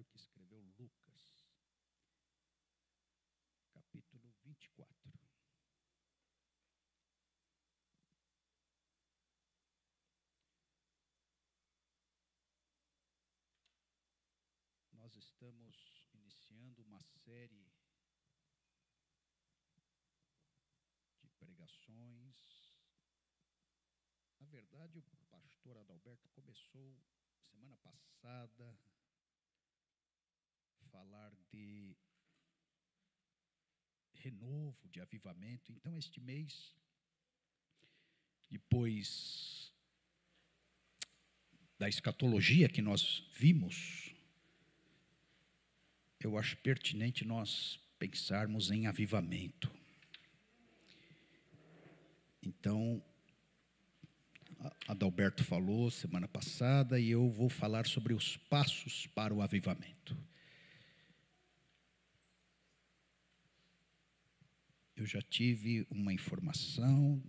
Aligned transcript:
evangelho 0.00 0.04
que 0.06 0.16
escreveu 0.16 0.60
Lucas, 0.78 1.44
capítulo 3.70 4.32
24. 4.44 5.12
Nós 14.92 15.14
estamos 15.16 16.06
iniciando 16.14 16.82
uma 16.82 17.00
série 17.00 17.70
de 21.20 21.28
pregações. 21.38 22.74
Na 24.38 24.46
verdade, 24.46 24.98
o 24.98 25.02
pastor 25.30 25.76
Adalberto 25.76 26.28
começou 26.30 26.98
semana 27.50 27.76
passada 27.78 28.78
falar 30.90 31.32
de 31.50 31.96
renovo, 34.14 34.88
de 34.88 35.00
avivamento. 35.00 35.72
Então, 35.72 35.96
este 35.96 36.20
mês, 36.20 36.74
depois 38.50 39.72
da 41.78 41.88
escatologia 41.88 42.68
que 42.68 42.82
nós 42.82 43.26
vimos, 43.32 44.14
eu 46.18 46.36
acho 46.36 46.56
pertinente 46.58 47.24
nós 47.24 47.80
pensarmos 47.98 48.70
em 48.70 48.86
avivamento. 48.86 49.70
Então, 52.42 53.02
Adalberto 54.86 55.42
falou 55.42 55.90
semana 55.90 56.28
passada 56.28 57.00
e 57.00 57.10
eu 57.10 57.30
vou 57.30 57.48
falar 57.48 57.86
sobre 57.86 58.12
os 58.12 58.36
passos 58.36 59.06
para 59.06 59.32
o 59.32 59.40
avivamento. 59.40 60.16
Eu 65.00 65.06
já 65.06 65.22
tive 65.22 65.86
uma 65.88 66.12
informação 66.12 67.22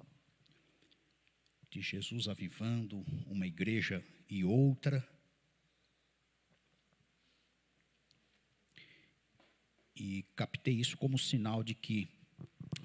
de 1.69 1.81
Jesus 1.81 2.27
avivando 2.27 2.99
uma 3.25 3.47
igreja 3.47 4.03
e 4.29 4.43
outra. 4.43 5.07
E 9.95 10.25
captei 10.35 10.73
isso 10.73 10.97
como 10.97 11.17
sinal 11.17 11.63
de 11.63 11.73
que 11.73 12.09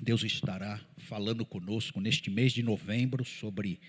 Deus 0.01 0.23
estará 0.23 0.79
falando 0.99 1.45
conosco 1.45 2.01
neste 2.01 2.31
mês 2.31 2.53
de 2.53 2.63
novembro 2.63 3.25
sobre 3.25 3.81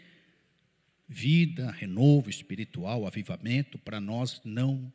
vida, 1.07 1.69
renovo 1.69 2.27
espiritual, 2.27 3.05
avivamento, 3.05 3.77
para 3.77 4.01
nós 4.01 4.41
não 4.43 4.91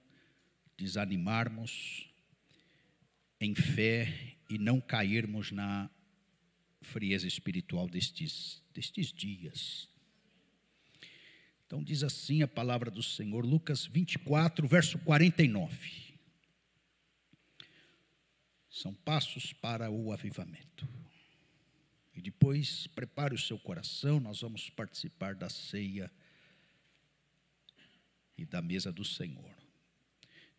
desanimarmos 0.76 2.12
em 3.38 3.54
fé 3.54 4.31
e 4.52 4.58
não 4.58 4.82
cairmos 4.82 5.50
na 5.50 5.88
frieza 6.82 7.26
espiritual 7.26 7.88
destes, 7.88 8.62
destes 8.74 9.10
dias. 9.10 9.88
Então, 11.66 11.82
diz 11.82 12.02
assim 12.02 12.42
a 12.42 12.48
palavra 12.48 12.90
do 12.90 13.02
Senhor, 13.02 13.46
Lucas 13.46 13.86
24, 13.86 14.68
verso 14.68 14.98
49. 14.98 16.18
São 18.68 18.92
passos 18.92 19.54
para 19.54 19.90
o 19.90 20.12
avivamento. 20.12 20.86
E 22.14 22.20
depois, 22.20 22.86
prepare 22.88 23.34
o 23.34 23.38
seu 23.38 23.58
coração, 23.58 24.20
nós 24.20 24.42
vamos 24.42 24.68
participar 24.68 25.34
da 25.34 25.48
ceia 25.48 26.12
e 28.36 28.44
da 28.44 28.60
mesa 28.60 28.92
do 28.92 29.02
Senhor. 29.02 29.56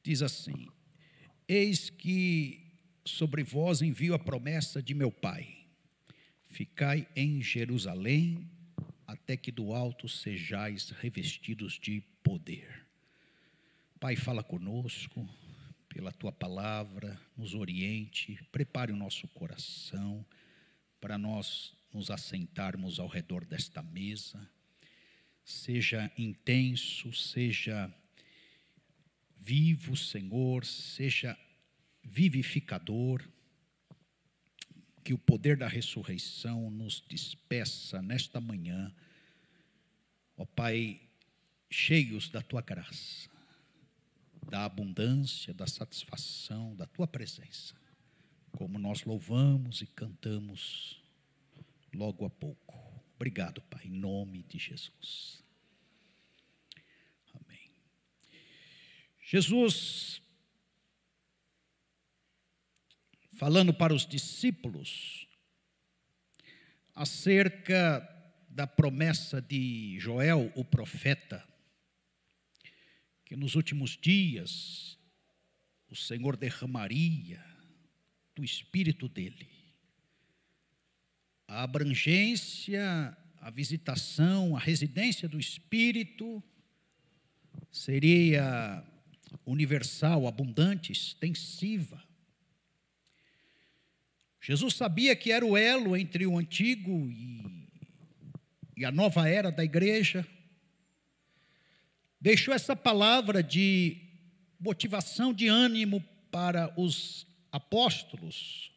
Diz 0.02 0.24
assim: 0.24 0.68
Eis 1.48 1.92
que 1.92 2.63
sobre 3.06 3.44
vós 3.44 3.82
envio 3.82 4.14
a 4.14 4.20
promessa 4.20 4.82
de 4.82 4.94
meu 4.94 5.12
Pai. 5.12 5.66
Ficai 6.50 7.08
em 7.16 7.42
Jerusalém, 7.42 8.50
até 9.06 9.36
que 9.36 9.52
do 9.52 9.74
alto 9.74 10.08
sejais 10.08 10.90
revestidos 10.90 11.80
de 11.80 12.02
poder. 12.24 12.86
Pai, 14.00 14.16
fala 14.16 14.44
conosco 14.44 15.28
pela 15.90 16.12
tua 16.12 16.32
palavra, 16.32 17.20
nos 17.38 17.54
oriente, 17.54 18.40
prepare 18.52 18.92
o 18.92 18.96
nosso 18.96 19.28
coração 19.30 20.26
para 21.00 21.18
nós 21.18 21.76
nos 21.94 22.10
assentarmos 22.10 23.00
ao 23.00 23.08
redor 23.08 23.46
desta 23.46 23.82
mesa. 23.84 24.50
Seja 25.44 26.12
intenso, 26.18 27.14
seja 27.14 27.94
vivo, 29.38 29.96
Senhor, 29.96 30.66
seja 30.66 31.38
vivificador, 32.04 33.28
que 35.04 35.14
o 35.14 35.18
poder 35.18 35.58
da 35.58 35.68
ressurreição 35.68 36.70
nos 36.70 37.02
despeça 37.02 38.02
nesta 38.02 38.40
manhã, 38.40 38.94
ó 40.38 40.46
Pai, 40.46 41.02
cheios 41.70 42.30
da 42.30 42.42
tua 42.42 42.62
graça, 42.62 43.30
da 44.50 44.66
abundância, 44.66 45.54
da 45.54 45.68
satisfação, 45.68 46.76
da 46.76 46.86
tua 46.86 47.08
presença 47.08 47.76
como 48.54 48.78
nós 48.78 49.04
louvamos 49.04 49.82
e 49.82 49.88
cantamos 49.88 51.02
logo 51.94 52.26
a 52.26 52.30
pouco. 52.30 53.04
Obrigado, 53.16 53.62
Pai, 53.64 53.86
em 53.86 53.92
nome 53.92 54.44
de 54.44 54.58
Jesus. 54.58 55.44
Amém. 57.34 57.72
Jesus, 59.22 60.22
falando 63.34 63.74
para 63.74 63.94
os 63.94 64.06
discípulos 64.06 65.28
acerca 66.96 68.08
da 68.48 68.68
promessa 68.68 69.42
de 69.42 69.98
Joel, 70.00 70.52
o 70.56 70.64
profeta, 70.64 71.44
que 73.26 73.36
nos 73.36 73.56
últimos 73.56 73.98
dias 73.98 74.98
o 75.90 75.96
Senhor 75.96 76.38
derramaria 76.38 77.44
do 78.36 78.44
espírito 78.44 79.08
dele. 79.08 79.50
A 81.48 81.64
abrangência, 81.64 83.16
a 83.38 83.50
visitação, 83.50 84.56
a 84.56 84.60
residência 84.60 85.28
do 85.28 85.40
espírito 85.40 86.44
seria 87.72 88.84
universal, 89.46 90.28
abundante, 90.28 90.92
extensiva. 90.92 92.02
Jesus 94.46 94.74
sabia 94.74 95.16
que 95.16 95.32
era 95.32 95.46
o 95.46 95.56
elo 95.56 95.96
entre 95.96 96.28
o 96.28 96.38
antigo 96.38 97.10
e, 97.10 97.66
e 98.76 98.84
a 98.84 98.92
nova 98.92 99.26
era 99.26 99.50
da 99.50 99.64
igreja. 99.64 100.28
Deixou 102.20 102.54
essa 102.54 102.76
palavra 102.76 103.42
de 103.42 103.96
motivação, 104.60 105.34
de 105.34 105.48
ânimo 105.48 106.04
para 106.30 106.74
os 106.78 107.26
apóstolos, 107.54 108.70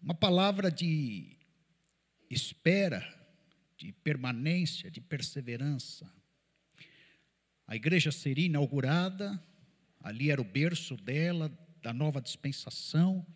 uma 0.00 0.14
palavra 0.14 0.70
de 0.70 1.36
espera, 2.30 3.04
de 3.76 3.90
permanência, 3.90 4.88
de 4.88 5.00
perseverança. 5.00 6.08
A 7.66 7.74
igreja 7.74 8.12
seria 8.12 8.46
inaugurada, 8.46 9.42
ali 10.00 10.30
era 10.30 10.40
o 10.40 10.44
berço 10.44 10.96
dela, 10.96 11.50
da 11.82 11.92
nova 11.92 12.20
dispensação. 12.20 13.26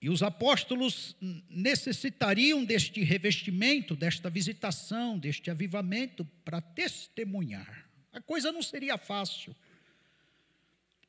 E 0.00 0.08
os 0.08 0.22
apóstolos 0.22 1.16
necessitariam 1.50 2.64
deste 2.64 3.02
revestimento, 3.02 3.96
desta 3.96 4.30
visitação, 4.30 5.18
deste 5.18 5.50
avivamento 5.50 6.24
para 6.44 6.60
testemunhar. 6.60 7.88
A 8.12 8.20
coisa 8.20 8.52
não 8.52 8.62
seria 8.62 8.96
fácil. 8.96 9.54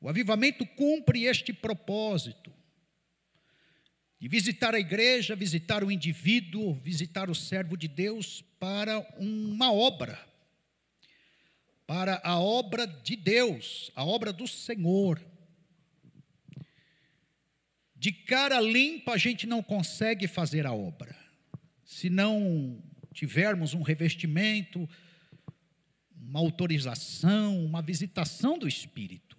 O 0.00 0.08
avivamento 0.08 0.66
cumpre 0.66 1.24
este 1.24 1.52
propósito 1.52 2.52
de 4.18 4.28
visitar 4.28 4.74
a 4.74 4.80
igreja, 4.80 5.34
visitar 5.34 5.82
o 5.82 5.90
indivíduo, 5.90 6.74
visitar 6.74 7.30
o 7.30 7.34
servo 7.34 7.76
de 7.76 7.88
Deus 7.88 8.44
para 8.58 9.00
uma 9.18 9.72
obra, 9.72 10.18
para 11.86 12.20
a 12.22 12.38
obra 12.38 12.86
de 12.86 13.16
Deus, 13.16 13.90
a 13.94 14.04
obra 14.04 14.32
do 14.32 14.46
Senhor. 14.46 15.20
De 18.00 18.10
cara 18.10 18.60
limpa 18.60 19.12
a 19.12 19.16
gente 19.16 19.46
não 19.46 19.62
consegue 19.62 20.26
fazer 20.26 20.66
a 20.66 20.72
obra, 20.72 21.14
se 21.84 22.10
não 22.10 22.82
tivermos 23.14 23.74
um 23.74 23.82
revestimento, 23.82 24.88
uma 26.16 26.40
autorização, 26.40 27.64
uma 27.64 27.80
visitação 27.80 28.58
do 28.58 28.66
Espírito 28.66 29.30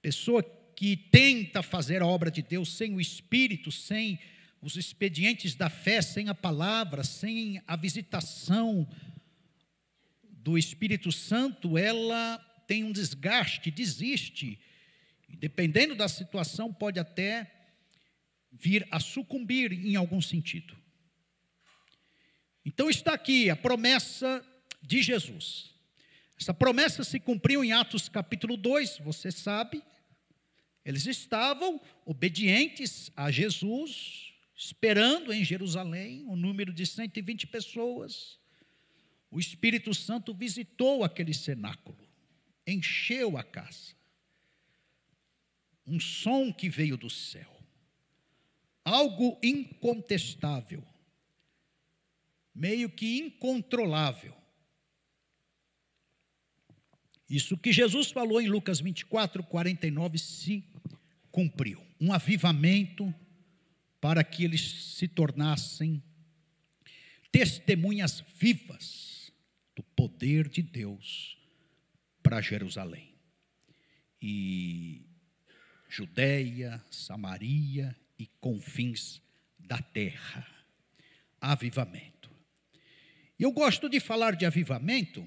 pessoa 0.00 0.42
que 0.74 0.96
tenta 0.96 1.62
fazer 1.62 2.02
a 2.02 2.06
obra 2.06 2.30
de 2.30 2.42
Deus 2.42 2.72
sem 2.76 2.94
o 2.94 3.00
Espírito, 3.00 3.70
sem 3.70 4.18
os 4.62 4.76
expedientes 4.76 5.54
da 5.54 5.68
fé, 5.68 6.00
sem 6.00 6.28
a 6.28 6.34
palavra, 6.34 7.04
sem 7.04 7.60
a 7.66 7.76
visitação 7.76 8.88
do 10.22 10.56
Espírito 10.56 11.12
Santo, 11.12 11.76
ela 11.76 12.38
tem 12.66 12.84
um 12.84 12.92
desgaste, 12.92 13.70
desiste. 13.70 14.58
Dependendo 15.28 15.94
da 15.94 16.08
situação, 16.08 16.72
pode 16.72 16.98
até 16.98 17.50
vir 18.50 18.86
a 18.90 18.98
sucumbir 18.98 19.72
em 19.72 19.96
algum 19.96 20.20
sentido. 20.20 20.76
Então 22.64 22.90
está 22.90 23.14
aqui 23.14 23.48
a 23.50 23.56
promessa 23.56 24.44
de 24.82 25.02
Jesus. 25.02 25.74
Essa 26.40 26.54
promessa 26.54 27.02
se 27.02 27.18
cumpriu 27.18 27.64
em 27.64 27.72
Atos 27.72 28.08
capítulo 28.08 28.56
2, 28.56 28.98
você 28.98 29.30
sabe. 29.30 29.82
Eles 30.84 31.06
estavam 31.06 31.80
obedientes 32.04 33.10
a 33.16 33.30
Jesus, 33.30 34.32
esperando 34.56 35.32
em 35.32 35.44
Jerusalém, 35.44 36.24
um 36.26 36.36
número 36.36 36.72
de 36.72 36.86
120 36.86 37.46
pessoas. 37.48 38.38
O 39.30 39.38
Espírito 39.38 39.92
Santo 39.92 40.32
visitou 40.32 41.04
aquele 41.04 41.34
cenáculo, 41.34 41.98
encheu 42.66 43.36
a 43.36 43.42
casa. 43.42 43.97
Um 45.88 45.98
som 45.98 46.52
que 46.52 46.68
veio 46.68 46.98
do 46.98 47.08
céu, 47.08 47.50
algo 48.84 49.38
incontestável, 49.42 50.84
meio 52.54 52.90
que 52.90 53.18
incontrolável. 53.18 54.36
Isso 57.28 57.56
que 57.56 57.72
Jesus 57.72 58.10
falou 58.10 58.40
em 58.40 58.48
Lucas 58.48 58.80
24, 58.80 59.42
49 59.42 60.18
se 60.18 60.62
cumpriu. 61.30 61.82
Um 61.98 62.12
avivamento 62.12 63.12
para 64.00 64.22
que 64.22 64.44
eles 64.44 64.94
se 64.94 65.08
tornassem 65.08 66.02
testemunhas 67.32 68.22
vivas 68.36 69.32
do 69.74 69.82
poder 69.82 70.48
de 70.48 70.62
Deus 70.62 71.38
para 72.22 72.40
Jerusalém. 72.40 73.14
E 74.20 75.07
Judéia, 75.88 76.84
Samaria 76.90 77.96
e 78.18 78.26
confins 78.40 79.22
da 79.58 79.78
terra. 79.78 80.46
Avivamento. 81.40 82.30
Eu 83.38 83.52
gosto 83.52 83.88
de 83.88 84.00
falar 84.00 84.34
de 84.34 84.44
avivamento 84.44 85.26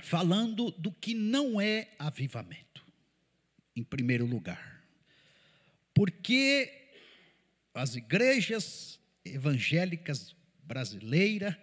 falando 0.00 0.70
do 0.72 0.90
que 0.90 1.14
não 1.14 1.60
é 1.60 1.88
avivamento, 1.98 2.84
em 3.76 3.84
primeiro 3.84 4.26
lugar. 4.26 4.84
Porque 5.94 6.90
as 7.72 7.94
igrejas 7.94 8.98
evangélicas 9.24 10.34
brasileiras, 10.62 11.54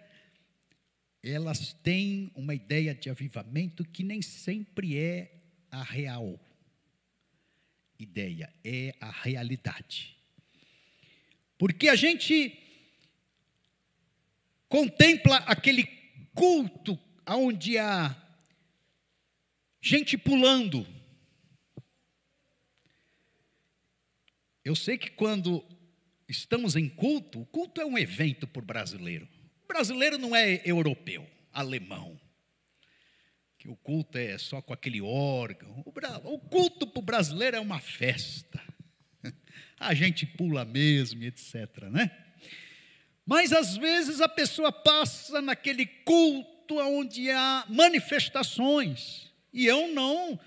elas 1.22 1.72
têm 1.72 2.30
uma 2.34 2.54
ideia 2.54 2.94
de 2.94 3.10
avivamento 3.10 3.84
que 3.84 4.02
nem 4.02 4.22
sempre 4.22 4.96
é 4.96 5.34
a 5.70 5.82
real 5.82 6.40
ideia, 7.98 8.52
é 8.64 8.94
a 9.00 9.10
realidade. 9.10 10.16
Porque 11.56 11.88
a 11.88 11.96
gente 11.96 12.56
contempla 14.68 15.38
aquele 15.38 15.84
culto 16.34 16.98
onde 17.26 17.76
há 17.78 18.16
gente 19.80 20.16
pulando. 20.16 20.86
Eu 24.64 24.76
sei 24.76 24.98
que 24.98 25.10
quando 25.10 25.64
estamos 26.28 26.76
em 26.76 26.88
culto, 26.88 27.40
o 27.40 27.46
culto 27.46 27.80
é 27.80 27.86
um 27.86 27.98
evento 27.98 28.46
para 28.46 28.62
o 28.62 28.64
brasileiro. 28.64 29.26
O 29.64 29.66
brasileiro 29.66 30.18
não 30.18 30.36
é 30.36 30.62
europeu, 30.64 31.28
alemão. 31.52 32.20
O 33.68 33.76
culto 33.76 34.16
é 34.16 34.38
só 34.38 34.62
com 34.62 34.72
aquele 34.72 35.02
órgão. 35.02 35.84
O 36.24 36.38
culto 36.38 36.86
para 36.86 36.98
o 36.98 37.02
brasileiro 37.02 37.58
é 37.58 37.60
uma 37.60 37.78
festa. 37.78 38.62
A 39.78 39.92
gente 39.92 40.24
pula 40.24 40.64
mesmo, 40.64 41.22
etc. 41.22 41.82
Né? 41.90 42.10
Mas 43.26 43.52
às 43.52 43.76
vezes 43.76 44.22
a 44.22 44.28
pessoa 44.28 44.72
passa 44.72 45.42
naquele 45.42 45.84
culto 45.84 46.76
onde 46.78 47.30
há 47.30 47.66
manifestações 47.68 49.30
e 49.52 49.66
eu 49.66 49.88
não 49.88 50.40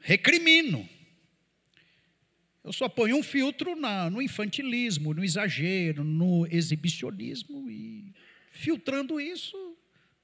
recrimino. 0.00 0.88
Eu 2.64 2.72
só 2.72 2.88
ponho 2.88 3.18
um 3.18 3.22
filtro 3.22 3.76
na, 3.76 4.08
no 4.08 4.22
infantilismo, 4.22 5.12
no 5.12 5.22
exagero, 5.22 6.02
no 6.02 6.46
exibicionismo 6.46 7.68
e 7.70 8.14
filtrando 8.50 9.20
isso, 9.20 9.71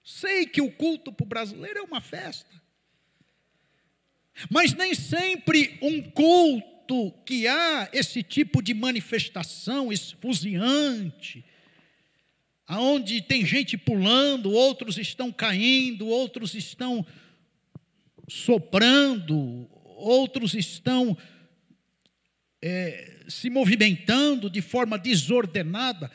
sei 0.09 0.47
que 0.47 0.63
o 0.63 0.73
culto 0.73 1.13
para 1.13 1.23
o 1.23 1.29
brasileiro 1.29 1.81
é 1.81 1.83
uma 1.83 2.01
festa. 2.01 2.51
Mas 4.51 4.73
nem 4.73 4.95
sempre 4.95 5.79
um 5.83 6.01
culto 6.01 7.13
que 7.27 7.47
há 7.47 7.91
esse 7.93 8.23
tipo 8.23 8.63
de 8.63 8.73
manifestação 8.73 9.93
esfuziante, 9.93 11.45
aonde 12.67 13.21
tem 13.21 13.45
gente 13.45 13.77
pulando, 13.77 14.51
outros 14.51 14.97
estão 14.97 15.31
caindo, 15.31 16.07
outros 16.07 16.55
estão 16.55 17.07
soprando, 18.27 19.69
outros 19.85 20.55
estão 20.55 21.19
é, 22.63 23.25
se 23.29 23.51
movimentando 23.51 24.49
de 24.49 24.63
forma 24.63 24.99
desordenada. 24.99 26.11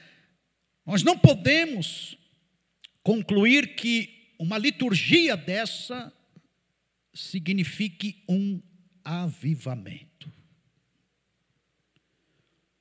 Nós 0.84 1.04
não 1.04 1.16
podemos 1.16 2.18
concluir 3.04 3.76
que 3.76 4.34
uma 4.40 4.58
liturgia 4.58 5.36
dessa 5.38 6.12
signifique 7.14 8.24
um 8.28 8.62
avivamento. 9.04 10.32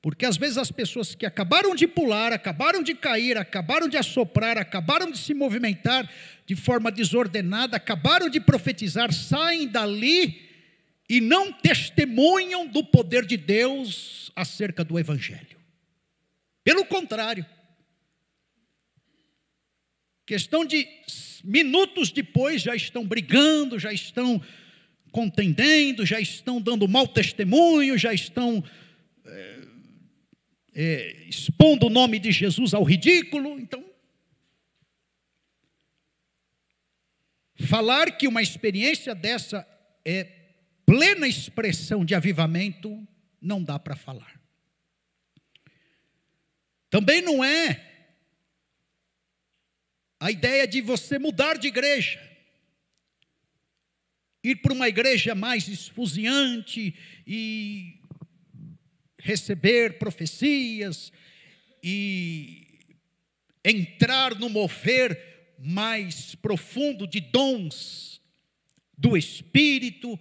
Porque 0.01 0.25
às 0.25 0.35
vezes 0.35 0.57
as 0.57 0.69
pessoas 0.69 1.15
que 1.15 1.25
acabaram 1.25 1.73
de 1.73 1.87
pular, 1.87 2.33
acabaram 2.33 2.83
de 2.83 2.93
cair, 2.93 3.37
acabaram 3.37 3.87
de 3.87 3.95
assoprar, 3.95 4.57
acabaram 4.57 5.09
de 5.09 5.17
se 5.17 5.33
movimentar 5.33 6.09
de 6.45 6.55
forma 6.57 6.91
desordenada, 6.91 7.77
acabaram 7.77 8.29
de 8.29 8.41
profetizar, 8.41 9.13
saem 9.13 9.67
dali 9.67 10.49
e 11.07 11.21
não 11.21 11.53
testemunham 11.53 12.67
do 12.67 12.83
poder 12.83 13.25
de 13.25 13.37
Deus 13.37 14.29
acerca 14.35 14.83
do 14.83 14.99
Evangelho. 14.99 15.57
Pelo 16.65 16.83
contrário, 16.85 17.45
questão 20.25 20.65
de 20.65 20.87
minutos 21.43 22.11
depois 22.11 22.61
já 22.61 22.75
estão 22.75 23.05
brigando, 23.05 23.77
já 23.77 23.91
estão 23.91 24.41
contendendo, 25.11 26.05
já 26.05 26.19
estão 26.19 26.61
dando 26.61 26.87
mau 26.87 27.07
testemunho, 27.07 27.97
já 27.97 28.13
estão. 28.13 28.63
É, 29.25 29.63
é, 30.75 31.25
expondo 31.27 31.87
o 31.87 31.89
nome 31.89 32.19
de 32.19 32.31
Jesus 32.31 32.73
ao 32.73 32.83
ridículo. 32.83 33.59
Então, 33.59 33.83
falar 37.61 38.17
que 38.17 38.27
uma 38.27 38.41
experiência 38.41 39.13
dessa 39.13 39.67
é 40.03 40.23
plena 40.85 41.27
expressão 41.27 42.03
de 42.03 42.15
avivamento, 42.15 43.07
não 43.41 43.63
dá 43.63 43.79
para 43.79 43.95
falar. 43.95 44.41
Também 46.89 47.21
não 47.21 47.43
é 47.43 47.92
a 50.23 50.31
ideia 50.31 50.65
de 50.65 50.79
você 50.79 51.19
mudar 51.19 51.57
de 51.57 51.67
igreja, 51.67 52.17
ir 54.41 54.55
para 54.55 54.71
uma 54.71 54.87
igreja 54.87 55.35
mais 55.35 55.67
esfuziante 55.67 56.95
e 57.27 57.99
receber 59.19 59.99
profecias 59.99 61.11
e 61.83 62.79
entrar 63.65 64.39
no 64.39 64.47
mover 64.47 65.57
mais 65.59 66.35
profundo 66.35 67.05
de 67.05 67.19
dons 67.19 68.21
do 68.97 69.17
Espírito, 69.17 70.17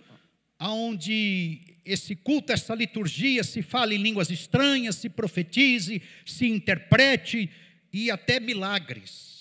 aonde 0.59 1.61
esse 1.85 2.17
culto, 2.17 2.53
essa 2.53 2.75
liturgia 2.75 3.45
se 3.45 3.63
fale 3.63 3.95
em 3.95 4.03
línguas 4.03 4.31
estranhas, 4.31 4.97
se 4.97 5.09
profetize, 5.09 6.03
se 6.27 6.49
interprete 6.49 7.49
e 7.93 8.11
até 8.11 8.41
milagres. 8.41 9.32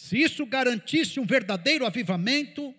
Se 0.00 0.16
isso 0.18 0.44
garantisse 0.46 1.20
um 1.20 1.26
verdadeiro 1.26 1.86
avivamento, 1.86 2.74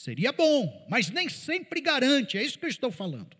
Seria 0.00 0.32
bom, 0.32 0.86
mas 0.88 1.10
nem 1.10 1.28
sempre 1.28 1.78
garante, 1.78 2.38
é 2.38 2.42
isso 2.42 2.58
que 2.58 2.64
eu 2.64 2.70
estou 2.70 2.90
falando. 2.90 3.36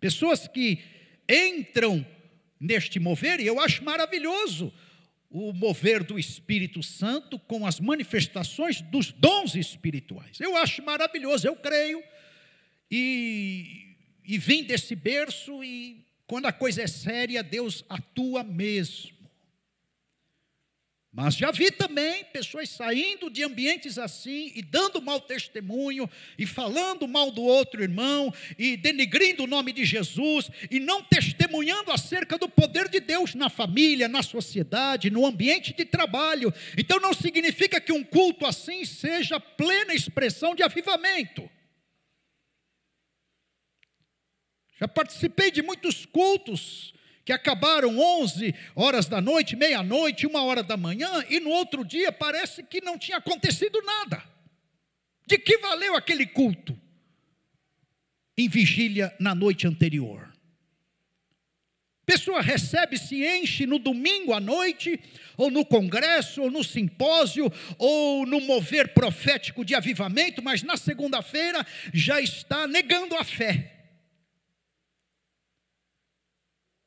Pessoas 0.00 0.48
que 0.48 0.82
entram 1.28 2.06
neste 2.58 2.98
mover, 2.98 3.38
e 3.38 3.46
eu 3.46 3.60
acho 3.60 3.84
maravilhoso 3.84 4.72
o 5.28 5.52
mover 5.52 6.02
do 6.02 6.18
Espírito 6.18 6.82
Santo 6.82 7.38
com 7.38 7.66
as 7.66 7.78
manifestações 7.80 8.80
dos 8.80 9.12
dons 9.12 9.56
espirituais. 9.56 10.40
Eu 10.40 10.56
acho 10.56 10.82
maravilhoso, 10.82 11.46
eu 11.46 11.54
creio, 11.54 12.02
e, 12.90 13.94
e 14.24 14.38
vim 14.38 14.64
desse 14.64 14.96
berço, 14.96 15.62
e 15.62 16.02
quando 16.26 16.46
a 16.46 16.52
coisa 16.52 16.80
é 16.80 16.86
séria, 16.86 17.42
Deus 17.42 17.84
atua 17.90 18.42
mesmo. 18.42 19.21
Mas 21.14 21.34
já 21.34 21.50
vi 21.50 21.70
também 21.70 22.24
pessoas 22.24 22.70
saindo 22.70 23.28
de 23.28 23.42
ambientes 23.42 23.98
assim 23.98 24.50
e 24.54 24.62
dando 24.62 25.02
mau 25.02 25.20
testemunho 25.20 26.08
e 26.38 26.46
falando 26.46 27.06
mal 27.06 27.30
do 27.30 27.42
outro 27.42 27.82
irmão 27.82 28.32
e 28.58 28.78
denigrindo 28.78 29.44
o 29.44 29.46
nome 29.46 29.74
de 29.74 29.84
Jesus 29.84 30.50
e 30.70 30.80
não 30.80 31.02
testemunhando 31.02 31.92
acerca 31.92 32.38
do 32.38 32.48
poder 32.48 32.88
de 32.88 32.98
Deus 32.98 33.34
na 33.34 33.50
família, 33.50 34.08
na 34.08 34.22
sociedade, 34.22 35.10
no 35.10 35.26
ambiente 35.26 35.74
de 35.74 35.84
trabalho. 35.84 36.50
Então 36.78 36.98
não 36.98 37.12
significa 37.12 37.78
que 37.78 37.92
um 37.92 38.02
culto 38.02 38.46
assim 38.46 38.82
seja 38.86 39.38
plena 39.38 39.92
expressão 39.92 40.54
de 40.54 40.62
avivamento. 40.62 41.46
Já 44.80 44.88
participei 44.88 45.50
de 45.50 45.60
muitos 45.60 46.06
cultos 46.06 46.94
que 47.32 47.34
acabaram 47.34 47.98
11 47.98 48.54
horas 48.74 49.06
da 49.06 49.20
noite, 49.20 49.56
meia-noite, 49.56 50.26
uma 50.26 50.44
hora 50.44 50.62
da 50.62 50.76
manhã, 50.76 51.24
e 51.30 51.40
no 51.40 51.48
outro 51.48 51.84
dia 51.84 52.12
parece 52.12 52.62
que 52.62 52.82
não 52.82 52.98
tinha 52.98 53.16
acontecido 53.16 53.80
nada. 53.82 54.22
De 55.26 55.38
que 55.38 55.56
valeu 55.58 55.96
aquele 55.96 56.26
culto? 56.26 56.78
Em 58.36 58.48
vigília 58.48 59.14
na 59.18 59.34
noite 59.34 59.66
anterior. 59.66 60.30
Pessoa 62.04 62.42
recebe, 62.42 62.98
se 62.98 63.24
enche 63.24 63.64
no 63.64 63.78
domingo 63.78 64.34
à 64.34 64.40
noite, 64.40 65.00
ou 65.36 65.50
no 65.50 65.64
congresso, 65.64 66.42
ou 66.42 66.50
no 66.50 66.62
simpósio, 66.62 67.50
ou 67.78 68.26
no 68.26 68.40
mover 68.40 68.92
profético 68.92 69.64
de 69.64 69.74
avivamento, 69.74 70.42
mas 70.42 70.62
na 70.62 70.76
segunda-feira 70.76 71.64
já 71.94 72.20
está 72.20 72.66
negando 72.66 73.16
a 73.16 73.24
fé 73.24 73.71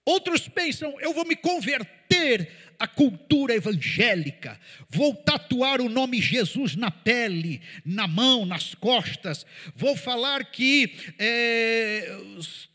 Outros 0.05 0.47
pensam, 0.47 0.95
eu 0.99 1.13
vou 1.13 1.25
me 1.25 1.35
converter 1.35 2.51
à 2.77 2.87
cultura 2.87 3.55
evangélica, 3.55 4.59
vou 4.89 5.15
tatuar 5.15 5.81
o 5.81 5.89
nome 5.89 6.21
Jesus 6.21 6.75
na 6.75 6.91
pele, 6.91 7.61
na 7.83 8.07
mão, 8.07 8.45
nas 8.45 8.75
costas, 8.75 9.45
vou 9.75 9.95
falar 9.95 10.45
que 10.51 10.93
é, 11.17 12.15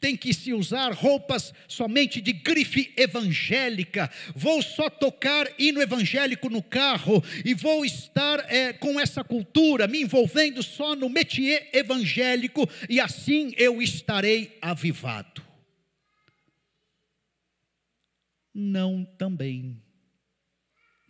tem 0.00 0.16
que 0.16 0.34
se 0.34 0.52
usar 0.52 0.92
roupas 0.92 1.52
somente 1.68 2.20
de 2.20 2.32
grife 2.32 2.92
evangélica, 2.96 4.10
vou 4.34 4.60
só 4.62 4.90
tocar 4.90 5.46
hino 5.58 5.80
evangélico 5.80 6.48
no 6.48 6.62
carro 6.62 7.22
e 7.44 7.54
vou 7.54 7.84
estar 7.84 8.44
é, 8.52 8.72
com 8.72 8.98
essa 8.98 9.22
cultura, 9.22 9.86
me 9.86 10.02
envolvendo 10.02 10.62
só 10.62 10.96
no 10.96 11.08
métier 11.08 11.68
evangélico 11.72 12.68
e 12.88 12.98
assim 12.98 13.52
eu 13.56 13.80
estarei 13.80 14.58
avivado. 14.60 15.49
Não 18.52 19.04
também. 19.04 19.80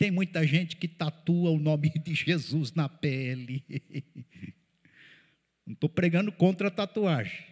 Tem 0.00 0.10
muita 0.10 0.46
gente 0.46 0.76
que 0.76 0.88
tatua 0.88 1.50
o 1.50 1.58
nome 1.58 1.90
de 2.02 2.14
Jesus 2.14 2.72
na 2.72 2.88
pele. 2.88 3.62
Não 5.66 5.74
estou 5.74 5.90
pregando 5.90 6.32
contra 6.32 6.68
a 6.68 6.70
tatuagem. 6.70 7.44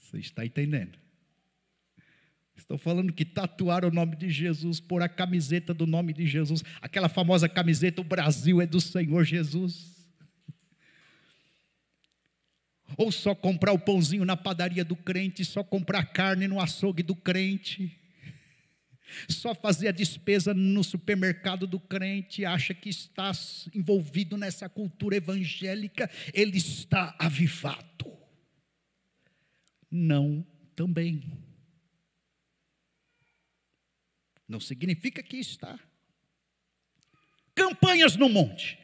Você 0.00 0.18
está 0.18 0.44
entendendo? 0.44 0.98
Estou 2.54 2.76
falando 2.76 3.10
que 3.10 3.24
tatuar 3.24 3.86
o 3.86 3.90
nome 3.90 4.16
de 4.16 4.28
Jesus, 4.28 4.80
pôr 4.80 5.00
a 5.02 5.08
camiseta 5.08 5.72
do 5.72 5.86
nome 5.86 6.12
de 6.12 6.26
Jesus, 6.26 6.62
aquela 6.82 7.08
famosa 7.08 7.48
camiseta, 7.48 8.02
o 8.02 8.04
Brasil 8.04 8.60
é 8.60 8.66
do 8.66 8.80
Senhor 8.80 9.24
Jesus. 9.24 10.06
Ou 12.98 13.10
só 13.10 13.34
comprar 13.34 13.72
o 13.72 13.78
pãozinho 13.78 14.26
na 14.26 14.36
padaria 14.36 14.84
do 14.84 14.94
crente, 14.94 15.42
só 15.42 15.64
comprar 15.64 16.04
carne 16.12 16.46
no 16.46 16.60
açougue 16.60 17.02
do 17.02 17.16
crente 17.16 18.01
só 19.28 19.54
fazer 19.54 19.88
a 19.88 19.92
despesa 19.92 20.52
no 20.54 20.82
supermercado 20.82 21.66
do 21.66 21.78
crente, 21.78 22.44
acha 22.44 22.74
que 22.74 22.88
está 22.88 23.32
envolvido 23.74 24.36
nessa 24.36 24.68
cultura 24.68 25.16
evangélica, 25.16 26.10
ele 26.32 26.58
está 26.58 27.14
avivado. 27.18 28.12
Não 29.90 30.46
também. 30.74 31.22
Não 34.48 34.60
significa 34.60 35.22
que 35.22 35.36
está. 35.36 35.78
Campanhas 37.54 38.16
no 38.16 38.28
monte. 38.28 38.78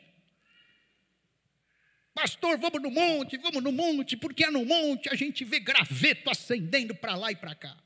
Pastor, 2.15 2.59
vamos 2.59 2.83
no 2.83 2.91
monte, 2.91 3.39
vamos 3.39 3.63
no 3.63 3.71
monte, 3.71 4.17
porque 4.17 4.45
é 4.45 4.51
no 4.51 4.65
monte 4.65 5.09
a 5.09 5.15
gente 5.15 5.45
vê 5.45 5.61
graveto 5.61 6.29
acendendo 6.29 6.95
para 6.95 7.15
lá 7.15 7.31
e 7.31 7.37
para 7.37 7.55
cá. 7.55 7.77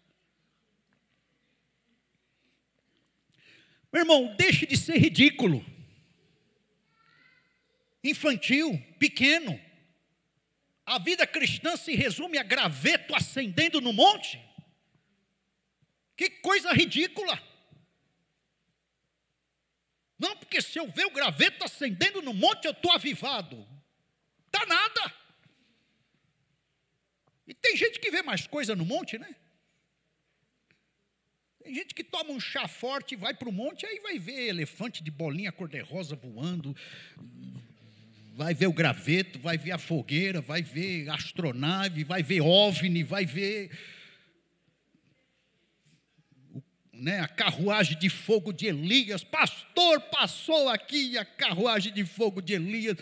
Meu 3.93 4.03
irmão, 4.03 4.35
deixe 4.37 4.65
de 4.65 4.77
ser 4.77 4.97
ridículo, 4.97 5.65
infantil, 8.03 8.83
pequeno. 8.99 9.61
A 10.87 10.99
vida 10.99 11.27
cristã 11.27 11.77
se 11.77 11.95
resume 11.95 12.39
a 12.39 12.43
graveto 12.43 13.15
acendendo 13.15 13.81
no 13.81 13.93
monte. 13.93 14.41
Que 16.17 16.31
coisa 16.31 16.73
ridícula. 16.73 17.41
Não, 20.19 20.37
porque 20.37 20.63
se 20.63 20.79
eu 20.79 20.91
ver 20.91 21.07
o 21.07 21.11
graveto 21.11 21.65
acendendo 21.65 22.23
no 22.23 22.33
monte, 22.33 22.65
eu 22.65 22.73
estou 22.73 22.93
avivado. 22.93 23.69
Tá 24.51 24.65
nada. 24.67 25.15
E 27.47 27.53
tem 27.53 27.77
gente 27.77 27.99
que 27.99 28.11
vê 28.11 28.23
mais 28.23 28.47
coisa 28.47 28.75
no 28.75 28.85
monte, 28.85 29.19
né? 29.19 29.35
Tem 31.63 31.75
gente 31.75 31.95
que 31.95 32.03
toma 32.03 32.33
um 32.33 32.41
chá 32.41 32.67
forte 32.67 33.15
e 33.15 33.17
vai 33.17 33.33
para 33.33 33.49
o 33.49 33.53
monte, 33.53 33.87
aí 33.87 34.01
vai 34.01 34.19
ver 34.19 34.49
elefante 34.49 35.03
de 35.03 35.11
bolinha 35.11 35.53
cor-de-rosa 35.53 36.17
voando, 36.17 36.75
vai 38.35 38.53
ver 38.53 38.67
o 38.67 38.73
graveto, 38.73 39.39
vai 39.39 39.57
ver 39.57 39.71
a 39.71 39.79
fogueira, 39.79 40.41
vai 40.41 40.61
ver 40.61 41.09
astronave, 41.09 42.03
vai 42.03 42.23
ver 42.23 42.41
OVNI, 42.41 43.05
vai 43.05 43.25
ver 43.25 43.71
né, 46.93 47.21
a 47.21 47.29
carruagem 47.29 47.97
de 47.97 48.09
fogo 48.09 48.53
de 48.53 48.67
Elias. 48.67 49.23
Pastor, 49.23 50.01
passou 50.03 50.69
aqui 50.69 51.17
a 51.17 51.25
carruagem 51.25 51.93
de 51.93 52.05
fogo 52.05 52.41
de 52.41 52.55
Elias. 52.55 52.97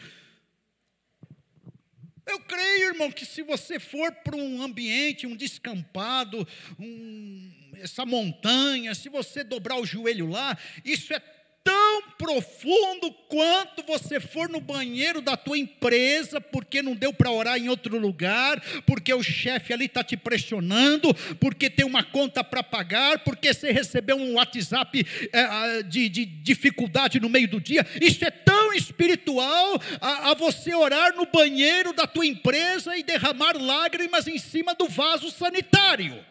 Eu 2.26 2.40
creio, 2.40 2.88
irmão, 2.88 3.10
que 3.10 3.24
se 3.24 3.42
você 3.42 3.80
for 3.80 4.12
para 4.12 4.36
um 4.36 4.62
ambiente, 4.62 5.26
um 5.26 5.34
descampado, 5.34 6.46
um, 6.78 7.59
essa 7.80 8.04
montanha, 8.04 8.94
se 8.94 9.08
você 9.08 9.42
dobrar 9.42 9.80
o 9.80 9.86
joelho 9.86 10.28
lá, 10.28 10.56
isso 10.84 11.12
é 11.12 11.20
tão 11.62 12.02
profundo 12.16 13.12
quanto 13.28 13.82
você 13.82 14.18
for 14.18 14.48
no 14.48 14.60
banheiro 14.60 15.20
da 15.20 15.36
tua 15.36 15.58
empresa, 15.58 16.40
porque 16.40 16.82
não 16.82 16.94
deu 16.94 17.12
para 17.12 17.30
orar 17.30 17.58
em 17.58 17.68
outro 17.68 17.98
lugar, 17.98 18.60
porque 18.86 19.12
o 19.12 19.22
chefe 19.22 19.72
ali 19.72 19.84
está 19.84 20.02
te 20.02 20.16
pressionando, 20.16 21.12
porque 21.38 21.68
tem 21.68 21.84
uma 21.84 22.02
conta 22.02 22.42
para 22.42 22.62
pagar, 22.62 23.20
porque 23.20 23.52
você 23.52 23.72
recebeu 23.72 24.16
um 24.16 24.34
WhatsApp 24.34 25.06
é, 25.32 25.82
de, 25.82 26.08
de, 26.08 26.24
dificuldade 26.24 27.20
no 27.20 27.28
meio 27.28 27.48
do 27.48 27.60
dia. 27.60 27.86
Isso 28.00 28.24
é 28.24 28.30
tão 28.30 28.72
espiritual 28.72 29.80
a, 30.00 30.30
a 30.30 30.34
você 30.34 30.74
orar 30.74 31.14
no 31.14 31.26
banheiro 31.26 31.92
da 31.92 32.06
tua 32.06 32.26
empresa 32.26 32.96
e 32.96 33.02
derramar 33.02 33.56
lágrimas 33.56 34.26
em 34.26 34.38
cima 34.38 34.74
do 34.74 34.88
vaso 34.88 35.30
sanitário. 35.30 36.24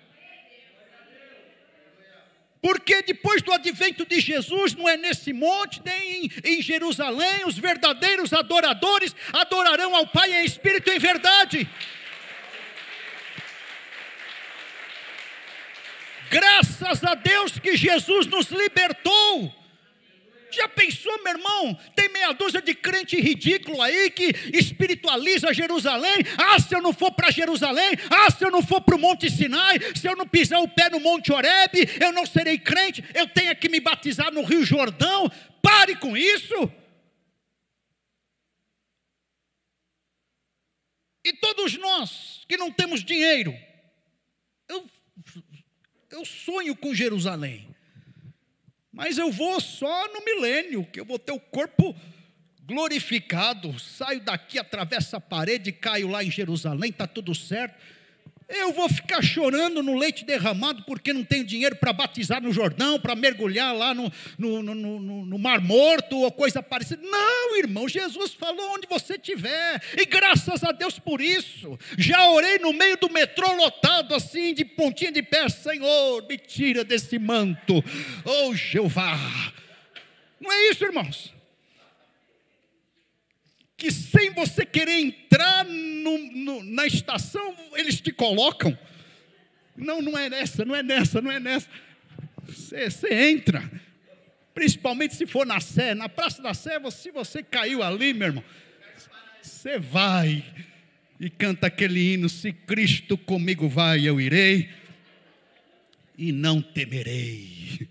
Porque 2.62 3.02
depois 3.04 3.42
do 3.42 3.54
advento 3.54 4.06
de 4.06 4.20
Jesus, 4.20 4.76
não 4.76 4.88
é 4.88 4.98
nesse 4.98 5.32
monte, 5.32 5.82
nem 5.84 6.30
em 6.44 6.62
Jerusalém, 6.62 7.46
os 7.46 7.58
verdadeiros 7.58 8.34
adoradores 8.34 9.16
adorarão 9.32 9.96
ao 9.96 10.08
Pai 10.08 10.42
em 10.42 10.46
espírito 10.46 10.90
e 10.90 10.96
em 10.96 11.00
verdade. 11.00 11.70
Graças 16.30 17.04
a 17.04 17.16
Deus 17.16 17.58
que 17.58 17.76
Jesus 17.76 18.28
nos 18.28 18.48
libertou 18.50 19.59
já 20.56 20.68
pensou, 20.68 21.24
meu 21.24 21.34
irmão? 21.34 21.80
Tem 21.96 22.10
meia 22.10 22.32
dúzia 22.32 22.62
de 22.62 22.74
crente 22.74 23.20
ridículo 23.20 23.82
aí 23.82 24.10
que 24.12 24.34
espiritualiza 24.54 25.54
Jerusalém. 25.54 26.24
Ah, 26.38 26.60
se 26.60 26.76
eu 26.76 26.82
não 26.82 26.94
for 26.94 27.12
para 27.12 27.32
Jerusalém, 27.32 27.92
ah, 28.10 28.30
se 28.32 28.44
eu 28.44 28.52
não 28.52 28.62
for 28.62 28.82
para 28.82 28.96
o 28.96 29.00
Monte 29.00 29.30
Sinai, 29.30 29.78
se 29.96 30.08
eu 30.08 30.16
não 30.16 30.28
pisar 30.28 30.60
o 30.62 30.68
pé 30.68 30.90
no 30.90 31.00
Monte 31.00 31.32
Oreb, 31.32 31.74
eu 32.00 32.12
não 32.12 32.26
serei 32.26 32.58
crente, 32.58 33.04
eu 33.14 33.28
tenho 33.28 33.56
que 33.56 33.70
me 33.70 33.80
batizar 33.80 34.32
no 34.32 34.44
Rio 34.44 34.64
Jordão. 34.64 35.30
Pare 35.62 35.96
com 35.96 36.16
isso. 36.16 36.72
E 41.24 41.34
todos 41.34 41.78
nós 41.78 42.44
que 42.48 42.58
não 42.58 42.72
temos 42.72 43.04
dinheiro, 43.04 43.54
eu, 44.68 44.90
eu 46.10 46.26
sonho 46.26 46.76
com 46.76 46.94
Jerusalém. 46.94 47.70
Mas 49.00 49.18
eu 49.18 49.32
vou 49.32 49.62
só 49.62 50.10
no 50.10 50.26
milênio, 50.26 50.86
que 50.86 51.00
eu 51.00 51.06
vou 51.06 51.18
ter 51.18 51.32
o 51.32 51.40
corpo 51.40 51.96
glorificado. 52.66 53.80
Saio 53.80 54.20
daqui, 54.20 54.60
atravesso 54.60 55.16
a 55.16 55.22
parede, 55.22 55.72
caio 55.72 56.10
lá 56.10 56.22
em 56.22 56.30
Jerusalém, 56.30 56.90
está 56.90 57.08
tudo 57.08 57.34
certo. 57.34 57.80
Eu 58.50 58.74
vou 58.74 58.90
ficar 58.90 59.22
chorando 59.22 59.84
no 59.84 59.96
leite 59.96 60.26
derramado 60.26 60.82
porque 60.84 61.14
não 61.14 61.24
tenho 61.24 61.44
dinheiro 61.44 61.76
para 61.76 61.94
batizar 61.94 62.42
no 62.42 62.52
Jordão, 62.52 63.00
para 63.00 63.16
mergulhar 63.16 63.76
lá 63.76 63.94
no, 63.94 64.12
no, 64.40 64.64
no, 64.64 65.00
no, 65.26 65.38
Mar 65.38 65.62
Morto 65.62 66.18
ou 66.18 66.32
coisa 66.32 66.64
parecida. 66.64 67.00
Não, 67.04 67.60
irmão, 67.60 67.88
Jesus 67.88 68.34
falou 68.34 68.74
onde 68.74 68.88
você 68.88 69.14
estiver, 69.14 69.80
e 69.96 70.04
graças 70.04 70.64
a 70.64 70.72
Deus 70.72 70.98
por 70.98 71.22
isso. 71.22 71.78
Já 71.96 72.28
orei 72.32 72.58
no 72.58 72.74
meio 72.74 72.98
do 72.98 73.08
metrô 73.08 73.54
lotado, 73.54 74.16
assim, 74.16 74.52
de 74.52 74.66
pontinha 74.66 75.12
de 75.12 75.22
pé: 75.22 75.48
Senhor, 75.48 76.26
me 76.28 76.38
tira 76.38 76.84
desse 76.84 77.20
manto, 77.20 77.84
oh 78.26 78.56
Jeová. 78.56 79.16
Não 80.42 80.52
é 80.52 80.72
isso, 80.72 80.84
irmãos? 80.84 81.39
Que 83.80 83.92
sem 83.92 84.32
você 84.32 84.66
querer 84.66 85.00
entrar 85.00 85.64
no, 85.64 86.18
no, 86.18 86.64
na 86.64 86.86
estação, 86.86 87.56
eles 87.76 88.02
te 88.02 88.12
colocam. 88.12 88.78
Não, 89.76 90.02
não 90.02 90.18
é 90.18 90.30
nessa, 90.30 90.66
não 90.66 90.76
é 90.76 90.84
nessa, 90.84 91.22
não 91.22 91.32
é 91.32 91.40
nessa. 91.40 91.70
Você, 92.46 92.90
você 92.90 93.14
entra, 93.32 93.72
principalmente 94.54 95.16
se 95.16 95.26
for 95.26 95.46
na 95.46 95.62
Sé, 95.62 95.96
na 95.96 96.10
Praça 96.10 96.42
da 96.42 96.54
Sé, 96.54 96.78
se 96.92 97.10
você 97.12 97.42
caiu 97.42 97.82
ali, 97.82 98.14
meu 98.14 98.28
irmão, 98.28 98.44
você 99.42 99.80
vai 99.80 100.44
e 101.18 101.30
canta 101.30 101.68
aquele 101.68 102.14
hino: 102.14 102.28
Se 102.28 102.52
Cristo 102.52 103.18
comigo 103.18 103.70
vai, 103.70 104.06
eu 104.06 104.20
irei 104.20 104.70
e 106.18 106.34
não 106.34 106.62
temerei. 106.62 107.88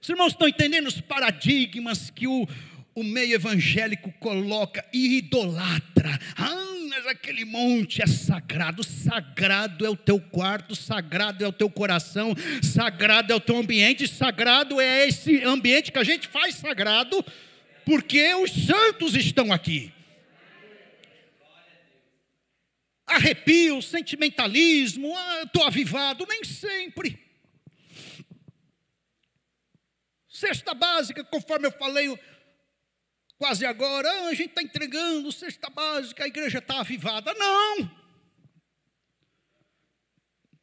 Os 0.00 0.08
irmãos 0.08 0.32
estão 0.32 0.46
entendendo 0.46 0.86
os 0.86 1.00
paradigmas 1.00 2.10
que 2.10 2.28
o, 2.28 2.46
o 2.94 3.02
meio 3.02 3.34
evangélico 3.34 4.12
coloca 4.20 4.84
e 4.92 5.18
idolatra. 5.18 6.18
Ah, 6.36 6.74
mas 6.88 7.06
aquele 7.08 7.44
monte 7.44 8.00
é 8.00 8.06
sagrado. 8.06 8.84
Sagrado 8.84 9.84
é 9.84 9.90
o 9.90 9.96
teu 9.96 10.20
quarto, 10.20 10.76
sagrado 10.76 11.44
é 11.44 11.48
o 11.48 11.52
teu 11.52 11.68
coração, 11.68 12.34
sagrado 12.62 13.32
é 13.32 13.36
o 13.36 13.40
teu 13.40 13.56
ambiente, 13.56 14.06
sagrado 14.06 14.80
é 14.80 15.08
esse 15.08 15.42
ambiente 15.42 15.90
que 15.90 15.98
a 15.98 16.04
gente 16.04 16.28
faz 16.28 16.54
sagrado, 16.54 17.24
porque 17.84 18.32
os 18.34 18.50
santos 18.50 19.14
estão 19.16 19.52
aqui. 19.52 19.92
Arrepio, 23.06 23.82
sentimentalismo, 23.82 25.12
estou 25.42 25.64
ah, 25.64 25.68
avivado, 25.68 26.26
nem 26.28 26.42
sempre. 26.44 27.18
Cesta 30.28 30.74
básica, 30.74 31.22
conforme 31.22 31.66
eu 31.66 31.72
falei, 31.72 32.08
quase 33.38 33.66
agora, 33.66 34.08
ah, 34.08 34.28
a 34.28 34.34
gente 34.34 34.50
está 34.50 34.62
entregando 34.62 35.30
cesta 35.32 35.68
básica, 35.68 36.24
a 36.24 36.28
igreja 36.28 36.58
está 36.58 36.80
avivada. 36.80 37.32
Não! 37.34 37.90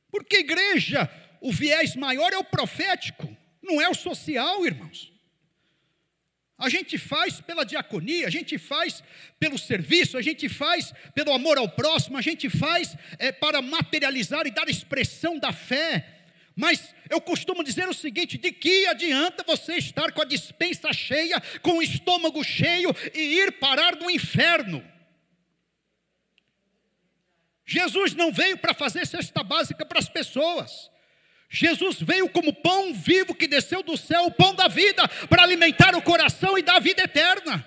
Porque 0.09 0.37
igreja, 0.37 1.09
o 1.41 1.51
viés 1.51 1.95
maior 1.95 2.33
é 2.33 2.37
o 2.37 2.43
profético, 2.43 3.35
não 3.61 3.81
é 3.81 3.89
o 3.89 3.95
social, 3.95 4.65
irmãos. 4.65 5.11
A 6.57 6.69
gente 6.69 6.95
faz 6.97 7.41
pela 7.41 7.65
diaconia, 7.65 8.27
a 8.27 8.29
gente 8.29 8.57
faz 8.59 9.03
pelo 9.39 9.57
serviço, 9.57 10.15
a 10.15 10.21
gente 10.21 10.47
faz 10.47 10.93
pelo 11.15 11.33
amor 11.33 11.57
ao 11.57 11.67
próximo, 11.67 12.19
a 12.19 12.21
gente 12.21 12.51
faz 12.51 12.95
é, 13.17 13.31
para 13.31 13.63
materializar 13.63 14.45
e 14.45 14.51
dar 14.51 14.69
expressão 14.69 15.39
da 15.39 15.51
fé. 15.51 16.19
Mas 16.55 16.93
eu 17.11 17.19
costumo 17.19 17.61
dizer 17.61 17.89
o 17.89 17.93
seguinte: 17.93 18.37
de 18.37 18.53
que 18.53 18.87
adianta 18.87 19.43
você 19.43 19.75
estar 19.75 20.13
com 20.13 20.21
a 20.21 20.25
dispensa 20.25 20.93
cheia, 20.93 21.41
com 21.61 21.73
o 21.73 21.83
estômago 21.83 22.41
cheio 22.41 22.95
e 23.13 23.19
ir 23.19 23.59
parar 23.59 23.97
no 23.97 24.09
inferno? 24.09 24.81
Jesus 27.65 28.15
não 28.15 28.31
veio 28.31 28.57
para 28.57 28.73
fazer 28.73 29.05
cesta 29.05 29.43
básica 29.43 29.85
para 29.85 29.99
as 29.99 30.07
pessoas. 30.07 30.89
Jesus 31.49 32.01
veio 32.01 32.29
como 32.29 32.53
pão 32.53 32.93
vivo 32.93 33.35
que 33.35 33.45
desceu 33.45 33.83
do 33.83 33.97
céu, 33.97 34.27
o 34.27 34.31
pão 34.31 34.55
da 34.55 34.69
vida, 34.69 35.05
para 35.29 35.43
alimentar 35.43 35.93
o 35.95 36.01
coração 36.01 36.57
e 36.57 36.61
dar 36.61 36.77
a 36.77 36.79
vida 36.79 37.03
eterna. 37.03 37.65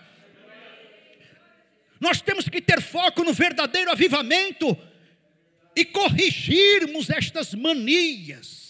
Nós 2.01 2.23
temos 2.23 2.49
que 2.49 2.63
ter 2.63 2.81
foco 2.81 3.23
no 3.23 3.35
verdadeiro 3.35 3.91
avivamento 3.91 4.77
e 5.77 5.85
corrigirmos 5.85 7.11
estas 7.11 7.53
manias 7.53 8.64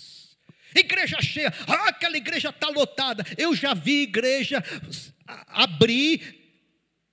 Igreja 0.75 1.23
cheia, 1.23 1.53
ah, 1.69 1.89
aquela 1.89 2.17
igreja 2.17 2.49
está 2.49 2.69
lotada. 2.69 3.25
Eu 3.39 3.55
já 3.55 3.75
vi 3.75 4.03
igreja 4.03 4.63
abrir, 5.47 6.21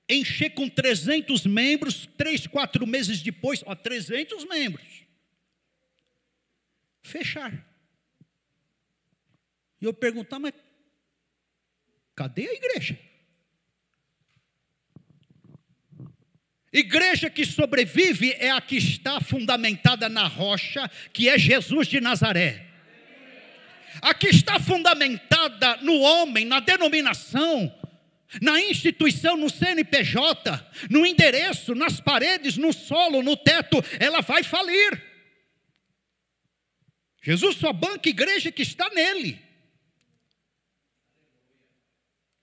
encher 0.10 0.50
com 0.52 0.68
300 0.68 1.46
membros, 1.46 2.08
três, 2.18 2.48
quatro 2.48 2.88
meses 2.88 3.22
depois, 3.22 3.62
ó, 3.66 3.76
300 3.76 4.46
membros. 4.46 5.06
Fechar. 7.04 7.54
E 9.80 9.86
eu 9.86 9.94
perguntar, 9.94 10.40
mas 10.40 10.54
cadê 12.16 12.48
a 12.48 12.54
igreja? 12.54 13.00
Igreja 16.74 17.30
que 17.30 17.46
sobrevive 17.46 18.32
é 18.34 18.50
a 18.50 18.62
que 18.62 18.78
está 18.78 19.20
fundamentada 19.20 20.08
na 20.08 20.26
rocha, 20.26 20.90
que 21.12 21.28
é 21.28 21.38
Jesus 21.38 21.88
de 21.88 22.00
Nazaré. 22.00 22.71
Aqui 24.02 24.28
está 24.28 24.60
fundamentada 24.60 25.78
no 25.78 26.00
homem, 26.00 26.46
na 26.46 26.60
denominação, 26.60 27.74
na 28.42 28.62
instituição, 28.62 29.36
no 29.36 29.50
CNPJ, 29.50 30.72
no 30.90 31.06
endereço, 31.06 31.76
nas 31.76 32.00
paredes, 32.00 32.58
no 32.58 32.72
solo, 32.72 33.22
no 33.22 33.36
teto, 33.36 33.84
ela 34.00 34.22
vai 34.22 34.44
falir. 34.44 35.04
Jesus 37.22 37.58
só 37.58 37.74
banca 37.74 38.10
igreja 38.10 38.52
que 38.52 38.62
está 38.62 38.90
nele. 38.90 39.40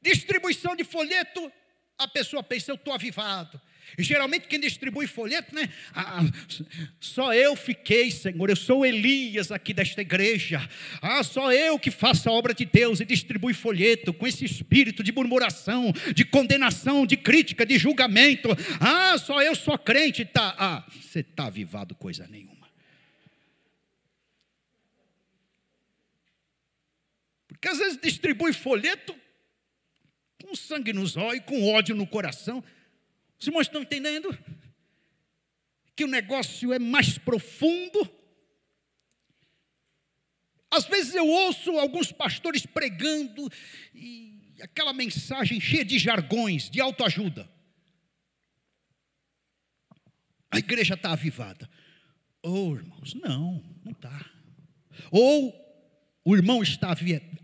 Distribuição 0.00 0.76
de 0.76 0.84
folheto, 0.84 1.52
a 1.96 2.06
pessoa 2.06 2.42
pensa, 2.42 2.70
eu 2.70 2.76
estou 2.76 2.92
avivado. 2.92 3.60
E 3.96 4.02
geralmente 4.02 4.48
quem 4.48 4.60
distribui 4.60 5.06
folheto, 5.06 5.54
né? 5.54 5.68
Ah, 5.94 6.20
só 7.00 7.32
eu 7.32 7.56
fiquei, 7.56 8.10
Senhor, 8.10 8.50
eu 8.50 8.56
sou 8.56 8.84
Elias 8.84 9.50
aqui 9.50 9.72
desta 9.72 10.00
igreja. 10.00 10.68
Ah, 11.00 11.22
só 11.22 11.52
eu 11.52 11.78
que 11.78 11.90
faço 11.90 12.28
a 12.28 12.32
obra 12.32 12.52
de 12.52 12.64
Deus 12.64 13.00
e 13.00 13.04
distribui 13.04 13.54
folheto 13.54 14.12
com 14.12 14.26
esse 14.26 14.44
espírito 14.44 15.02
de 15.02 15.12
murmuração, 15.12 15.92
de 16.14 16.24
condenação, 16.24 17.06
de 17.06 17.16
crítica, 17.16 17.64
de 17.64 17.78
julgamento. 17.78 18.48
Ah, 18.80 19.16
só 19.18 19.42
eu 19.42 19.54
sou 19.54 19.78
crente. 19.78 20.24
Tá, 20.24 20.54
ah, 20.58 20.84
você 20.90 21.20
está 21.20 21.46
avivado 21.46 21.94
coisa 21.94 22.26
nenhuma. 22.26 22.58
Porque 27.46 27.68
às 27.68 27.78
vezes 27.78 27.98
distribui 28.00 28.52
folheto 28.52 29.14
com 30.40 30.54
sangue 30.54 30.92
nos 30.92 31.16
olhos, 31.16 31.44
com 31.44 31.72
ódio 31.72 31.96
no 31.96 32.06
coração. 32.06 32.62
Os 33.40 33.46
irmãos 33.46 33.62
estão 33.62 33.82
entendendo? 33.82 34.36
Que 35.94 36.04
o 36.04 36.08
negócio 36.08 36.72
é 36.72 36.78
mais 36.78 37.18
profundo. 37.18 38.10
Às 40.70 40.84
vezes 40.84 41.14
eu 41.14 41.26
ouço 41.26 41.78
alguns 41.78 42.12
pastores 42.12 42.66
pregando 42.66 43.50
e 43.94 44.38
aquela 44.60 44.92
mensagem 44.92 45.60
cheia 45.60 45.84
de 45.84 45.98
jargões, 45.98 46.68
de 46.68 46.80
autoajuda. 46.80 47.48
A 50.50 50.58
igreja 50.58 50.94
está 50.94 51.12
avivada. 51.12 51.68
Oh, 52.42 52.74
irmãos, 52.74 53.14
não, 53.14 53.62
não 53.84 53.92
está. 53.92 54.30
Ou 55.10 55.54
o 56.24 56.36
irmão 56.36 56.62
está 56.62 56.94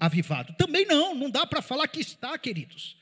avivado. 0.00 0.54
Também 0.57 0.85
não, 0.87 1.14
não 1.14 1.30
dá 1.30 1.46
para 1.46 1.62
falar 1.62 1.88
que 1.88 2.00
está, 2.00 2.37
queridos. 2.38 2.96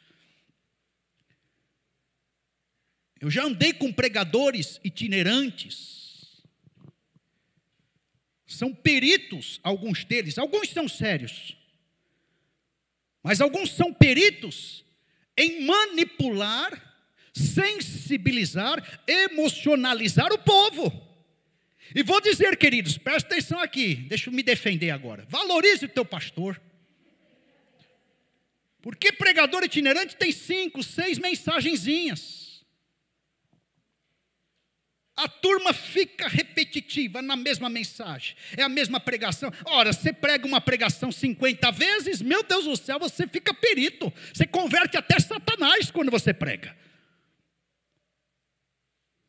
Eu 3.23 3.31
já 3.31 3.45
andei 3.45 3.73
com 3.73 3.93
pregadores 3.93 4.81
itinerantes. 4.83 6.43
São 8.45 8.75
peritos, 8.75 9.61
alguns 9.63 10.05
deles, 10.05 10.39
alguns 10.39 10.71
são 10.71 10.89
sérios. 10.89 11.57
Mas 13.23 13.41
alguns 13.41 13.71
são 13.71 13.95
peritos 13.95 14.85
em 15.39 15.65
manipular, 15.65 17.07
sensibilizar, 17.33 19.01
emocionalizar 19.07 20.33
o 20.33 20.39
povo. 20.39 20.91
E 21.95 22.03
vou 22.03 22.21
dizer, 22.21 22.57
queridos, 22.57 22.99
presta 22.99 23.35
atenção 23.35 23.61
aqui, 23.61 23.95
deixa 23.95 24.31
eu 24.31 24.35
me 24.35 24.43
defender 24.43 24.91
agora. 24.91 25.25
Valorize 25.29 25.85
o 25.85 25.89
teu 25.89 26.05
pastor. 26.05 26.61
Porque 28.81 29.13
pregador 29.13 29.63
itinerante 29.63 30.17
tem 30.17 30.33
cinco, 30.33 30.83
seis 30.83 31.21
mensagenzinhas. 31.21 32.42
A 35.15 35.29
turma 35.29 35.75
fica 35.75 36.27
repetitiva 36.27 37.21
na 37.21 37.37
mesma 37.37 37.69
mensagem, 37.69 38.35
é 38.57 38.63
a 38.63 38.69
mesma 38.69 38.99
pregação. 38.99 39.53
Ora, 39.67 39.93
você 39.93 40.11
prega 40.13 40.47
uma 40.47 40.61
pregação 40.61 41.13
50 41.13 41.71
vezes, 41.71 42.23
meu 42.23 42.43
Deus 42.43 42.65
do 42.65 42.77
céu, 42.77 42.99
você 42.99 43.27
fica 43.27 43.53
perito. 43.53 44.13
Você 44.33 44.47
converte 44.47 44.97
até 44.97 45.21
Satanás 45.21 45.91
quando 45.91 46.11
você 46.11 46.33
prega. 46.33 46.75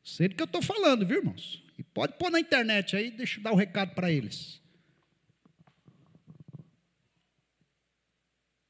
Sei 0.04 0.30
do 0.30 0.36
que 0.36 0.42
eu 0.42 0.46
estou 0.46 0.62
falando, 0.62 1.06
viu, 1.06 1.18
irmãos? 1.18 1.62
E 1.78 1.84
pode 1.84 2.18
pôr 2.18 2.30
na 2.30 2.40
internet 2.40 2.96
aí, 2.96 3.12
deixa 3.12 3.40
eu 3.40 3.44
dar 3.44 3.52
o 3.52 3.56
um 3.56 3.58
recado 3.58 3.94
para 3.94 4.12
eles. 4.12 4.62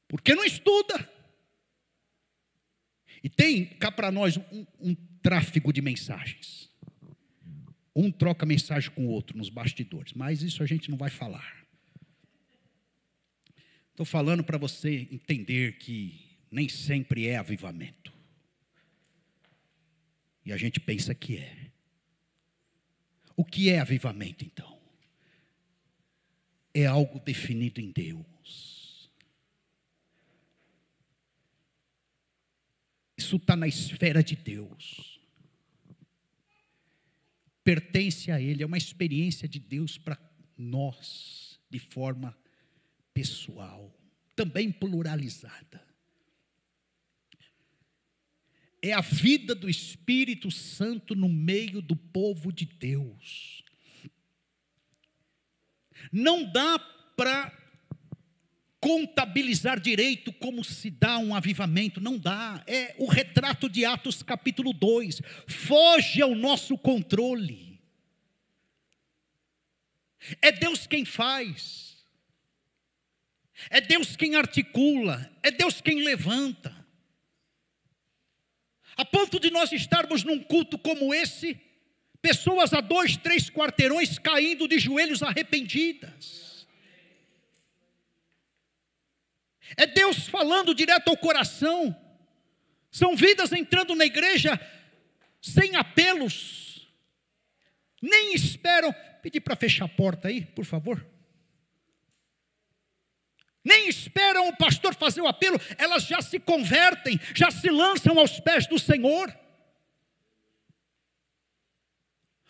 Porque 0.08 0.34
não 0.34 0.44
estuda. 0.44 1.10
E 3.22 3.28
tem 3.28 3.66
cá 3.66 3.90
para 3.90 4.10
nós 4.10 4.36
um, 4.36 4.66
um 4.80 4.94
tráfego 5.22 5.72
de 5.72 5.80
mensagens. 5.80 6.70
Um 7.94 8.10
troca 8.10 8.44
mensagem 8.44 8.90
com 8.90 9.06
o 9.06 9.10
outro 9.10 9.36
nos 9.38 9.48
bastidores, 9.48 10.12
mas 10.12 10.42
isso 10.42 10.62
a 10.62 10.66
gente 10.66 10.90
não 10.90 10.98
vai 10.98 11.10
falar. 11.10 11.64
Estou 13.90 14.04
falando 14.04 14.42
para 14.42 14.58
você 14.58 15.06
entender 15.12 15.78
que 15.78 16.36
nem 16.50 16.68
sempre 16.68 17.28
é 17.28 17.36
avivamento. 17.36 18.12
E 20.44 20.52
a 20.52 20.56
gente 20.56 20.80
pensa 20.80 21.14
que 21.14 21.36
é. 21.36 21.70
O 23.36 23.44
que 23.44 23.70
é 23.70 23.78
avivamento, 23.78 24.44
então? 24.44 24.78
É 26.72 26.86
algo 26.86 27.20
definido 27.20 27.80
em 27.80 27.90
Deus. 27.90 29.10
Isso 33.16 33.36
está 33.36 33.54
na 33.56 33.66
esfera 33.66 34.22
de 34.22 34.36
Deus. 34.36 35.13
Pertence 37.64 38.30
a 38.30 38.40
Ele, 38.40 38.62
é 38.62 38.66
uma 38.66 38.78
experiência 38.78 39.48
de 39.48 39.58
Deus 39.58 39.98
para 39.98 40.18
nós, 40.56 41.58
de 41.68 41.80
forma 41.80 42.36
pessoal, 43.12 43.92
também 44.36 44.70
pluralizada 44.70 45.82
é 48.84 48.92
a 48.92 49.00
vida 49.00 49.54
do 49.54 49.68
Espírito 49.68 50.50
Santo 50.50 51.14
no 51.14 51.26
meio 51.26 51.80
do 51.80 51.96
povo 51.96 52.52
de 52.52 52.66
Deus. 52.66 53.64
Não 56.12 56.44
dá 56.52 56.78
para 57.16 57.50
contabilizar 58.84 59.80
direito 59.80 60.30
como 60.30 60.62
se 60.62 60.90
dá 60.90 61.16
um 61.16 61.34
avivamento, 61.34 62.02
não 62.02 62.18
dá. 62.18 62.62
É 62.66 62.94
o 62.98 63.06
retrato 63.06 63.66
de 63.66 63.82
Atos 63.82 64.22
capítulo 64.22 64.74
2. 64.74 65.22
Foge 65.46 66.20
ao 66.20 66.34
nosso 66.34 66.76
controle. 66.76 67.80
É 70.42 70.52
Deus 70.52 70.86
quem 70.86 71.06
faz. 71.06 71.96
É 73.70 73.80
Deus 73.80 74.16
quem 74.16 74.36
articula, 74.36 75.32
é 75.42 75.50
Deus 75.50 75.80
quem 75.80 76.04
levanta. 76.04 76.76
A 78.98 79.04
ponto 79.06 79.40
de 79.40 79.50
nós 79.50 79.72
estarmos 79.72 80.24
num 80.24 80.42
culto 80.42 80.76
como 80.76 81.14
esse, 81.14 81.58
pessoas 82.20 82.74
a 82.74 82.82
dois, 82.82 83.16
três 83.16 83.48
quarteirões 83.48 84.18
caindo 84.18 84.68
de 84.68 84.78
joelhos 84.78 85.22
arrependidas. 85.22 86.43
É 89.76 89.86
Deus 89.86 90.28
falando 90.28 90.74
direto 90.74 91.08
ao 91.08 91.16
coração. 91.16 91.94
São 92.90 93.16
vidas 93.16 93.52
entrando 93.52 93.94
na 93.94 94.04
igreja 94.04 94.60
sem 95.40 95.76
apelos, 95.76 96.88
nem 98.00 98.34
esperam. 98.34 98.94
Pedir 99.22 99.40
para 99.40 99.56
fechar 99.56 99.86
a 99.86 99.88
porta 99.88 100.28
aí, 100.28 100.44
por 100.44 100.64
favor 100.64 101.04
nem 103.64 103.88
esperam 103.88 104.46
o 104.48 104.56
pastor 104.56 104.94
fazer 104.94 105.22
o 105.22 105.26
apelo, 105.26 105.58
elas 105.78 106.04
já 106.04 106.20
se 106.20 106.38
convertem, 106.38 107.18
já 107.34 107.50
se 107.50 107.70
lançam 107.70 108.18
aos 108.18 108.38
pés 108.38 108.66
do 108.66 108.78
Senhor. 108.78 109.34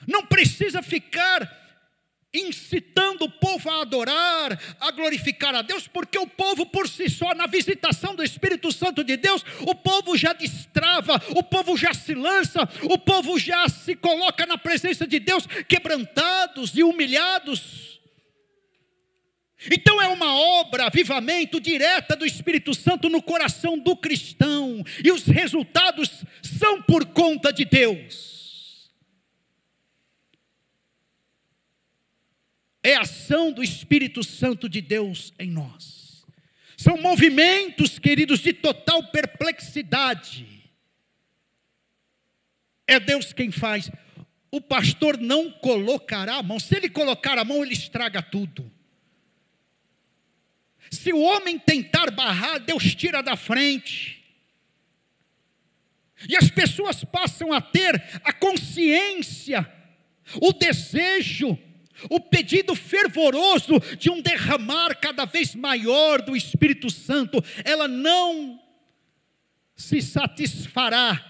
Não 0.06 0.26
precisa 0.26 0.82
ficar 0.82 1.63
incitando 2.34 3.22
o 3.22 3.30
povo 3.30 3.70
a 3.70 3.82
adorar, 3.82 4.58
a 4.80 4.90
glorificar 4.90 5.54
a 5.54 5.62
Deus, 5.62 5.86
porque 5.86 6.18
o 6.18 6.26
povo 6.26 6.66
por 6.66 6.88
si 6.88 7.08
só, 7.08 7.34
na 7.34 7.46
visitação 7.46 8.14
do 8.14 8.24
Espírito 8.24 8.72
Santo 8.72 9.04
de 9.04 9.16
Deus, 9.16 9.44
o 9.60 9.74
povo 9.74 10.16
já 10.16 10.32
destrava, 10.32 11.22
o 11.36 11.42
povo 11.42 11.76
já 11.76 11.94
se 11.94 12.14
lança, 12.14 12.68
o 12.82 12.98
povo 12.98 13.38
já 13.38 13.68
se 13.68 13.94
coloca 13.94 14.44
na 14.44 14.58
presença 14.58 15.06
de 15.06 15.20
Deus, 15.20 15.46
quebrantados 15.68 16.72
e 16.74 16.82
humilhados. 16.82 18.00
Então 19.70 20.02
é 20.02 20.08
uma 20.08 20.34
obra, 20.34 20.86
avivamento 20.86 21.60
direta 21.60 22.14
do 22.16 22.26
Espírito 22.26 22.74
Santo 22.74 23.08
no 23.08 23.22
coração 23.22 23.78
do 23.78 23.96
cristão, 23.96 24.84
e 25.02 25.10
os 25.10 25.24
resultados 25.24 26.24
são 26.42 26.82
por 26.82 27.06
conta 27.06 27.52
de 27.52 27.64
Deus. 27.64 28.33
É 32.86 32.96
a 32.96 33.00
ação 33.00 33.50
do 33.50 33.62
Espírito 33.62 34.22
Santo 34.22 34.68
de 34.68 34.82
Deus 34.82 35.32
em 35.38 35.50
nós. 35.50 36.26
São 36.76 36.98
movimentos, 36.98 37.98
queridos, 37.98 38.40
de 38.40 38.52
total 38.52 39.04
perplexidade. 39.04 40.70
É 42.86 43.00
Deus 43.00 43.32
quem 43.32 43.50
faz. 43.50 43.90
O 44.50 44.60
pastor 44.60 45.16
não 45.16 45.50
colocará 45.50 46.36
a 46.36 46.42
mão. 46.42 46.60
Se 46.60 46.76
ele 46.76 46.90
colocar 46.90 47.38
a 47.38 47.44
mão, 47.44 47.64
ele 47.64 47.72
estraga 47.72 48.20
tudo. 48.20 48.70
Se 50.90 51.10
o 51.10 51.22
homem 51.22 51.58
tentar 51.58 52.10
barrar, 52.10 52.58
Deus 52.58 52.94
tira 52.94 53.22
da 53.22 53.34
frente. 53.34 54.22
E 56.28 56.36
as 56.36 56.50
pessoas 56.50 57.02
passam 57.02 57.50
a 57.50 57.62
ter 57.62 57.94
a 58.22 58.32
consciência, 58.32 59.66
o 60.36 60.52
desejo, 60.52 61.58
o 62.10 62.20
pedido 62.20 62.74
fervoroso 62.74 63.80
de 63.98 64.10
um 64.10 64.20
derramar 64.20 64.94
cada 64.96 65.24
vez 65.24 65.54
maior 65.54 66.22
do 66.22 66.36
Espírito 66.36 66.90
Santo. 66.90 67.42
Ela 67.64 67.88
não 67.88 68.60
se 69.76 70.00
satisfará 70.00 71.22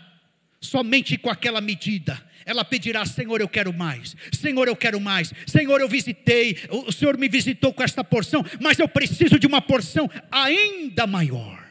somente 0.61 1.17
com 1.19 1.31
aquela 1.31 1.61
medida 1.61 2.23
ela 2.45 2.65
pedirá: 2.65 3.05
Senhor, 3.07 3.41
eu 3.41 3.49
quero 3.49 3.73
mais, 3.73 4.15
Senhor, 4.33 4.69
eu 4.69 4.77
quero 4.77 5.01
mais, 5.01 5.33
Senhor, 5.47 5.81
eu 5.81 5.89
visitei, 5.89 6.57
o 6.71 6.93
Senhor 6.93 7.17
me 7.17 7.29
visitou 7.29 7.73
com 7.73 7.83
esta 7.83 8.05
porção, 8.05 8.45
mas 8.61 8.79
eu 8.79 8.89
preciso 8.89 9.39
de 9.39 9.47
uma 9.47 9.63
porção 9.63 10.11
ainda 10.31 11.07
maior. 11.07 11.65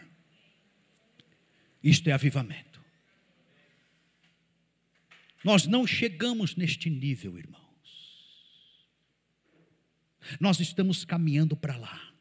Isto 1.84 2.10
é 2.10 2.14
avivamento. 2.14 2.82
Nós 5.44 5.68
não 5.68 5.86
chegamos 5.86 6.56
neste 6.56 6.90
nível, 6.90 7.38
irmãos. 7.38 7.63
Nós 10.40 10.60
estamos 10.60 11.06
caminhando 11.06 11.56
para 11.56 11.76
lá. 11.78 12.14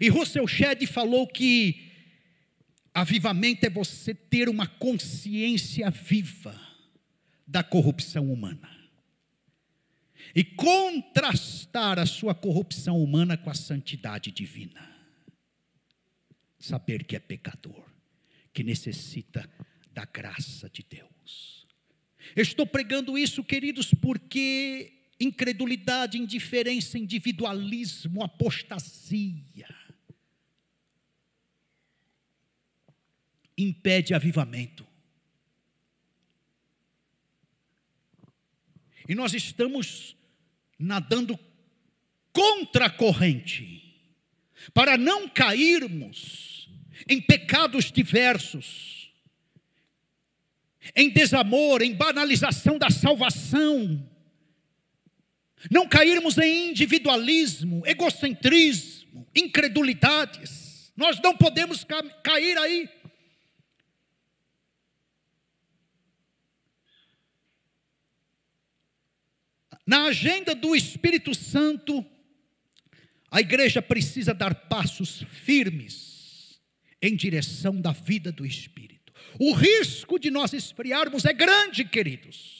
E 0.00 0.08
Russell 0.08 0.46
Shedd 0.46 0.86
falou 0.86 1.26
que 1.26 1.90
Avivamento 2.92 3.64
é 3.64 3.70
você 3.70 4.12
ter 4.12 4.48
uma 4.48 4.66
consciência 4.66 5.88
viva 5.90 6.60
da 7.46 7.62
corrupção 7.62 8.32
humana 8.32 8.68
e 10.34 10.42
contrastar 10.44 11.98
a 11.98 12.06
sua 12.06 12.34
corrupção 12.34 13.02
humana 13.02 13.36
com 13.36 13.48
a 13.48 13.54
santidade 13.54 14.30
divina. 14.30 14.88
Saber 16.58 17.04
que 17.04 17.16
é 17.16 17.20
pecador, 17.20 17.84
que 18.52 18.62
necessita 18.62 19.48
da 19.92 20.04
graça 20.04 20.68
de 20.68 20.84
Deus. 20.88 21.66
Eu 22.36 22.42
estou 22.42 22.66
pregando 22.66 23.16
isso, 23.16 23.42
queridos, 23.42 23.94
porque 23.94 24.99
incredulidade, 25.20 26.18
indiferença, 26.18 26.98
individualismo, 26.98 28.24
apostasia, 28.24 29.68
impede 33.56 34.14
avivamento. 34.14 34.86
E 39.06 39.14
nós 39.14 39.34
estamos 39.34 40.16
nadando 40.78 41.38
contra 42.32 42.86
a 42.86 42.90
corrente, 42.90 43.78
para 44.72 44.96
não 44.96 45.28
cairmos 45.28 46.70
em 47.08 47.20
pecados 47.20 47.90
diversos, 47.90 49.12
em 50.94 51.10
desamor, 51.10 51.82
em 51.82 51.94
banalização 51.94 52.78
da 52.78 52.88
salvação, 52.88 54.09
não 55.68 55.88
cairmos 55.88 56.38
em 56.38 56.70
individualismo, 56.70 57.82
egocentrismo, 57.84 59.26
incredulidades. 59.34 60.92
Nós 60.96 61.20
não 61.20 61.36
podemos 61.36 61.84
cair 62.22 62.56
aí. 62.58 62.88
Na 69.86 70.04
agenda 70.04 70.54
do 70.54 70.76
Espírito 70.76 71.34
Santo, 71.34 72.06
a 73.30 73.40
igreja 73.40 73.82
precisa 73.82 74.32
dar 74.32 74.54
passos 74.54 75.24
firmes 75.30 76.60
em 77.02 77.16
direção 77.16 77.80
da 77.80 77.90
vida 77.90 78.30
do 78.30 78.46
Espírito. 78.46 79.12
O 79.38 79.52
risco 79.52 80.18
de 80.18 80.30
nós 80.30 80.52
esfriarmos 80.52 81.24
é 81.24 81.32
grande, 81.32 81.84
queridos. 81.84 82.59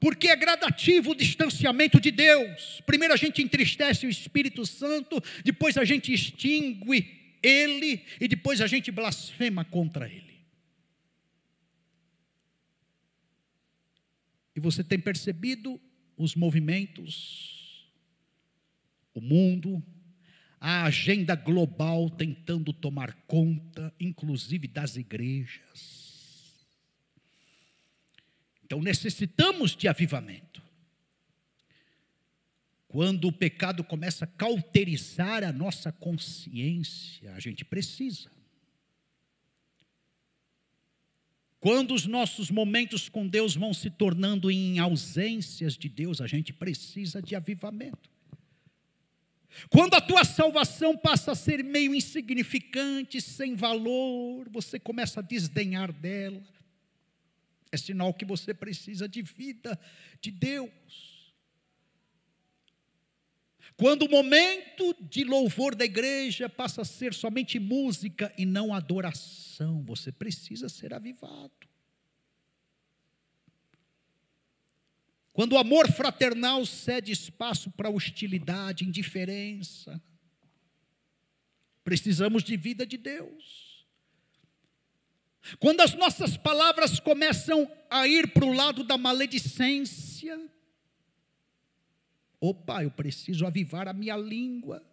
Porque 0.00 0.28
é 0.28 0.36
gradativo 0.36 1.10
o 1.10 1.14
distanciamento 1.14 2.00
de 2.00 2.10
Deus. 2.10 2.80
Primeiro 2.86 3.14
a 3.14 3.16
gente 3.16 3.42
entristece 3.42 4.06
o 4.06 4.10
Espírito 4.10 4.64
Santo, 4.64 5.22
depois 5.44 5.76
a 5.76 5.84
gente 5.84 6.12
extingue 6.12 7.36
ele 7.42 8.04
e 8.20 8.28
depois 8.28 8.60
a 8.60 8.66
gente 8.66 8.90
blasfema 8.90 9.64
contra 9.64 10.08
ele. 10.08 10.38
E 14.54 14.60
você 14.60 14.82
tem 14.82 14.98
percebido 14.98 15.80
os 16.16 16.34
movimentos, 16.34 17.88
o 19.14 19.20
mundo, 19.20 19.82
a 20.60 20.84
agenda 20.84 21.36
global 21.36 22.10
tentando 22.10 22.72
tomar 22.72 23.12
conta, 23.26 23.94
inclusive 24.00 24.66
das 24.66 24.96
igrejas. 24.96 25.97
Então 28.68 28.82
necessitamos 28.82 29.74
de 29.74 29.88
avivamento. 29.88 30.62
Quando 32.86 33.28
o 33.28 33.32
pecado 33.32 33.82
começa 33.82 34.26
a 34.26 34.28
cauterizar 34.28 35.42
a 35.42 35.50
nossa 35.50 35.90
consciência, 35.90 37.32
a 37.32 37.40
gente 37.40 37.64
precisa. 37.64 38.30
Quando 41.58 41.94
os 41.94 42.04
nossos 42.04 42.50
momentos 42.50 43.08
com 43.08 43.26
Deus 43.26 43.56
vão 43.56 43.72
se 43.72 43.88
tornando 43.88 44.50
em 44.50 44.78
ausências 44.78 45.74
de 45.74 45.88
Deus, 45.88 46.20
a 46.20 46.26
gente 46.26 46.52
precisa 46.52 47.22
de 47.22 47.34
avivamento. 47.34 48.10
Quando 49.70 49.94
a 49.94 50.00
tua 50.00 50.26
salvação 50.26 50.94
passa 50.94 51.32
a 51.32 51.34
ser 51.34 51.64
meio 51.64 51.94
insignificante, 51.94 53.18
sem 53.18 53.54
valor, 53.54 54.46
você 54.50 54.78
começa 54.78 55.20
a 55.20 55.22
desdenhar 55.22 55.90
dela, 55.90 56.42
é 57.70 57.76
sinal 57.76 58.12
que 58.14 58.24
você 58.24 58.54
precisa 58.54 59.08
de 59.08 59.22
vida 59.22 59.78
de 60.20 60.30
Deus. 60.30 61.18
Quando 63.76 64.02
o 64.02 64.10
momento 64.10 64.94
de 65.00 65.22
louvor 65.22 65.74
da 65.74 65.84
igreja 65.84 66.48
passa 66.48 66.82
a 66.82 66.84
ser 66.84 67.14
somente 67.14 67.60
música 67.60 68.32
e 68.36 68.44
não 68.44 68.74
adoração, 68.74 69.84
você 69.84 70.10
precisa 70.10 70.68
ser 70.68 70.92
avivado. 70.92 71.52
Quando 75.32 75.52
o 75.52 75.58
amor 75.58 75.88
fraternal 75.92 76.66
cede 76.66 77.12
espaço 77.12 77.70
para 77.70 77.88
hostilidade, 77.88 78.84
indiferença, 78.84 80.02
precisamos 81.84 82.42
de 82.42 82.56
vida 82.56 82.84
de 82.84 82.96
Deus. 82.96 83.67
Quando 85.58 85.80
as 85.80 85.94
nossas 85.94 86.36
palavras 86.36 87.00
começam 87.00 87.70
a 87.88 88.06
ir 88.06 88.32
para 88.32 88.44
o 88.44 88.52
lado 88.52 88.84
da 88.84 88.98
maledicência, 88.98 90.38
Opa, 92.40 92.84
eu 92.84 92.90
preciso 92.90 93.46
avivar 93.46 93.88
a 93.88 93.92
minha 93.92 94.16
língua. 94.16 94.84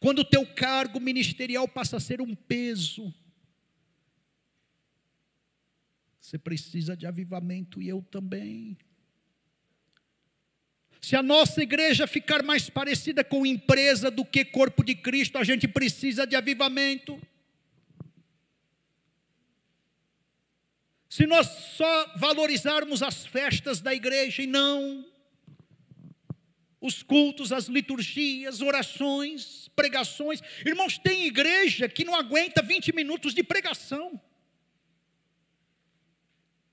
Quando 0.00 0.20
o 0.20 0.24
teu 0.24 0.46
cargo 0.46 0.98
ministerial 0.98 1.68
passa 1.68 1.98
a 1.98 2.00
ser 2.00 2.20
um 2.20 2.34
peso, 2.34 3.14
você 6.18 6.38
precisa 6.38 6.96
de 6.96 7.06
avivamento 7.06 7.80
e 7.80 7.88
eu 7.88 8.02
também. 8.02 8.76
Se 11.00 11.14
a 11.14 11.22
nossa 11.22 11.62
igreja 11.62 12.06
ficar 12.06 12.42
mais 12.42 12.70
parecida 12.70 13.22
com 13.22 13.44
empresa 13.44 14.10
do 14.10 14.24
que 14.24 14.44
corpo 14.44 14.82
de 14.82 14.94
Cristo, 14.94 15.36
a 15.36 15.44
gente 15.44 15.68
precisa 15.68 16.26
de 16.26 16.34
avivamento. 16.34 17.20
Se 21.14 21.28
nós 21.28 21.46
só 21.76 22.12
valorizarmos 22.16 23.00
as 23.00 23.24
festas 23.24 23.80
da 23.80 23.94
igreja 23.94 24.42
e 24.42 24.48
não 24.48 25.06
os 26.80 27.04
cultos, 27.04 27.52
as 27.52 27.66
liturgias, 27.66 28.60
orações, 28.60 29.70
pregações. 29.76 30.40
Irmãos, 30.66 30.98
tem 30.98 31.24
igreja 31.26 31.88
que 31.88 32.04
não 32.04 32.16
aguenta 32.16 32.60
20 32.60 32.92
minutos 32.92 33.32
de 33.32 33.44
pregação. 33.44 34.20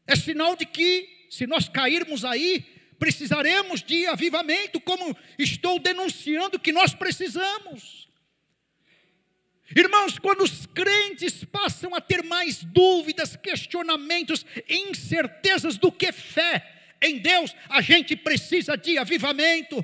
É 0.08 0.15
sinal 0.15 0.56
de 0.56 0.65
que, 0.65 1.27
se 1.30 1.45
nós 1.45 1.69
cairmos 1.69 2.25
aí, 2.25 2.65
precisaremos 2.97 3.84
de 3.84 4.08
avivamento, 4.08 4.82
como 4.82 5.15
estou 5.38 5.77
denunciando 5.77 6.60
que 6.60 6.71
nós 6.71 6.95
precisamos. 6.95 8.01
Irmãos, 9.75 10.19
quando 10.19 10.41
os 10.41 10.65
crentes 10.65 11.43
passam 11.43 11.95
a 11.95 12.01
ter 12.01 12.23
mais 12.23 12.63
dúvidas, 12.63 13.36
questionamentos, 13.36 14.45
incertezas 14.69 15.77
do 15.77 15.91
que 15.91 16.12
fé 16.12 16.95
em 17.01 17.17
Deus, 17.19 17.55
a 17.69 17.81
gente 17.81 18.15
precisa 18.15 18.77
de 18.77 18.97
avivamento. 18.97 19.84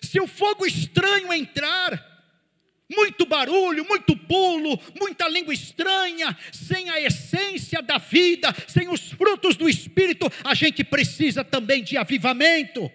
Se 0.00 0.20
o 0.20 0.26
fogo 0.26 0.64
estranho 0.64 1.32
entrar, 1.32 2.08
muito 2.88 3.24
barulho, 3.24 3.84
muito 3.84 4.16
pulo, 4.16 4.78
muita 4.98 5.28
língua 5.28 5.54
estranha, 5.54 6.36
sem 6.52 6.90
a 6.90 7.00
essência 7.00 7.80
da 7.80 7.98
vida, 7.98 8.54
sem 8.66 8.88
os 8.88 9.12
frutos 9.12 9.56
do 9.56 9.68
Espírito, 9.68 10.30
a 10.42 10.54
gente 10.54 10.82
precisa 10.82 11.44
também 11.44 11.84
de 11.84 11.96
avivamento. 11.96 12.90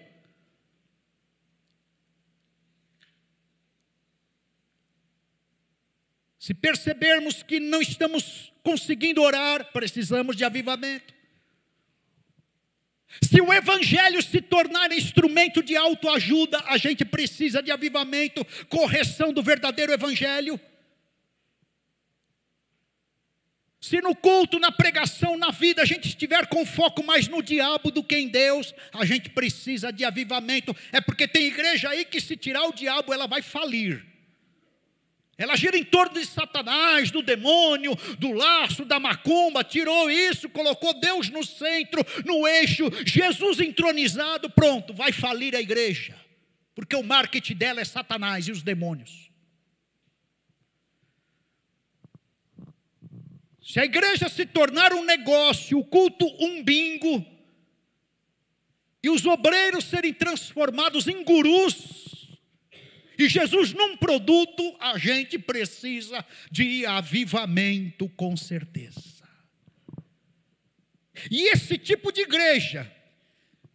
Se 6.46 6.54
percebermos 6.54 7.42
que 7.42 7.58
não 7.58 7.82
estamos 7.82 8.52
conseguindo 8.62 9.20
orar, 9.20 9.72
precisamos 9.72 10.36
de 10.36 10.44
avivamento. 10.44 11.12
Se 13.20 13.40
o 13.40 13.52
evangelho 13.52 14.22
se 14.22 14.40
tornar 14.40 14.92
instrumento 14.92 15.60
de 15.60 15.74
autoajuda, 15.74 16.62
a 16.68 16.76
gente 16.76 17.04
precisa 17.04 17.60
de 17.60 17.72
avivamento, 17.72 18.46
correção 18.68 19.32
do 19.32 19.42
verdadeiro 19.42 19.92
evangelho. 19.92 20.60
Se 23.80 24.00
no 24.00 24.14
culto, 24.14 24.60
na 24.60 24.70
pregação, 24.70 25.36
na 25.36 25.50
vida, 25.50 25.82
a 25.82 25.84
gente 25.84 26.06
estiver 26.06 26.46
com 26.46 26.64
foco 26.64 27.02
mais 27.02 27.26
no 27.26 27.42
diabo 27.42 27.90
do 27.90 28.04
que 28.04 28.16
em 28.16 28.28
Deus, 28.28 28.72
a 28.92 29.04
gente 29.04 29.30
precisa 29.30 29.92
de 29.92 30.04
avivamento. 30.04 30.76
É 30.92 31.00
porque 31.00 31.26
tem 31.26 31.46
igreja 31.46 31.90
aí 31.90 32.04
que 32.04 32.20
se 32.20 32.36
tirar 32.36 32.68
o 32.68 32.72
diabo, 32.72 33.12
ela 33.12 33.26
vai 33.26 33.42
falir. 33.42 34.14
Ela 35.38 35.54
gira 35.54 35.76
em 35.76 35.84
torno 35.84 36.14
de 36.14 36.24
Satanás, 36.24 37.10
do 37.10 37.20
demônio, 37.20 37.94
do 38.18 38.32
laço, 38.32 38.86
da 38.86 38.98
macumba, 38.98 39.62
tirou 39.62 40.10
isso, 40.10 40.48
colocou 40.48 40.98
Deus 40.98 41.28
no 41.28 41.44
centro, 41.44 42.04
no 42.24 42.48
eixo, 42.48 42.84
Jesus 43.04 43.60
entronizado, 43.60 44.48
pronto, 44.48 44.94
vai 44.94 45.12
falir 45.12 45.54
a 45.54 45.60
igreja, 45.60 46.16
porque 46.74 46.96
o 46.96 47.02
marketing 47.02 47.54
dela 47.54 47.80
é 47.82 47.84
Satanás 47.84 48.48
e 48.48 48.52
os 48.52 48.62
demônios. 48.62 49.30
Se 53.62 53.78
a 53.78 53.84
igreja 53.84 54.28
se 54.30 54.46
tornar 54.46 54.94
um 54.94 55.04
negócio, 55.04 55.78
o 55.78 55.84
culto 55.84 56.24
um 56.40 56.62
bingo, 56.62 57.26
e 59.02 59.10
os 59.10 59.26
obreiros 59.26 59.84
serem 59.84 60.14
transformados 60.14 61.06
em 61.06 61.22
gurus, 61.22 62.05
e 63.18 63.28
Jesus, 63.28 63.72
num 63.72 63.96
produto, 63.96 64.76
a 64.78 64.98
gente 64.98 65.38
precisa 65.38 66.24
de 66.50 66.84
avivamento, 66.84 68.08
com 68.10 68.36
certeza. 68.36 69.16
E 71.30 71.48
esse 71.50 71.78
tipo 71.78 72.12
de 72.12 72.22
igreja, 72.22 72.90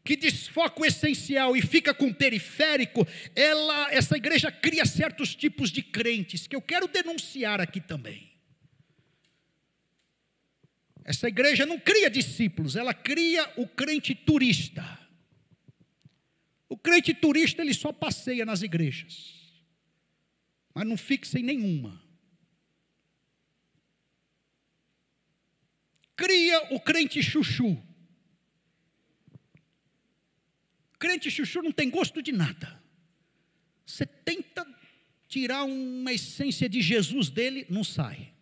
que 0.04 0.16
desfoca 0.16 0.82
o 0.82 0.86
essencial 0.86 1.56
e 1.56 1.62
fica 1.62 1.94
com 1.94 2.08
o 2.08 2.14
periférico, 2.14 3.08
ela, 3.36 3.92
essa 3.92 4.16
igreja 4.16 4.52
cria 4.52 4.86
certos 4.86 5.36
tipos 5.36 5.72
de 5.72 5.82
crentes, 5.82 6.48
que 6.48 6.56
eu 6.56 6.62
quero 6.62 6.88
denunciar 6.88 7.60
aqui 7.60 7.80
também. 7.80 8.32
Essa 11.04 11.28
igreja 11.28 11.66
não 11.66 11.80
cria 11.80 12.10
discípulos, 12.10 12.76
ela 12.76 12.94
cria 12.94 13.52
o 13.58 13.68
crente 13.68 14.14
turista. 14.14 15.01
O 16.72 16.78
crente 16.78 17.14
turista 17.14 17.62
ele 17.62 17.74
só 17.74 17.92
passeia 17.92 18.46
nas 18.46 18.62
igrejas, 18.62 19.36
mas 20.74 20.88
não 20.88 20.96
fixa 20.96 21.38
em 21.38 21.44
nenhuma. 21.44 22.02
Cria 26.16 26.74
o 26.74 26.80
crente 26.80 27.22
chuchu. 27.22 27.78
Crente 30.98 31.30
chuchu 31.30 31.62
não 31.62 31.74
tem 31.74 31.90
gosto 31.90 32.22
de 32.22 32.32
nada. 32.32 32.82
Você 33.86 34.06
tenta 34.06 34.66
tirar 35.28 35.66
uma 35.66 36.14
essência 36.14 36.70
de 36.70 36.82
Jesus 36.82 37.30
dele, 37.30 37.66
não 37.70 37.84
sai. 37.84 38.34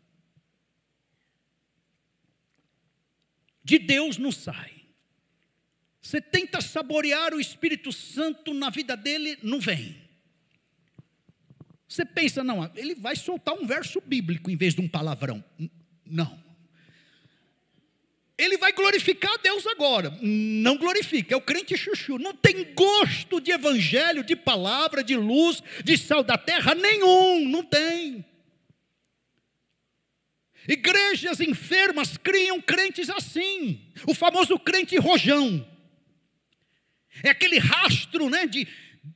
De 3.63 3.79
Deus 3.79 4.19
não 4.19 4.31
sai. 4.31 4.78
Você 6.09 6.19
tenta 6.19 6.59
saborear 6.59 7.35
o 7.35 7.39
Espírito 7.39 7.91
Santo 7.91 8.51
na 8.51 8.71
vida 8.71 8.97
dele, 8.97 9.37
não 9.43 9.59
vem. 9.59 9.95
Você 11.87 12.03
pensa, 12.03 12.43
não, 12.43 12.67
ele 12.75 12.95
vai 12.95 13.15
soltar 13.15 13.53
um 13.53 13.67
verso 13.67 14.01
bíblico 14.01 14.49
em 14.49 14.57
vez 14.57 14.73
de 14.73 14.81
um 14.81 14.87
palavrão. 14.87 15.43
Não. 16.03 16.43
Ele 18.35 18.57
vai 18.57 18.73
glorificar 18.73 19.35
a 19.35 19.37
Deus 19.37 19.67
agora. 19.67 20.09
Não 20.19 20.77
glorifica, 20.77 21.35
é 21.35 21.37
o 21.37 21.41
crente 21.41 21.77
chuchu. 21.77 22.17
Não 22.17 22.33
tem 22.33 22.73
gosto 22.73 23.39
de 23.39 23.51
evangelho, 23.51 24.23
de 24.23 24.35
palavra, 24.35 25.03
de 25.03 25.15
luz, 25.15 25.61
de 25.85 25.95
sal 25.95 26.23
da 26.23 26.39
terra 26.39 26.73
nenhum. 26.73 27.47
Não 27.47 27.63
tem. 27.63 28.25
Igrejas 30.67 31.39
enfermas 31.39 32.17
criam 32.17 32.59
crentes 32.59 33.11
assim. 33.11 33.79
O 34.07 34.15
famoso 34.15 34.57
crente 34.57 34.97
rojão. 34.97 35.77
É 37.23 37.29
aquele 37.29 37.57
rastro 37.57 38.29
né, 38.29 38.45
de, 38.47 38.67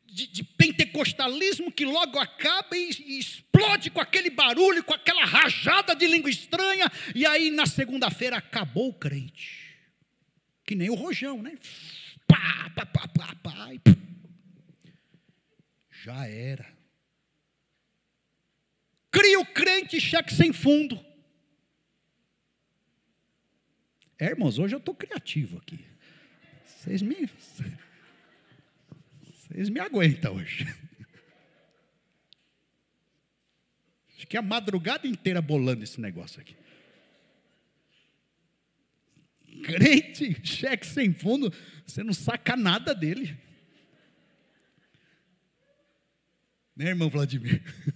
de, 0.06 0.28
de, 0.28 0.44
pentecostalismo 0.44 1.72
que 1.72 1.86
logo 1.86 2.20
acaba 2.20 2.76
e, 2.78 2.89
e, 3.06 3.20
explode 3.20 3.89
com 3.89 4.00
aquele 4.00 4.30
barulho, 4.30 4.84
com 4.84 4.94
aquela 4.94 5.26
rajada 5.26 5.96
de 5.96 6.08
língua 6.08 6.30
estranha, 6.30 6.92
e 7.16 7.26
aí 7.26 7.50
na 7.50 7.66
segunda-feira 7.66 8.38
acabou 8.38 8.89
o 8.89 8.94
crente. 8.94 9.63
Que 10.66 10.76
nem 10.76 10.89
o 10.89 10.96
rojão, 10.96 11.42
né? 11.42 11.58
Pá, 12.28 12.72
pá, 12.76 12.86
pá, 12.86 13.08
pá, 13.08 13.36
pá, 13.44 13.70
Já 16.04 16.28
era. 16.28 16.74
Cria 19.12 19.39
o 19.39 19.46
crente 19.46 20.02
cheque 20.02 20.34
sem 20.34 20.52
fundo. 20.52 21.04
É, 24.18 24.28
irmãos, 24.28 24.58
hoje 24.58 24.74
eu 24.74 24.80
estou 24.80 24.96
criativo 24.96 25.58
aqui. 25.58 25.86
Vocês 26.66 27.02
me. 27.02 27.30
Vocês 29.54 29.70
me 29.70 29.80
aguentam 29.80 30.36
hoje. 30.36 30.66
Acho 34.18 34.26
que 34.26 34.36
a 34.36 34.42
madrugada 34.42 35.08
inteira 35.08 35.44
bolando 35.44 35.84
esse 35.84 36.02
negócio 36.02 36.42
aqui. 36.42 36.56
Crente, 39.63 40.42
cheque 40.44 40.88
sem 40.88 41.13
fundo, 41.13 41.54
você 41.86 42.02
não 42.04 42.13
saca 42.13 42.58
nada 42.58 42.96
dele. 42.96 43.38
Né, 46.76 46.88
irmão 46.88 47.08
Vladimir? 47.08 47.62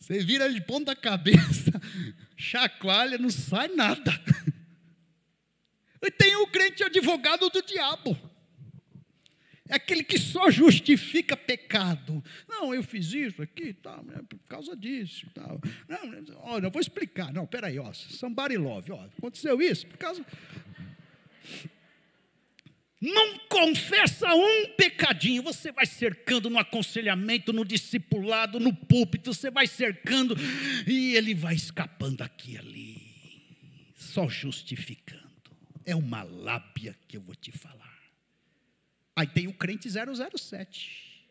Você 0.00 0.24
vira 0.24 0.52
de 0.52 0.60
ponta 0.60 0.96
cabeça, 0.96 1.70
chacoalha, 2.36 3.16
não 3.16 3.30
sai 3.30 3.68
nada. 3.68 4.10
E 6.02 6.10
tem 6.10 6.34
o 6.34 6.48
crente 6.48 6.82
advogado 6.82 7.48
do 7.48 7.62
diabo. 7.62 8.29
É 9.70 9.76
aquele 9.76 10.02
que 10.02 10.18
só 10.18 10.50
justifica 10.50 11.36
pecado. 11.36 12.22
Não, 12.48 12.74
eu 12.74 12.82
fiz 12.82 13.12
isso 13.12 13.40
aqui, 13.40 13.72
tá, 13.72 14.02
por 14.28 14.40
causa 14.48 14.76
disso. 14.76 15.28
Tal. 15.32 15.60
Não, 15.88 16.24
olha, 16.40 16.66
eu 16.66 16.70
vou 16.72 16.80
explicar. 16.80 17.32
Não, 17.32 17.46
peraí, 17.46 17.78
ó, 17.78 17.92
somebody 17.92 18.56
love, 18.56 18.90
ó, 18.90 19.04
aconteceu 19.16 19.62
isso 19.62 19.86
por 19.86 19.96
causa. 19.96 20.26
Não 23.00 23.38
confessa 23.48 24.34
um 24.34 24.74
pecadinho, 24.76 25.42
você 25.42 25.70
vai 25.70 25.86
cercando 25.86 26.50
no 26.50 26.58
aconselhamento, 26.58 27.52
no 27.52 27.64
discipulado, 27.64 28.58
no 28.58 28.74
púlpito, 28.74 29.32
você 29.32 29.52
vai 29.52 29.68
cercando 29.68 30.36
e 30.86 31.14
ele 31.14 31.32
vai 31.32 31.54
escapando 31.54 32.22
aqui 32.22 32.54
e 32.54 32.58
ali, 32.58 33.02
só 33.94 34.28
justificando. 34.28 35.30
É 35.86 35.94
uma 35.94 36.24
lábia 36.24 36.94
que 37.06 37.16
eu 37.16 37.22
vou 37.22 37.36
te 37.36 37.52
falar. 37.52 37.89
Aí 39.20 39.26
tem 39.26 39.46
o 39.48 39.52
crente 39.52 39.86
007. 39.86 41.26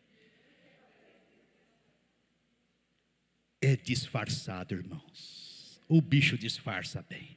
É 3.60 3.74
disfarçado, 3.74 4.76
irmãos. 4.76 5.80
O 5.88 6.00
bicho 6.00 6.38
disfarça 6.38 7.04
bem. 7.10 7.36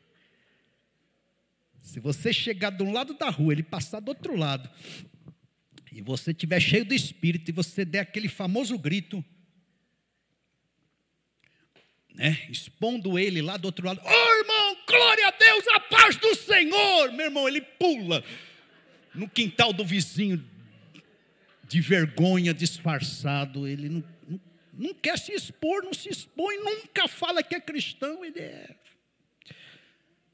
Se 1.82 2.00
você 2.00 2.32
chegar 2.32 2.70
de 2.70 2.84
um 2.84 2.94
lado 2.94 3.16
da 3.16 3.32
rua, 3.32 3.52
ele 3.52 3.64
passar 3.64 4.00
do 4.00 4.10
outro 4.10 4.36
lado, 4.36 4.70
e 5.92 6.04
você 6.04 6.30
estiver 6.30 6.60
cheio 6.60 6.86
do 6.86 6.94
espírito, 6.94 7.50
e 7.50 7.52
você 7.52 7.84
der 7.84 8.02
aquele 8.02 8.30
famoso 8.30 8.78
grito, 8.78 9.26
né, 12.14 12.46
expondo 12.48 13.18
ele 13.18 13.42
lá 13.42 13.58
do 13.58 13.66
outro 13.66 13.88
lado, 13.88 14.00
oh 14.06 14.34
irmão, 14.40 14.78
glória 14.88 15.28
a 15.30 15.32
Deus, 15.32 15.68
a 15.70 15.80
paz 15.80 16.16
do 16.18 16.36
Senhor, 16.36 17.12
meu 17.12 17.26
irmão, 17.26 17.48
ele 17.48 17.60
pula 17.60 18.24
no 19.14 19.30
quintal 19.30 19.72
do 19.72 19.86
vizinho, 19.86 20.44
de 21.68 21.82
vergonha, 21.82 22.54
disfarçado, 22.54 23.68
ele 23.68 23.90
não, 23.90 24.04
não, 24.28 24.42
não, 24.74 24.94
quer 24.94 25.18
se 25.18 25.32
expor, 25.32 25.84
não 25.84 25.94
se 25.94 26.10
expõe, 26.10 26.58
nunca 26.58 27.08
fala 27.08 27.44
que 27.44 27.56
é 27.56 27.60
cristão, 27.60 28.24
ele 28.24 28.40
é 28.40 28.76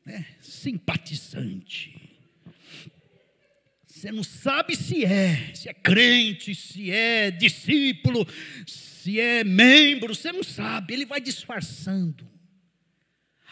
né, 0.06 0.26
simpatizante. 0.42 2.10
Você 3.86 4.12
não 4.12 4.24
sabe 4.24 4.76
se 4.76 5.04
é, 5.04 5.54
se 5.54 5.68
é 5.68 5.74
crente, 5.74 6.56
se 6.56 6.90
é 6.90 7.30
discípulo, 7.30 8.26
se 8.66 9.20
é 9.20 9.44
membro, 9.44 10.16
você 10.16 10.32
não 10.32 10.44
sabe, 10.44 10.94
ele 10.94 11.06
vai 11.06 11.20
disfarçando. 11.20 12.26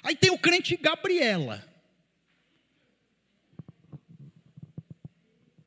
Aí 0.02 0.16
tem 0.16 0.32
o 0.32 0.38
crente 0.38 0.78
Gabriela. 0.78 1.66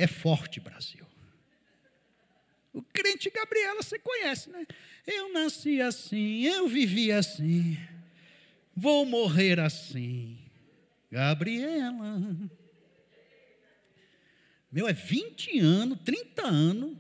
É 0.03 0.07
forte, 0.07 0.61
Brasil. 0.61 1.07
O 2.73 2.83
crente 2.83 3.29
Gabriela 3.31 3.83
você 3.83 3.99
conhece, 3.99 4.49
né? 4.49 4.67
Eu 5.07 5.33
nasci 5.33 5.81
assim, 5.81 6.45
eu 6.45 6.69
vivi 6.69 7.11
assim, 7.13 7.77
vou 8.75 9.05
morrer 9.05 9.61
assim. 9.61 10.39
Gabriela. 11.11 12.19
Meu, 14.71 14.89
é 14.89 14.93
20 14.93 15.59
anos, 15.59 15.99
30 16.05 16.47
anos. 16.47 16.97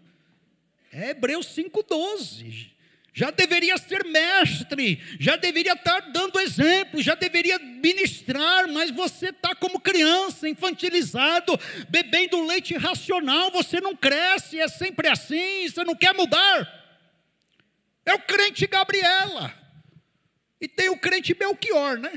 É 0.93 1.11
Hebreus 1.11 1.47
5,12 1.57 2.80
já 3.13 3.31
deveria 3.31 3.77
ser 3.77 4.05
mestre, 4.05 5.01
já 5.19 5.37
deveria 5.37 5.73
estar 5.73 6.01
dando 6.13 6.39
exemplo, 6.39 7.03
já 7.03 7.15
deveria 7.15 7.59
ministrar, 7.59 8.69
mas 8.69 8.91
você 8.91 9.31
está 9.31 9.55
como 9.55 9.81
criança, 9.81 10.49
infantilizado, 10.49 11.59
bebendo 11.89 12.47
leite 12.47 12.75
racional, 12.77 13.51
você 13.51 13.81
não 13.81 13.97
cresce, 13.97 14.61
é 14.61 14.69
sempre 14.69 15.09
assim, 15.09 15.69
você 15.69 15.83
não 15.83 15.95
quer 15.95 16.15
mudar. 16.15 16.79
É 18.07 18.15
o 18.15 18.21
crente 18.21 18.67
Gabriela, 18.67 19.55
e 20.61 20.69
tem 20.69 20.89
o 20.89 20.99
crente 20.99 21.35
Belchior, 21.35 21.99
né? 21.99 22.13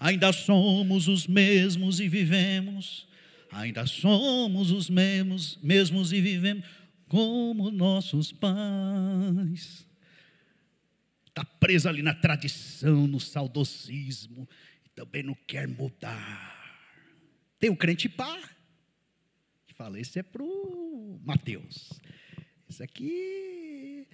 Ainda 0.00 0.32
somos 0.32 1.06
os 1.06 1.26
mesmos 1.26 2.00
e 2.00 2.08
vivemos, 2.08 3.06
ainda 3.52 3.86
somos 3.86 4.70
os 4.70 4.88
mesmos, 4.88 5.58
mesmos 5.62 6.12
e 6.12 6.20
vivemos 6.20 6.64
como 7.10 7.72
nossos 7.72 8.30
pais. 8.32 9.84
Está 11.26 11.44
preso 11.44 11.88
ali 11.88 12.02
na 12.02 12.14
tradição, 12.14 13.06
no 13.08 13.18
saudosismo, 13.18 14.48
e 14.84 14.88
também 14.90 15.24
não 15.24 15.34
quer 15.34 15.66
mudar. 15.66 16.56
Tem 17.58 17.68
o 17.68 17.76
crente 17.76 18.08
pá, 18.08 18.38
que 19.66 19.74
fala: 19.74 19.98
esse 19.98 20.20
é 20.20 20.22
para 20.22 20.42
o 20.42 21.20
Mateus, 21.24 21.90
esse 22.68 22.82
aqui 22.82 24.06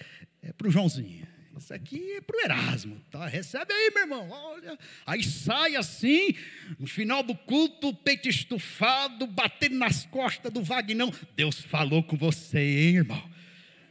é 0.42 0.52
para 0.54 0.66
o 0.66 0.70
Joãozinho. 0.70 1.35
Isso 1.56 1.72
aqui 1.72 2.12
é 2.12 2.20
para 2.20 2.36
o 2.36 2.40
Erasmo. 2.40 3.00
Tá? 3.10 3.26
Recebe 3.26 3.72
aí, 3.72 3.90
meu 3.94 4.02
irmão. 4.02 4.30
Olha. 4.30 4.78
Aí 5.06 5.22
sai 5.22 5.76
assim, 5.76 6.34
no 6.78 6.86
final 6.86 7.22
do 7.22 7.34
culto, 7.34 7.94
peito 7.94 8.28
estufado, 8.28 9.26
batendo 9.26 9.76
nas 9.76 10.04
costas 10.04 10.52
do 10.52 10.62
Vagnão. 10.62 11.12
Deus 11.34 11.60
falou 11.60 12.02
com 12.02 12.16
você, 12.16 12.58
hein, 12.58 12.96
irmão? 12.96 13.30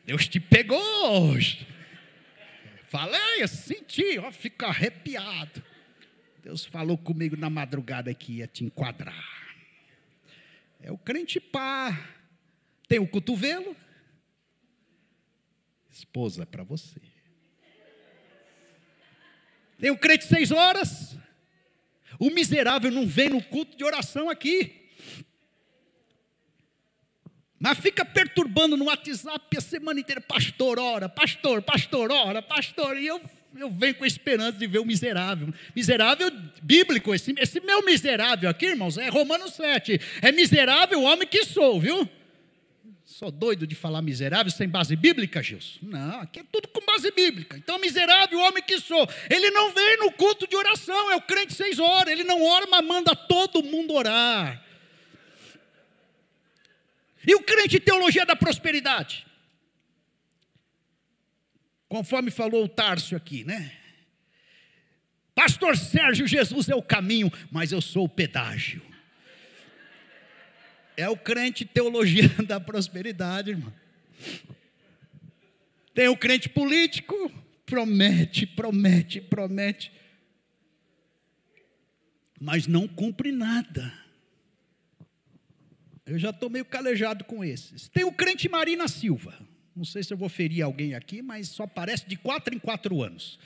Deus 0.06 0.28
te 0.28 0.40
pegou 0.40 1.32
hoje. 1.32 1.68
Falei, 2.88 3.42
eu 3.42 3.48
senti, 3.48 4.20
ó, 4.20 4.32
fica 4.32 4.68
arrepiado. 4.68 5.64
Deus 6.44 6.64
falou 6.64 6.98
comigo 6.98 7.36
na 7.36 7.50
madrugada 7.50 8.14
que 8.14 8.34
ia 8.34 8.48
te 8.48 8.64
enquadrar. 8.64 9.56
É 10.80 10.92
o 10.92 10.98
crente 10.98 11.40
pá. 11.40 12.14
Tem 12.88 13.00
o 13.00 13.08
cotovelo. 13.08 13.76
Esposa 15.90 16.46
para 16.46 16.64
você. 16.64 17.02
Tem 19.80 19.92
o 19.92 19.98
crente 19.98 20.26
seis 20.26 20.52
horas. 20.52 21.16
O 22.20 22.30
miserável 22.30 22.92
não 22.92 23.06
vem 23.06 23.30
no 23.30 23.42
culto 23.42 23.78
de 23.78 23.84
oração 23.84 24.30
aqui. 24.30 24.86
Mas 27.60 27.80
fica 27.80 28.06
perturbando 28.06 28.78
no 28.78 28.86
WhatsApp 28.86 29.58
a 29.58 29.62
semana 29.62 30.00
inteira. 30.00 30.22
Pastor, 30.22 30.80
ora, 30.80 31.10
pastor, 31.10 31.62
pastor, 31.62 32.12
ora, 32.12 32.42
pastor. 32.42 32.98
E 32.98 33.08
eu, 33.08 33.22
eu 33.58 33.72
venho 33.72 33.96
com 33.96 34.04
a 34.04 34.08
esperança 34.08 34.58
de 34.58 34.68
ver 34.68 34.80
o 34.80 34.86
miserável. 34.86 35.54
Miserável 35.76 36.32
bíblico. 36.62 37.14
Esse, 37.14 37.34
esse 37.38 37.60
meu 37.62 37.84
miserável 37.84 38.50
aqui, 38.50 38.68
irmãos, 38.68 38.98
é 38.98 39.10
Romanos 39.10 39.54
7. 39.54 40.00
É 40.22 40.32
miserável 40.32 41.00
o 41.00 41.04
homem 41.04 41.28
que 41.28 41.46
sou, 41.46 41.80
viu? 41.80 42.10
Sou 43.04 43.32
doido 43.32 43.68
de 43.68 43.76
falar 43.76 44.02
miserável 44.02 44.52
sem 44.52 44.68
base 44.68 44.96
bíblica, 44.96 45.42
Gilson? 45.42 45.80
Não, 45.84 46.22
aqui 46.22 46.40
é 46.40 46.44
tudo 46.52 46.68
com 46.68 46.82
base 46.86 47.12
bíblica. 47.12 47.56
Então, 47.56 47.80
miserável, 47.80 48.40
homem 48.40 48.64
que 48.64 48.80
sou. 48.80 49.08
Ele 49.30 49.52
não 49.52 49.72
vem 49.74 49.98
no 49.98 50.12
culto 50.12 50.48
de 50.48 50.56
oração, 50.56 51.12
é 51.12 51.16
o 51.16 51.22
crente 51.22 51.54
seis 51.54 51.80
horas. 51.80 52.12
Ele 52.12 52.24
não 52.24 52.44
ora, 52.44 52.68
mas 52.68 52.86
manda 52.86 53.16
todo 53.16 53.64
mundo 53.64 53.94
orar. 53.94 54.64
E 57.28 57.36
o 57.36 57.42
crente 57.42 57.80
teologia 57.80 58.26
da 58.26 58.36
prosperidade? 58.36 59.26
Conforme 61.88 62.32
falou 62.32 62.66
o 62.66 62.70
Tárcio 62.70 63.16
aqui, 63.16 63.44
né? 63.44 63.72
Pastor 65.34 65.78
Sérgio, 65.78 66.28
Jesus 66.28 66.70
é 66.70 66.76
o 66.76 66.82
caminho, 66.82 67.32
mas 67.52 67.72
eu 67.72 67.82
sou 67.82 68.06
o 68.06 68.10
pedágio. 68.10 68.82
É 70.98 71.10
o 71.10 71.18
crente 71.18 71.66
teologia 71.66 72.30
da 72.48 72.60
prosperidade, 72.60 73.52
irmão. 73.52 73.74
Tem 75.94 76.08
o 76.08 76.18
crente 76.18 76.50
político, 76.50 77.32
promete, 77.66 78.46
promete, 78.46 79.22
promete, 79.22 79.92
mas 82.40 82.68
não 82.68 82.88
cumpre 82.88 83.32
nada. 83.32 83.94
Eu 86.06 86.20
já 86.20 86.30
estou 86.30 86.50
meio 86.50 86.66
calejado 86.66 87.24
com 87.24 87.44
esses. 87.44 87.88
Tem 87.90 88.04
o 88.04 88.12
crente 88.12 88.48
Marina 88.48 88.88
Silva. 88.88 89.38
Não 89.76 89.84
sei 89.84 90.04
se 90.04 90.14
eu 90.14 90.18
vou 90.18 90.30
ferir 90.30 90.62
alguém 90.62 90.94
aqui, 90.94 91.22
mas 91.22 91.50
só 91.50 91.64
aparece 91.64 92.08
de 92.08 92.16
quatro 92.16 92.54
em 92.54 92.60
quatro 92.60 93.02
anos. 93.02 93.40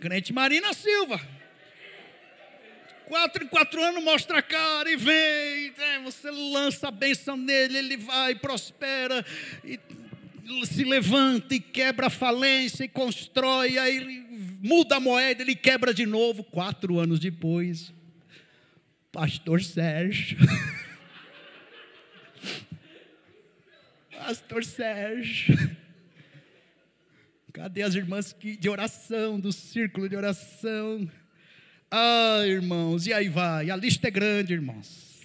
Crente 0.00 0.32
Marina 0.32 0.72
Silva 0.74 1.33
quatro 3.06 3.44
em 3.44 3.48
quatro 3.48 3.82
anos 3.82 4.02
mostra 4.02 4.38
a 4.38 4.42
cara 4.42 4.90
e 4.90 4.96
vem, 4.96 5.70
né? 5.76 6.00
você 6.04 6.30
lança 6.30 6.88
a 6.88 6.90
benção 6.90 7.36
nele, 7.36 7.78
ele 7.78 7.96
vai, 7.96 8.34
prospera, 8.34 9.24
e 9.64 9.78
se 10.64 10.84
levanta 10.84 11.54
e 11.54 11.60
quebra 11.60 12.08
a 12.08 12.10
falência 12.10 12.84
e 12.84 12.88
constrói, 12.88 13.78
aí 13.78 13.96
ele 13.96 14.24
muda 14.62 14.96
a 14.96 15.00
moeda, 15.00 15.42
ele 15.42 15.54
quebra 15.54 15.94
de 15.94 16.06
novo, 16.06 16.42
quatro 16.44 16.98
anos 16.98 17.18
depois. 17.18 17.92
Pastor 19.10 19.62
Sérgio. 19.62 20.38
Pastor 24.10 24.64
Sérgio. 24.64 25.76
Cadê 27.52 27.82
as 27.82 27.94
irmãs 27.94 28.34
de 28.58 28.68
oração, 28.68 29.38
do 29.38 29.52
círculo 29.52 30.08
de 30.08 30.16
oração? 30.16 31.08
Ah, 31.96 32.44
irmãos, 32.44 33.06
e 33.06 33.12
aí 33.12 33.28
vai, 33.28 33.70
a 33.70 33.76
lista 33.76 34.08
é 34.08 34.10
grande, 34.10 34.52
irmãos. 34.52 35.22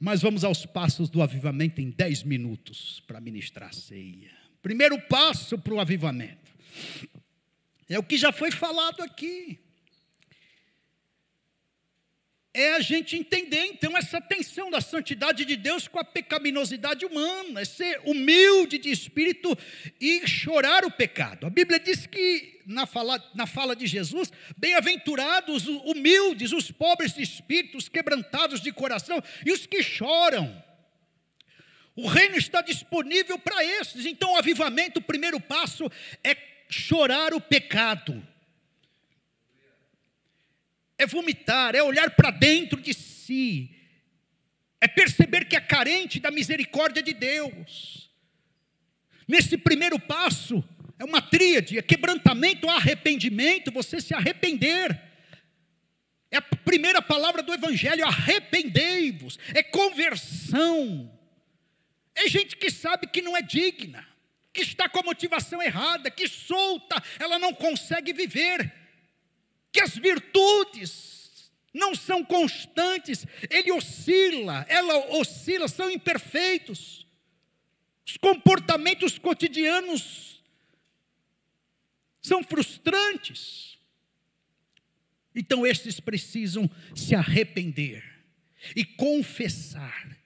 Mas 0.00 0.22
vamos 0.22 0.44
aos 0.44 0.64
passos 0.64 1.10
do 1.10 1.20
avivamento 1.20 1.78
em 1.78 1.90
10 1.90 2.22
minutos 2.22 3.02
para 3.06 3.20
ministrar 3.20 3.68
a 3.68 3.72
ceia. 3.72 4.30
Primeiro 4.62 4.98
passo 5.08 5.58
para 5.58 5.74
o 5.74 5.78
avivamento. 5.78 6.50
É 7.86 7.98
o 7.98 8.02
que 8.02 8.16
já 8.16 8.32
foi 8.32 8.50
falado 8.50 9.02
aqui 9.02 9.60
é 12.52 12.74
a 12.74 12.80
gente 12.80 13.16
entender 13.16 13.64
então 13.66 13.96
essa 13.96 14.20
tensão 14.20 14.70
da 14.70 14.80
santidade 14.80 15.44
de 15.44 15.56
Deus 15.56 15.86
com 15.86 16.00
a 16.00 16.04
pecaminosidade 16.04 17.06
humana, 17.06 17.60
é 17.60 17.64
ser 17.64 18.00
humilde 18.04 18.76
de 18.78 18.90
espírito 18.90 19.56
e 20.00 20.26
chorar 20.26 20.84
o 20.84 20.90
pecado. 20.90 21.46
A 21.46 21.50
Bíblia 21.50 21.78
diz 21.78 22.06
que, 22.06 22.60
na 22.66 22.86
fala, 22.86 23.22
na 23.34 23.46
fala 23.46 23.76
de 23.76 23.86
Jesus, 23.86 24.32
bem-aventurados 24.56 25.68
humildes, 25.68 26.52
os 26.52 26.72
pobres 26.72 27.14
de 27.14 27.22
espírito, 27.22 27.78
os 27.78 27.88
quebrantados 27.88 28.60
de 28.60 28.72
coração 28.72 29.22
e 29.46 29.52
os 29.52 29.64
que 29.66 29.82
choram. 29.82 30.64
O 31.94 32.08
reino 32.08 32.36
está 32.36 32.62
disponível 32.62 33.38
para 33.38 33.64
esses, 33.64 34.06
então 34.06 34.32
o 34.32 34.36
avivamento, 34.36 34.98
o 34.98 35.02
primeiro 35.02 35.38
passo 35.38 35.90
é 36.24 36.36
chorar 36.68 37.32
o 37.32 37.40
pecado 37.40 38.26
é 41.00 41.06
vomitar, 41.06 41.74
é 41.74 41.82
olhar 41.82 42.10
para 42.10 42.30
dentro 42.30 42.78
de 42.78 42.92
si, 42.92 43.74
é 44.78 44.86
perceber 44.86 45.46
que 45.46 45.56
é 45.56 45.60
carente 45.60 46.20
da 46.20 46.30
misericórdia 46.30 47.02
de 47.02 47.14
Deus. 47.14 48.10
Nesse 49.26 49.56
primeiro 49.56 49.98
passo, 49.98 50.62
é 50.98 51.04
uma 51.04 51.22
tríade: 51.22 51.78
é 51.78 51.82
quebrantamento, 51.82 52.68
arrependimento, 52.68 53.72
você 53.72 53.98
se 53.98 54.12
arrepender. 54.12 55.00
É 56.30 56.36
a 56.36 56.42
primeira 56.42 57.00
palavra 57.00 57.42
do 57.42 57.54
Evangelho: 57.54 58.04
arrependei-vos, 58.04 59.38
é 59.54 59.62
conversão. 59.62 61.10
É 62.14 62.28
gente 62.28 62.56
que 62.56 62.70
sabe 62.70 63.06
que 63.06 63.22
não 63.22 63.34
é 63.34 63.40
digna, 63.40 64.06
que 64.52 64.60
está 64.60 64.86
com 64.86 65.00
a 65.00 65.04
motivação 65.04 65.62
errada, 65.62 66.10
que 66.10 66.28
solta, 66.28 67.02
ela 67.18 67.38
não 67.38 67.54
consegue 67.54 68.12
viver 68.12 68.79
que 69.72 69.80
as 69.80 69.96
virtudes 69.96 71.50
não 71.72 71.94
são 71.94 72.24
constantes, 72.24 73.26
ele 73.48 73.70
oscila, 73.70 74.66
ela 74.68 75.16
oscila, 75.16 75.68
são 75.68 75.90
imperfeitos. 75.90 77.06
Os 78.06 78.16
comportamentos 78.16 79.18
cotidianos 79.18 80.42
são 82.20 82.42
frustrantes. 82.42 83.78
Então, 85.34 85.64
estes 85.64 86.00
precisam 86.00 86.68
se 86.94 87.14
arrepender 87.14 88.04
e 88.74 88.84
confessar. 88.84 90.18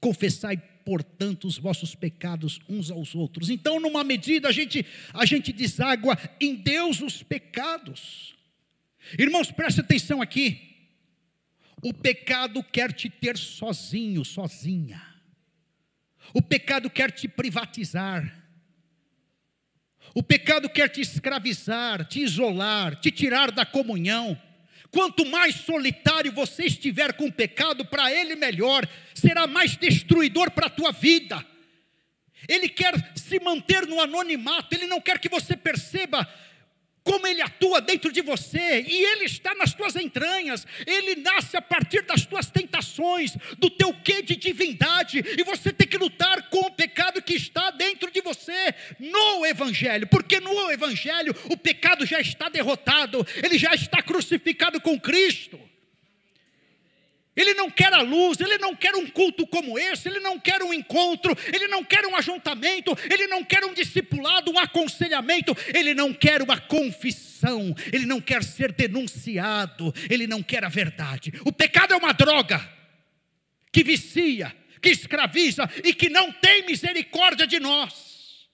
Confessai, 0.00 0.56
portanto, 0.84 1.46
os 1.46 1.58
vossos 1.58 1.94
pecados 1.94 2.60
uns 2.68 2.90
aos 2.90 3.14
outros. 3.14 3.50
Então, 3.50 3.78
numa 3.78 4.02
medida, 4.02 4.48
a 4.48 4.52
gente, 4.52 4.84
a 5.14 5.24
gente 5.24 5.52
deságua 5.52 6.18
em 6.40 6.56
Deus 6.56 7.00
os 7.00 7.22
pecados. 7.22 8.37
Irmãos, 9.18 9.50
preste 9.50 9.80
atenção 9.80 10.20
aqui. 10.20 10.68
O 11.82 11.94
pecado 11.94 12.62
quer 12.62 12.92
te 12.92 13.08
ter 13.08 13.36
sozinho, 13.36 14.24
sozinha. 14.24 15.02
O 16.34 16.42
pecado 16.42 16.90
quer 16.90 17.10
te 17.10 17.28
privatizar. 17.28 18.34
O 20.14 20.22
pecado 20.22 20.68
quer 20.68 20.88
te 20.88 21.00
escravizar, 21.00 22.04
te 22.04 22.20
isolar, 22.20 22.96
te 22.96 23.10
tirar 23.10 23.50
da 23.50 23.64
comunhão. 23.64 24.40
Quanto 24.90 25.24
mais 25.26 25.54
solitário 25.54 26.32
você 26.32 26.64
estiver 26.64 27.12
com 27.12 27.26
o 27.26 27.32
pecado, 27.32 27.84
para 27.84 28.10
ele 28.12 28.34
melhor, 28.34 28.88
será 29.14 29.46
mais 29.46 29.76
destruidor 29.76 30.50
para 30.50 30.66
a 30.66 30.70
tua 30.70 30.92
vida. 30.92 31.44
Ele 32.48 32.68
quer 32.68 32.94
se 33.16 33.38
manter 33.40 33.86
no 33.86 34.00
anonimato, 34.00 34.74
ele 34.74 34.86
não 34.86 35.00
quer 35.00 35.18
que 35.18 35.28
você 35.28 35.56
perceba 35.56 36.26
como 37.02 37.26
ele 37.26 37.40
atua 37.40 37.80
dentro 37.80 38.12
de 38.12 38.20
você, 38.20 38.82
e 38.86 39.04
ele 39.04 39.24
está 39.24 39.54
nas 39.54 39.72
tuas 39.72 39.96
entranhas, 39.96 40.66
ele 40.86 41.16
nasce 41.16 41.56
a 41.56 41.62
partir 41.62 42.02
das 42.02 42.26
tuas 42.26 42.50
tentações, 42.50 43.36
do 43.58 43.70
teu 43.70 43.94
quê 43.94 44.22
de 44.22 44.36
divindade, 44.36 45.24
e 45.38 45.42
você 45.42 45.72
tem 45.72 45.86
que 45.86 45.96
lutar 45.96 46.48
com 46.50 46.60
o 46.60 46.70
pecado 46.70 47.22
que 47.22 47.34
está 47.34 47.70
dentro 47.70 48.10
de 48.10 48.20
você 48.20 48.74
no 48.98 49.46
Evangelho, 49.46 50.06
porque 50.06 50.40
no 50.40 50.70
Evangelho 50.70 51.34
o 51.50 51.56
pecado 51.56 52.04
já 52.04 52.20
está 52.20 52.48
derrotado, 52.48 53.26
ele 53.42 53.58
já 53.58 53.74
está 53.74 54.02
crucificado 54.02 54.80
com 54.80 55.00
Cristo. 55.00 55.58
Ele 57.38 57.54
não 57.54 57.70
quer 57.70 57.94
a 57.94 58.02
luz, 58.02 58.40
ele 58.40 58.58
não 58.58 58.74
quer 58.74 58.96
um 58.96 59.06
culto 59.06 59.46
como 59.46 59.78
esse, 59.78 60.08
ele 60.08 60.18
não 60.18 60.40
quer 60.40 60.60
um 60.60 60.74
encontro, 60.74 61.36
ele 61.46 61.68
não 61.68 61.84
quer 61.84 62.04
um 62.04 62.16
ajuntamento, 62.16 62.90
ele 63.08 63.28
não 63.28 63.44
quer 63.44 63.64
um 63.64 63.72
discipulado, 63.72 64.50
um 64.50 64.58
aconselhamento, 64.58 65.56
ele 65.72 65.94
não 65.94 66.12
quer 66.12 66.42
uma 66.42 66.60
confissão, 66.60 67.72
ele 67.92 68.06
não 68.06 68.20
quer 68.20 68.42
ser 68.42 68.72
denunciado, 68.72 69.94
ele 70.10 70.26
não 70.26 70.42
quer 70.42 70.64
a 70.64 70.68
verdade. 70.68 71.32
O 71.44 71.52
pecado 71.52 71.94
é 71.94 71.96
uma 71.96 72.12
droga 72.12 72.58
que 73.70 73.84
vicia, 73.84 74.52
que 74.82 74.88
escraviza 74.88 75.70
e 75.84 75.94
que 75.94 76.08
não 76.08 76.32
tem 76.32 76.66
misericórdia 76.66 77.46
de 77.46 77.60
nós. 77.60 78.48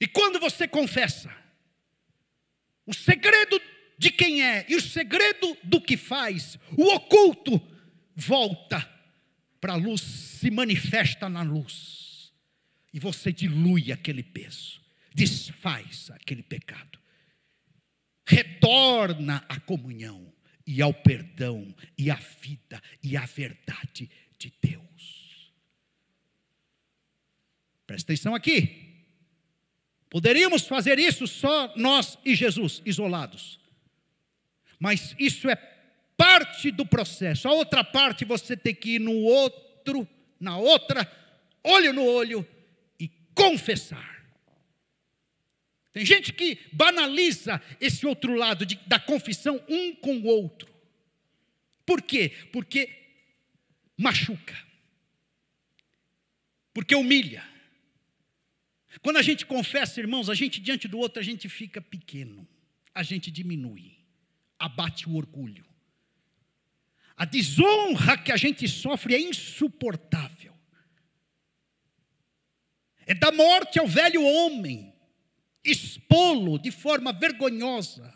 E 0.00 0.06
quando 0.06 0.40
você 0.40 0.66
confessa, 0.66 1.30
o 2.86 2.94
segredo 2.94 3.60
de 3.98 4.10
quem 4.12 4.42
é 4.42 4.64
e 4.68 4.76
o 4.76 4.80
segredo 4.80 5.56
do 5.64 5.80
que 5.80 5.96
faz, 5.96 6.56
o 6.76 6.94
oculto 6.94 7.60
volta 8.14 8.88
para 9.60 9.72
a 9.72 9.76
luz, 9.76 10.00
se 10.00 10.50
manifesta 10.50 11.28
na 11.28 11.42
luz. 11.42 12.32
E 12.94 13.00
você 13.00 13.32
dilui 13.32 13.92
aquele 13.92 14.22
peso, 14.22 14.80
desfaz 15.14 16.10
aquele 16.12 16.42
pecado, 16.42 16.98
retorna 18.24 19.44
à 19.48 19.58
comunhão 19.60 20.32
e 20.66 20.80
ao 20.80 20.94
perdão 20.94 21.74
e 21.96 22.10
à 22.10 22.14
vida 22.14 22.80
e 23.02 23.16
à 23.16 23.26
verdade 23.26 24.08
de 24.38 24.52
Deus. 24.62 25.52
Presta 27.86 28.12
atenção 28.12 28.34
aqui. 28.34 28.88
Poderíamos 30.10 30.66
fazer 30.66 30.98
isso 30.98 31.26
só 31.26 31.74
nós 31.76 32.18
e 32.24 32.34
Jesus, 32.34 32.80
isolados. 32.84 33.57
Mas 34.78 35.14
isso 35.18 35.48
é 35.48 35.56
parte 36.16 36.70
do 36.70 36.84
processo. 36.84 37.48
A 37.48 37.52
outra 37.52 37.82
parte 37.84 38.24
você 38.24 38.56
tem 38.56 38.74
que 38.74 38.96
ir 38.96 39.00
no 39.00 39.14
outro, 39.14 40.06
na 40.38 40.56
outra, 40.56 41.10
olho 41.62 41.92
no 41.92 42.04
olho 42.04 42.46
e 42.98 43.08
confessar. 43.34 44.18
Tem 45.92 46.04
gente 46.04 46.32
que 46.32 46.58
banaliza 46.72 47.60
esse 47.80 48.06
outro 48.06 48.34
lado 48.34 48.64
de, 48.64 48.76
da 48.86 49.00
confissão 49.00 49.60
um 49.68 49.94
com 49.94 50.18
o 50.18 50.26
outro. 50.26 50.68
Por 51.84 52.02
quê? 52.02 52.32
Porque 52.52 52.88
machuca. 53.96 54.56
Porque 56.72 56.94
humilha. 56.94 57.42
Quando 59.02 59.16
a 59.16 59.22
gente 59.22 59.44
confessa, 59.44 60.00
irmãos, 60.00 60.28
a 60.28 60.34
gente 60.34 60.60
diante 60.60 60.86
do 60.86 60.98
outro, 60.98 61.18
a 61.18 61.24
gente 61.24 61.48
fica 61.48 61.80
pequeno. 61.80 62.46
A 62.94 63.02
gente 63.02 63.30
diminui. 63.30 63.97
Abate 64.58 65.08
o 65.08 65.16
orgulho. 65.16 65.64
A 67.16 67.24
desonra 67.24 68.16
que 68.16 68.30
a 68.30 68.36
gente 68.36 68.68
sofre 68.68 69.14
é 69.14 69.20
insuportável. 69.20 70.54
É 73.06 73.14
da 73.14 73.32
morte 73.32 73.78
ao 73.78 73.88
velho 73.88 74.22
homem 74.22 74.94
expô-lo 75.64 76.58
de 76.58 76.70
forma 76.70 77.12
vergonhosa. 77.12 78.14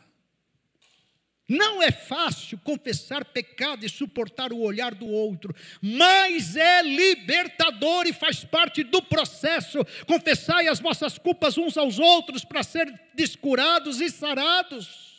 Não 1.49 1.83
é 1.83 1.91
fácil 1.91 2.59
confessar 2.59 3.25
pecado 3.25 3.85
e 3.85 3.89
suportar 3.89 4.53
o 4.53 4.61
olhar 4.61 4.95
do 4.95 5.07
outro, 5.07 5.55
mas 5.83 6.57
é 6.57 6.83
libertador 6.83 8.07
e 8.07 8.13
faz 8.13 8.45
parte 8.45 8.83
do 8.83 9.03
processo. 9.03 9.85
Confessai 10.07 10.69
as 10.69 10.81
vossas 10.81 11.19
culpas 11.19 11.59
uns 11.59 11.77
aos 11.77 11.99
outros 11.99 12.45
para 12.45 12.63
ser 12.63 12.89
descurados 13.15 14.01
e 14.01 14.09
sarados. 14.09 15.12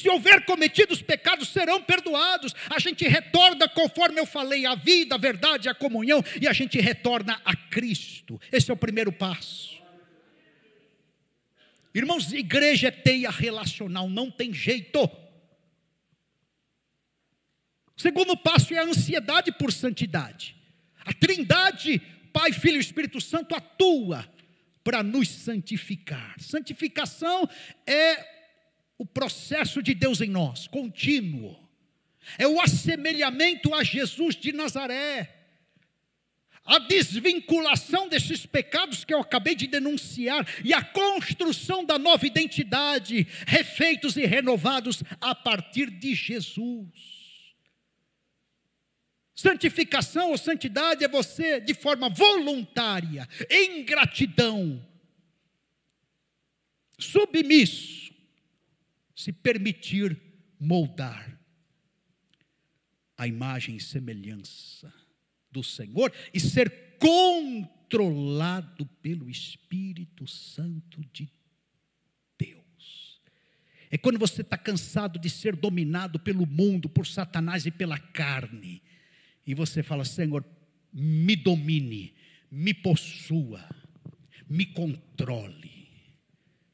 Se 0.00 0.08
houver 0.08 0.46
cometido 0.46 0.94
os 0.94 1.02
pecados, 1.02 1.50
serão 1.50 1.82
perdoados. 1.82 2.54
A 2.70 2.78
gente 2.78 3.06
retorna, 3.06 3.68
conforme 3.68 4.18
eu 4.18 4.24
falei, 4.24 4.64
a 4.64 4.74
vida, 4.74 5.14
a 5.14 5.18
verdade, 5.18 5.68
a 5.68 5.74
comunhão, 5.74 6.24
e 6.40 6.48
a 6.48 6.52
gente 6.54 6.80
retorna 6.80 7.40
a 7.44 7.54
Cristo. 7.54 8.40
Esse 8.50 8.70
é 8.70 8.74
o 8.74 8.76
primeiro 8.76 9.12
passo. 9.12 9.78
Irmãos, 11.94 12.32
igreja 12.32 12.88
é 12.88 12.90
teia 12.90 13.30
relacional, 13.30 14.08
não 14.08 14.30
tem 14.30 14.54
jeito. 14.54 15.04
O 17.94 18.00
segundo 18.00 18.34
passo 18.36 18.72
é 18.72 18.78
a 18.78 18.84
ansiedade 18.84 19.52
por 19.52 19.70
santidade. 19.70 20.56
A 21.04 21.12
Trindade, 21.12 22.00
Pai, 22.32 22.52
Filho 22.52 22.78
e 22.78 22.80
Espírito 22.80 23.20
Santo 23.20 23.54
atua 23.54 24.26
para 24.82 25.02
nos 25.02 25.28
santificar. 25.28 26.36
Santificação 26.38 27.46
é 27.86 28.39
o 29.00 29.06
processo 29.06 29.82
de 29.82 29.94
Deus 29.94 30.20
em 30.20 30.28
nós, 30.28 30.66
contínuo. 30.66 31.58
É 32.36 32.46
o 32.46 32.60
assemelhamento 32.60 33.74
a 33.74 33.82
Jesus 33.82 34.36
de 34.36 34.52
Nazaré 34.52 35.40
a 36.62 36.78
desvinculação 36.78 38.08
desses 38.08 38.46
pecados 38.46 39.04
que 39.04 39.12
eu 39.12 39.20
acabei 39.20 39.56
de 39.56 39.66
denunciar 39.66 40.46
e 40.64 40.72
a 40.72 40.84
construção 40.84 41.84
da 41.84 41.98
nova 41.98 42.24
identidade, 42.24 43.26
refeitos 43.46 44.16
e 44.16 44.24
renovados 44.24 45.02
a 45.20 45.34
partir 45.34 45.90
de 45.90 46.14
Jesus. 46.14 46.86
Santificação 49.34 50.30
ou 50.30 50.38
santidade 50.38 51.02
é 51.02 51.08
você, 51.08 51.58
de 51.60 51.74
forma 51.74 52.08
voluntária, 52.08 53.26
em 53.48 53.82
gratidão, 53.82 54.86
submisso, 56.98 57.99
se 59.20 59.32
permitir 59.32 60.18
moldar 60.58 61.38
a 63.16 63.26
imagem 63.26 63.76
e 63.76 63.80
semelhança 63.80 64.90
do 65.52 65.62
Senhor 65.62 66.10
e 66.32 66.40
ser 66.40 66.96
controlado 66.98 68.86
pelo 69.02 69.28
Espírito 69.28 70.26
Santo 70.26 71.04
de 71.12 71.30
Deus. 72.38 73.20
É 73.90 73.98
quando 73.98 74.18
você 74.18 74.40
está 74.40 74.56
cansado 74.56 75.18
de 75.18 75.28
ser 75.28 75.54
dominado 75.54 76.18
pelo 76.18 76.46
mundo, 76.46 76.88
por 76.88 77.06
Satanás 77.06 77.66
e 77.66 77.70
pela 77.70 77.98
carne, 77.98 78.82
e 79.46 79.54
você 79.54 79.82
fala: 79.82 80.04
Senhor, 80.04 80.42
me 80.90 81.36
domine, 81.36 82.14
me 82.50 82.72
possua, 82.72 83.68
me 84.48 84.64
controle. 84.64 85.90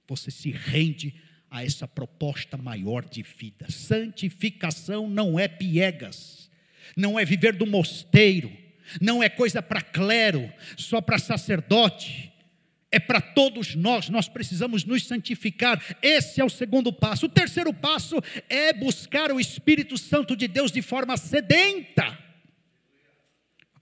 Você 0.06 0.30
se 0.30 0.52
rende 0.52 1.26
a 1.50 1.64
essa 1.64 1.86
proposta 1.86 2.56
maior 2.56 3.04
de 3.04 3.22
vida. 3.22 3.70
Santificação 3.70 5.08
não 5.08 5.38
é 5.38 5.48
piegas, 5.48 6.50
não 6.96 7.18
é 7.18 7.24
viver 7.24 7.54
do 7.54 7.66
mosteiro 7.66 8.66
não 9.00 9.22
é 9.22 9.28
coisa 9.28 9.62
para 9.62 9.82
clero, 9.82 10.52
só 10.76 11.00
para 11.00 11.18
sacerdote, 11.18 12.32
é 12.90 12.98
para 12.98 13.20
todos 13.20 13.74
nós, 13.74 14.08
nós 14.08 14.28
precisamos 14.28 14.84
nos 14.84 15.04
santificar. 15.04 15.82
Esse 16.00 16.40
é 16.40 16.44
o 16.44 16.48
segundo 16.48 16.92
passo. 16.92 17.26
O 17.26 17.28
terceiro 17.28 17.72
passo 17.74 18.16
é 18.48 18.72
buscar 18.72 19.32
o 19.32 19.40
Espírito 19.40 19.98
Santo 19.98 20.36
de 20.36 20.46
Deus 20.46 20.70
de 20.70 20.80
forma 20.80 21.16
sedenta. 21.16 22.16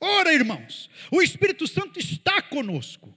Ora, 0.01 0.33
irmãos, 0.33 0.91
o 1.11 1.23
Espírito 1.23 1.67
Santo 1.67 1.99
está 1.99 2.43
conosco. 2.43 3.17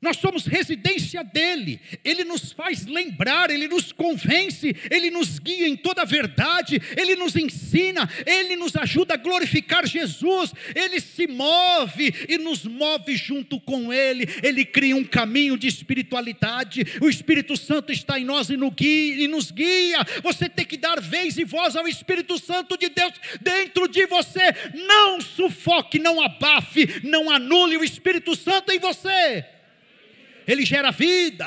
Nós 0.00 0.18
somos 0.18 0.46
residência 0.46 1.24
dele, 1.24 1.80
ele 2.04 2.22
nos 2.22 2.52
faz 2.52 2.86
lembrar, 2.86 3.50
ele 3.50 3.66
nos 3.66 3.90
convence, 3.90 4.76
ele 4.88 5.10
nos 5.10 5.40
guia 5.40 5.66
em 5.66 5.74
toda 5.74 6.02
a 6.02 6.04
verdade, 6.04 6.80
ele 6.96 7.16
nos 7.16 7.34
ensina, 7.34 8.08
ele 8.24 8.54
nos 8.54 8.76
ajuda 8.76 9.14
a 9.14 9.16
glorificar 9.16 9.84
Jesus, 9.88 10.52
ele 10.72 11.00
se 11.00 11.26
move 11.26 12.14
e 12.28 12.38
nos 12.38 12.64
move 12.64 13.16
junto 13.16 13.58
com 13.58 13.92
ele, 13.92 14.28
ele 14.40 14.64
cria 14.64 14.94
um 14.94 15.02
caminho 15.02 15.58
de 15.58 15.66
espiritualidade, 15.66 16.84
o 17.00 17.08
Espírito 17.08 17.56
Santo 17.56 17.90
está 17.90 18.20
em 18.20 18.24
nós 18.24 18.50
e, 18.50 18.56
no 18.56 18.70
guia, 18.70 19.24
e 19.24 19.26
nos 19.26 19.50
guia. 19.50 19.98
Você 20.22 20.48
tem 20.48 20.64
que 20.64 20.76
dar 20.76 21.00
vez 21.00 21.36
e 21.36 21.44
voz 21.44 21.74
ao 21.74 21.88
Espírito 21.88 22.38
Santo 22.38 22.78
de 22.78 22.88
Deus 22.88 23.14
dentro 23.40 23.88
de 23.88 24.06
você, 24.06 24.54
não 24.86 25.20
sufoque, 25.20 25.98
não 25.98 26.22
abafe, 26.22 27.00
não 27.02 27.28
anule 27.28 27.76
o 27.76 27.82
Espírito 27.82 28.36
Santo 28.36 28.70
em 28.70 28.78
você 28.78 29.57
ele 30.48 30.64
gera 30.64 30.90
vida. 30.90 31.46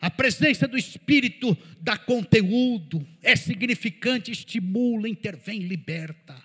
A 0.00 0.10
presença 0.10 0.66
do 0.66 0.78
Espírito 0.78 1.54
dá 1.78 1.98
conteúdo, 1.98 3.06
é 3.20 3.36
significante, 3.36 4.32
estimula, 4.32 5.06
intervém, 5.06 5.60
liberta, 5.60 6.42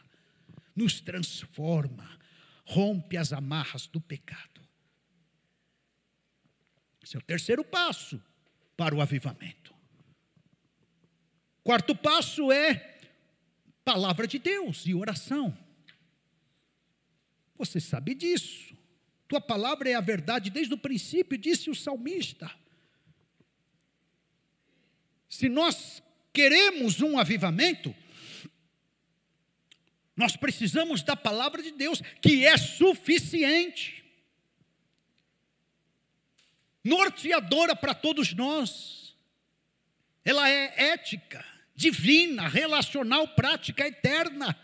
nos 0.76 0.99
transforma, 0.99 2.20
rompe 2.66 3.16
as 3.16 3.32
amarras 3.32 3.88
do 3.88 4.01
pecado. 4.01 4.61
Esse 7.01 7.16
é 7.16 7.20
o 7.20 7.24
terceiro 7.24 7.63
passo 7.63 8.22
para 8.76 8.93
o 8.93 8.99
avivamento. 8.99 9.74
Quarto 11.63 11.95
passo 11.95 12.51
é 12.51 12.99
palavra 13.86 14.28
de 14.28 14.38
Deus 14.38 14.86
e 14.86 14.93
oração. 14.93 15.57
Você 17.57 17.80
sabe 17.80 18.13
disso. 18.13 18.74
Tua 19.28 19.41
palavra 19.41 19.89
é 19.89 19.95
a 19.95 20.01
verdade 20.01 20.49
desde 20.49 20.73
o 20.73 20.78
princípio, 20.78 21.38
disse 21.38 21.69
o 21.69 21.76
salmista. 21.76 22.51
Se 25.28 25.49
nós 25.49 26.01
queremos 26.32 27.01
um 27.01 27.17
avivamento, 27.17 27.95
nós 30.15 30.36
precisamos 30.38 31.03
da 31.03 31.15
palavra 31.15 31.61
de 31.61 31.71
Deus, 31.71 32.01
que 32.21 32.45
é 32.45 32.55
suficiente, 32.57 34.03
norteadora 36.84 37.76
para 37.76 37.93
todos 37.93 38.34
nós. 38.34 39.15
Ela 40.23 40.49
é 40.49 40.91
ética, 40.91 41.43
divina, 41.76 42.47
relacional, 42.47 43.28
prática, 43.30 43.88
eterna. 43.88 44.57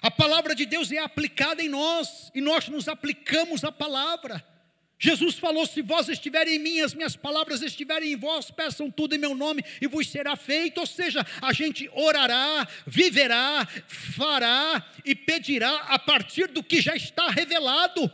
A 0.00 0.10
palavra 0.10 0.54
de 0.54 0.64
Deus 0.64 0.92
é 0.92 0.98
aplicada 0.98 1.62
em 1.62 1.68
nós 1.68 2.30
e 2.34 2.40
nós 2.40 2.68
nos 2.68 2.88
aplicamos 2.88 3.64
a 3.64 3.72
palavra. 3.72 4.44
Jesus 4.98 5.38
falou: 5.38 5.66
Se 5.66 5.82
vós 5.82 6.08
estiverem 6.08 6.56
em 6.56 6.58
mim, 6.58 6.80
as 6.80 6.94
minhas 6.94 7.16
palavras 7.16 7.62
estiverem 7.62 8.12
em 8.12 8.16
vós, 8.16 8.50
peçam 8.50 8.90
tudo 8.90 9.14
em 9.14 9.18
meu 9.18 9.34
nome 9.34 9.64
e 9.80 9.86
vos 9.86 10.08
será 10.08 10.36
feito. 10.36 10.78
Ou 10.78 10.86
seja, 10.86 11.24
a 11.42 11.52
gente 11.52 11.88
orará, 11.92 12.66
viverá, 12.86 13.66
fará 13.86 14.84
e 15.04 15.14
pedirá 15.14 15.74
a 15.82 15.98
partir 15.98 16.48
do 16.48 16.62
que 16.62 16.80
já 16.80 16.94
está 16.94 17.28
revelado. 17.28 18.10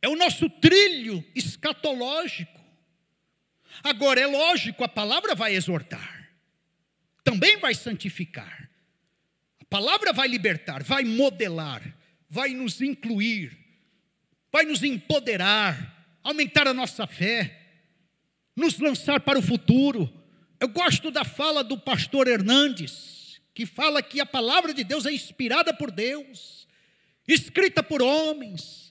É 0.00 0.08
o 0.08 0.16
nosso 0.16 0.48
trilho 0.48 1.24
escatológico. 1.34 2.58
Agora, 3.82 4.20
é 4.20 4.26
lógico, 4.26 4.82
a 4.82 4.88
palavra 4.88 5.34
vai 5.34 5.54
exortar 5.54 6.17
também 7.28 7.58
vai 7.58 7.74
santificar. 7.74 8.70
A 9.60 9.64
palavra 9.66 10.14
vai 10.14 10.26
libertar, 10.26 10.82
vai 10.82 11.04
modelar, 11.04 11.82
vai 12.30 12.54
nos 12.54 12.80
incluir, 12.80 13.54
vai 14.50 14.64
nos 14.64 14.82
empoderar, 14.82 16.18
aumentar 16.24 16.66
a 16.66 16.72
nossa 16.72 17.06
fé, 17.06 17.66
nos 18.56 18.78
lançar 18.78 19.20
para 19.20 19.38
o 19.38 19.42
futuro. 19.42 20.10
Eu 20.58 20.68
gosto 20.68 21.10
da 21.10 21.22
fala 21.22 21.62
do 21.62 21.76
pastor 21.76 22.26
Hernandes, 22.26 23.42
que 23.52 23.66
fala 23.66 24.02
que 24.02 24.20
a 24.20 24.26
palavra 24.26 24.72
de 24.72 24.82
Deus 24.82 25.04
é 25.04 25.12
inspirada 25.12 25.74
por 25.74 25.90
Deus, 25.90 26.66
escrita 27.26 27.82
por 27.82 28.00
homens, 28.00 28.87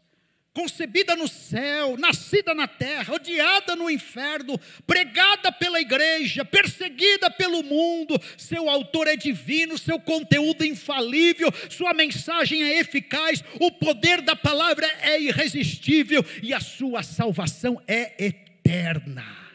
concebida 0.57 1.15
no 1.15 1.27
céu, 1.27 1.95
nascida 1.97 2.51
na 2.55 2.67
terra, 2.67 3.13
odiada 3.13 3.75
no 3.75 3.91
inferno, 3.91 4.59
pregada 4.87 5.51
pela 5.51 5.79
igreja, 5.79 6.43
perseguida 6.43 7.29
pelo 7.29 7.61
mundo. 7.61 8.19
Seu 8.35 8.67
autor 8.67 9.05
é 9.05 9.15
divino, 9.15 9.77
seu 9.77 9.99
conteúdo 9.99 10.65
infalível, 10.65 11.53
sua 11.69 11.93
mensagem 11.93 12.63
é 12.63 12.79
eficaz, 12.79 13.43
o 13.59 13.69
poder 13.69 14.19
da 14.23 14.35
palavra 14.35 14.91
é 15.03 15.21
irresistível 15.21 16.25
e 16.41 16.51
a 16.55 16.59
sua 16.59 17.03
salvação 17.03 17.79
é 17.87 18.15
eterna. 18.17 19.46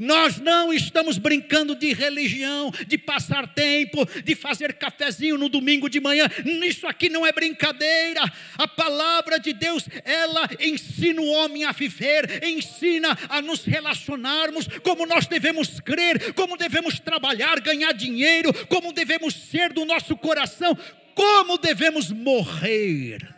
Nós 0.00 0.38
não 0.38 0.72
estamos 0.72 1.18
brincando 1.18 1.76
de 1.76 1.92
religião, 1.92 2.72
de 2.86 2.96
passar 2.96 3.46
tempo, 3.52 4.06
de 4.24 4.34
fazer 4.34 4.72
cafezinho 4.72 5.36
no 5.36 5.46
domingo 5.46 5.90
de 5.90 6.00
manhã. 6.00 6.26
Isso 6.66 6.86
aqui 6.86 7.10
não 7.10 7.26
é 7.26 7.30
brincadeira. 7.30 8.22
A 8.56 8.66
palavra 8.66 9.38
de 9.38 9.52
Deus, 9.52 9.84
ela 10.02 10.48
ensina 10.58 11.20
o 11.20 11.26
homem 11.26 11.64
a 11.64 11.72
viver, 11.72 12.42
ensina 12.42 13.10
a 13.28 13.42
nos 13.42 13.62
relacionarmos, 13.62 14.66
como 14.82 15.04
nós 15.04 15.26
devemos 15.26 15.78
crer, 15.80 16.32
como 16.32 16.56
devemos 16.56 16.98
trabalhar, 16.98 17.60
ganhar 17.60 17.92
dinheiro, 17.92 18.54
como 18.68 18.94
devemos 18.94 19.34
ser 19.34 19.70
do 19.70 19.84
nosso 19.84 20.16
coração, 20.16 20.74
como 21.14 21.58
devemos 21.58 22.10
morrer. 22.10 23.34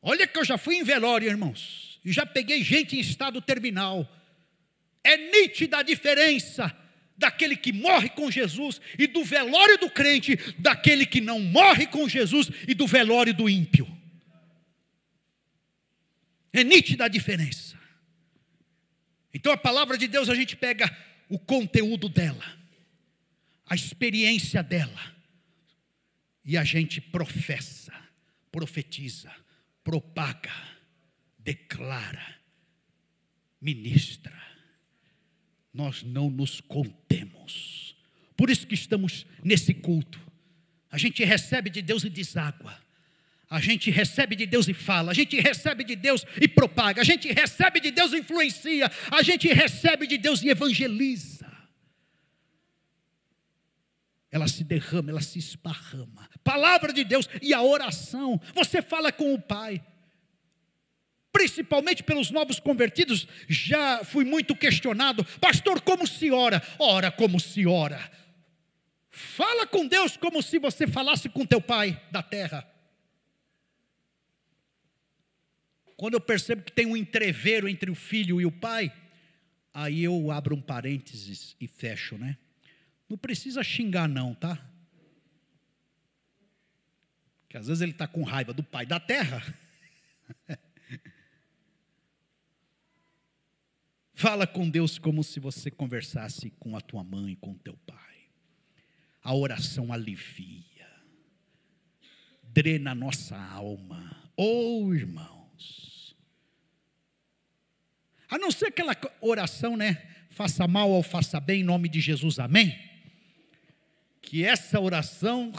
Olha 0.00 0.28
que 0.28 0.38
eu 0.38 0.44
já 0.44 0.56
fui 0.56 0.76
em 0.76 0.84
velório, 0.84 1.28
irmãos, 1.28 1.98
e 2.04 2.12
já 2.12 2.24
peguei 2.24 2.62
gente 2.62 2.94
em 2.94 3.00
estado 3.00 3.42
terminal 3.42 4.08
é 5.04 5.16
nítida 5.16 5.78
a 5.78 5.82
diferença 5.82 6.74
daquele 7.16 7.56
que 7.56 7.72
morre 7.72 8.08
com 8.10 8.30
Jesus 8.30 8.80
e 8.98 9.06
do 9.06 9.24
velório 9.24 9.76
do 9.78 9.90
crente, 9.90 10.36
daquele 10.58 11.04
que 11.04 11.20
não 11.20 11.40
morre 11.40 11.86
com 11.86 12.08
Jesus 12.08 12.48
e 12.66 12.74
do 12.74 12.86
velório 12.86 13.34
do 13.34 13.48
ímpio. 13.48 13.86
É 16.52 16.62
nítida 16.62 17.04
a 17.04 17.08
diferença. 17.08 17.78
Então 19.34 19.52
a 19.52 19.56
palavra 19.56 19.98
de 19.98 20.06
Deus 20.06 20.28
a 20.28 20.34
gente 20.34 20.56
pega 20.56 20.96
o 21.28 21.38
conteúdo 21.38 22.08
dela, 22.08 22.44
a 23.66 23.74
experiência 23.74 24.62
dela, 24.62 25.16
e 26.44 26.56
a 26.56 26.64
gente 26.64 27.00
professa, 27.00 27.92
profetiza, 28.50 29.30
propaga, 29.84 30.54
declara, 31.38 32.36
ministra 33.60 34.47
nós 35.78 36.02
não 36.02 36.28
nos 36.28 36.60
contemos. 36.60 37.94
Por 38.36 38.50
isso 38.50 38.66
que 38.66 38.74
estamos 38.74 39.24
nesse 39.44 39.72
culto. 39.72 40.20
A 40.90 40.98
gente 40.98 41.24
recebe 41.24 41.70
de 41.70 41.80
Deus 41.80 42.02
e 42.02 42.10
deságua. 42.10 42.76
A 43.48 43.60
gente 43.60 43.88
recebe 43.88 44.34
de 44.34 44.44
Deus 44.44 44.66
e 44.66 44.74
fala, 44.74 45.12
a 45.12 45.14
gente 45.14 45.40
recebe 45.40 45.82
de 45.82 45.96
Deus 45.96 46.26
e 46.38 46.46
propaga, 46.46 47.00
a 47.00 47.04
gente 47.04 47.32
recebe 47.32 47.80
de 47.80 47.90
Deus 47.90 48.12
e 48.12 48.18
influencia, 48.18 48.90
a 49.10 49.22
gente 49.22 49.48
recebe 49.48 50.06
de 50.06 50.18
Deus 50.18 50.42
e 50.42 50.50
evangeliza. 50.50 51.50
Ela 54.30 54.46
se 54.48 54.62
derrama, 54.64 55.10
ela 55.10 55.22
se 55.22 55.38
esparrama. 55.38 56.28
Palavra 56.44 56.92
de 56.92 57.04
Deus 57.04 57.26
e 57.40 57.54
a 57.54 57.62
oração. 57.62 58.38
Você 58.54 58.82
fala 58.82 59.10
com 59.10 59.32
o 59.32 59.40
Pai 59.40 59.82
principalmente 61.38 62.02
pelos 62.02 62.32
novos 62.32 62.58
convertidos, 62.58 63.28
já 63.48 64.04
fui 64.04 64.24
muito 64.24 64.56
questionado: 64.56 65.24
Pastor, 65.40 65.80
como 65.80 66.04
se 66.04 66.32
ora? 66.32 66.60
Ora 66.80 67.12
como 67.12 67.38
se 67.38 67.64
ora. 67.64 68.10
Fala 69.08 69.64
com 69.64 69.86
Deus 69.86 70.16
como 70.16 70.42
se 70.42 70.58
você 70.58 70.84
falasse 70.84 71.28
com 71.28 71.46
teu 71.46 71.60
pai 71.60 72.02
da 72.10 72.24
terra. 72.24 72.68
Quando 75.96 76.14
eu 76.14 76.20
percebo 76.20 76.62
que 76.62 76.72
tem 76.72 76.86
um 76.86 76.96
entreveiro 76.96 77.68
entre 77.68 77.88
o 77.88 77.94
filho 77.94 78.40
e 78.40 78.46
o 78.46 78.50
pai, 78.50 78.92
aí 79.72 80.02
eu 80.02 80.32
abro 80.32 80.56
um 80.56 80.60
parênteses 80.60 81.54
e 81.60 81.68
fecho, 81.68 82.18
né? 82.18 82.36
Não 83.08 83.16
precisa 83.16 83.62
xingar, 83.62 84.08
não, 84.08 84.34
tá? 84.34 84.58
Que 87.48 87.56
às 87.56 87.68
vezes 87.68 87.80
ele 87.80 87.92
está 87.92 88.08
com 88.08 88.24
raiva 88.24 88.52
do 88.52 88.64
pai 88.64 88.84
da 88.84 88.98
terra. 88.98 89.42
Fala 94.18 94.48
com 94.48 94.68
Deus 94.68 94.98
como 94.98 95.22
se 95.22 95.38
você 95.38 95.70
conversasse 95.70 96.50
com 96.58 96.76
a 96.76 96.80
tua 96.80 97.04
mãe, 97.04 97.36
com 97.36 97.52
o 97.52 97.58
teu 97.58 97.78
pai. 97.86 98.16
A 99.22 99.32
oração 99.32 99.92
alivia, 99.92 100.88
drena 102.42 102.90
a 102.90 102.94
nossa 102.96 103.36
alma. 103.36 104.28
Oh, 104.36 104.92
irmãos. 104.92 106.16
A 108.28 108.36
não 108.38 108.50
ser 108.50 108.66
aquela 108.66 108.96
oração, 109.20 109.76
né? 109.76 110.04
Faça 110.30 110.66
mal 110.66 110.90
ou 110.90 111.02
faça 111.04 111.38
bem 111.38 111.60
em 111.60 111.64
nome 111.64 111.88
de 111.88 112.00
Jesus, 112.00 112.40
amém? 112.40 112.76
Que 114.20 114.44
essa 114.44 114.80
oração 114.80 115.52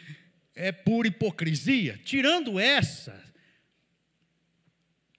é 0.56 0.72
pura 0.72 1.08
hipocrisia. 1.08 2.00
Tirando 2.02 2.58
essa, 2.58 3.22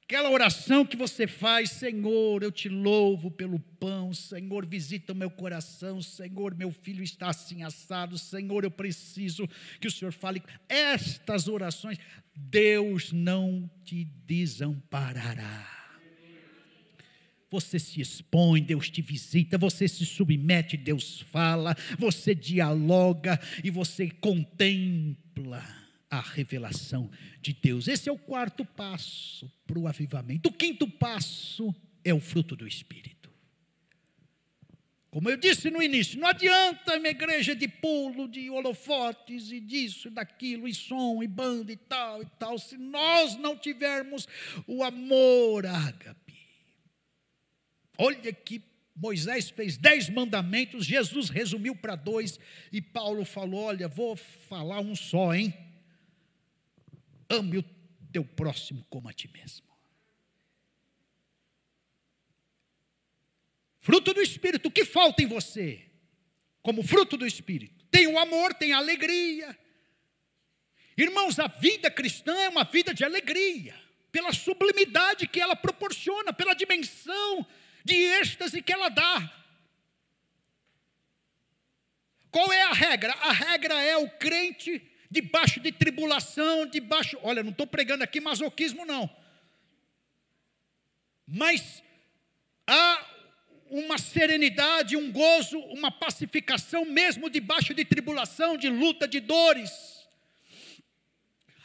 Aquela 0.07 0.29
oração 0.29 0.85
que 0.85 0.95
você 0.95 1.27
faz, 1.27 1.69
Senhor, 1.69 2.41
eu 2.41 2.49
te 2.49 2.69
louvo 2.69 3.29
pelo 3.29 3.59
pão, 3.59 4.13
Senhor, 4.13 4.65
visita 4.65 5.11
o 5.11 5.15
meu 5.15 5.29
coração, 5.29 6.01
Senhor, 6.01 6.55
meu 6.55 6.71
filho 6.71 7.03
está 7.03 7.27
assim 7.27 7.61
assado, 7.61 8.17
Senhor, 8.17 8.63
eu 8.63 8.71
preciso 8.71 9.45
que 9.81 9.87
o 9.87 9.91
Senhor 9.91 10.13
fale. 10.13 10.41
Estas 10.69 11.49
orações, 11.49 11.97
Deus 12.33 13.11
não 13.11 13.69
te 13.83 14.05
desamparará. 14.25 15.67
Você 17.51 17.77
se 17.77 17.99
expõe, 17.99 18.61
Deus 18.61 18.89
te 18.89 19.01
visita, 19.01 19.57
você 19.57 19.89
se 19.89 20.05
submete, 20.05 20.77
Deus 20.77 21.19
fala, 21.19 21.75
você 21.99 22.33
dialoga 22.33 23.37
e 23.61 23.69
você 23.69 24.09
contempla 24.09 25.86
a 26.09 26.21
revelação 26.21 27.09
de 27.41 27.53
Deus. 27.53 27.87
Esse 27.87 28.09
é 28.09 28.11
o 28.11 28.17
quarto 28.17 28.63
passo 28.63 29.51
para 29.65 29.79
o 29.79 29.87
avivamento. 29.87 30.49
O 30.49 30.53
quinto 30.53 30.89
passo 30.89 31.73
é 32.03 32.13
o 32.13 32.19
fruto 32.19 32.55
do 32.55 32.67
Espírito. 32.67 33.17
Como 35.09 35.29
eu 35.29 35.37
disse 35.37 35.69
no 35.69 35.81
início, 35.81 36.19
não 36.19 36.27
adianta 36.27 36.97
uma 36.97 37.07
igreja 37.07 37.55
de 37.55 37.67
pulo, 37.67 38.27
de 38.27 38.49
holofotes 38.49 39.51
e 39.51 39.59
disso, 39.59 40.09
e 40.09 40.11
daquilo, 40.11 40.67
e 40.67 40.73
som, 40.73 41.23
e 41.23 41.27
banda 41.27 41.71
e 41.71 41.77
tal 41.77 42.21
e 42.21 42.25
tal, 42.37 42.59
se 42.59 42.77
nós 42.77 43.35
não 43.35 43.57
tivermos 43.57 44.27
o 44.67 44.83
amor 44.83 45.65
ágape. 45.65 46.37
Olha 47.97 48.31
que 48.31 48.61
Moisés 48.95 49.49
fez 49.49 49.77
dez 49.77 50.09
mandamentos, 50.09 50.85
Jesus 50.85 51.29
resumiu 51.29 51.75
para 51.75 51.95
dois, 51.95 52.39
e 52.71 52.81
Paulo 52.81 53.25
falou: 53.25 53.63
Olha, 53.63 53.87
vou 53.87 54.15
falar 54.15 54.81
um 54.81 54.95
só, 54.95 55.33
hein? 55.33 55.53
Ame 57.29 57.57
o 57.57 57.63
teu 58.11 58.23
próximo 58.23 58.85
como 58.89 59.09
a 59.09 59.13
ti 59.13 59.27
mesmo. 59.27 59.67
Fruto 63.79 64.13
do 64.13 64.21
Espírito, 64.21 64.67
o 64.67 64.71
que 64.71 64.83
falta 64.83 65.21
em 65.23 65.27
você? 65.27 65.89
Como 66.61 66.83
fruto 66.83 67.15
do 67.15 67.25
Espírito. 67.25 67.85
Tem 67.85 68.07
o 68.07 68.19
amor, 68.19 68.53
tem 68.53 68.73
a 68.73 68.77
alegria. 68.77 69.57
Irmãos, 70.97 71.39
a 71.39 71.47
vida 71.47 71.89
cristã 71.89 72.35
é 72.37 72.49
uma 72.49 72.63
vida 72.63 72.93
de 72.93 73.05
alegria, 73.05 73.79
pela 74.11 74.33
sublimidade 74.33 75.27
que 75.27 75.39
ela 75.39 75.55
proporciona, 75.55 76.33
pela 76.33 76.53
dimensão 76.53 77.47
de 77.85 77.95
êxtase 77.95 78.61
que 78.61 78.73
ela 78.73 78.89
dá. 78.89 79.33
Qual 82.29 82.51
é 82.51 82.63
a 82.63 82.73
regra? 82.73 83.13
A 83.13 83.31
regra 83.31 83.81
é 83.81 83.95
o 83.95 84.09
crente 84.09 84.79
debaixo 85.09 85.59
de 85.59 85.71
tribulação, 85.71 86.65
debaixo. 86.65 87.17
Olha, 87.23 87.43
não 87.43 87.51
estou 87.51 87.67
pregando 87.67 88.03
aqui 88.03 88.19
masoquismo, 88.19 88.85
não. 88.85 89.09
Mas 91.25 91.83
há 92.65 93.05
uma 93.69 93.97
serenidade, 93.97 94.95
um 94.95 95.11
gozo, 95.11 95.59
uma 95.59 95.91
pacificação, 95.91 96.85
mesmo 96.85 97.29
debaixo 97.29 97.73
de 97.73 97.83
tribulação, 97.83 98.57
de 98.57 98.69
luta, 98.69 99.07
de 99.07 99.19
dores. 99.19 99.71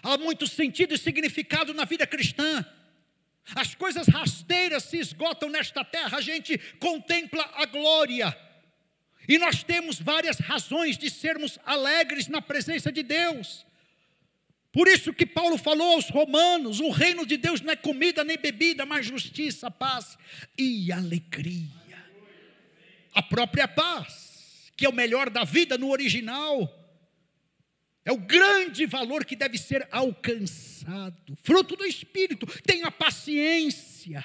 Há 0.03 0.19
muito 0.19 0.47
sentido 0.49 0.95
e 0.95 0.99
significado 0.99 1.73
na 1.73 1.85
vida 1.85 2.07
cristã. 2.07 2.65
As 3.55 3.75
coisas 3.75 4.09
rasteiras 4.09 4.85
se 4.85 4.99
esgotam 4.99 5.49
nesta 5.49 5.85
terra, 5.85 6.19
a 6.19 6.21
gente 6.21 6.59
contempla 6.79 7.49
a 7.55 7.67
glória 7.67 8.37
e 9.29 9.39
nós 9.39 9.63
temos 9.63 10.01
várias 10.01 10.39
razões 10.39 10.99
de 10.99 11.09
sermos 11.11 11.59
alegres 11.65 12.29
na 12.29 12.43
presença 12.43 12.91
de 12.91 13.03
Deus. 13.03 13.65
Por 14.73 14.89
isso 14.89 15.13
que 15.13 15.27
Paulo 15.27 15.59
falou 15.59 15.95
aos 15.95 16.09
romanos: 16.09 16.81
o 16.81 16.91
reino 16.91 17.27
de 17.27 17.37
Deus 17.37 17.61
não 17.61 17.73
é 17.73 17.77
comida 17.77 18.25
nem 18.25 18.39
bebida, 18.39 18.87
mas 18.87 19.07
justiça, 19.07 19.71
paz 19.71 20.17
e 20.57 20.91
alegria. 20.91 21.69
A 23.15 23.23
própria 23.23 23.69
paz, 23.69 24.73
que 24.77 24.87
é 24.87 24.89
o 24.89 24.95
melhor 24.95 25.29
da 25.29 25.45
vida 25.45 25.77
no 25.77 25.91
original, 25.91 26.83
é 28.05 28.11
o 28.11 28.17
grande 28.17 28.87
valor 28.87 29.25
que 29.25 29.37
deve 29.37 29.59
ser 29.59 29.87
alcançado. 29.93 31.37
Fruto 31.43 31.77
do 31.77 31.85
Espírito, 31.85 32.47
tenha 32.63 32.91
paciência. 32.91 34.25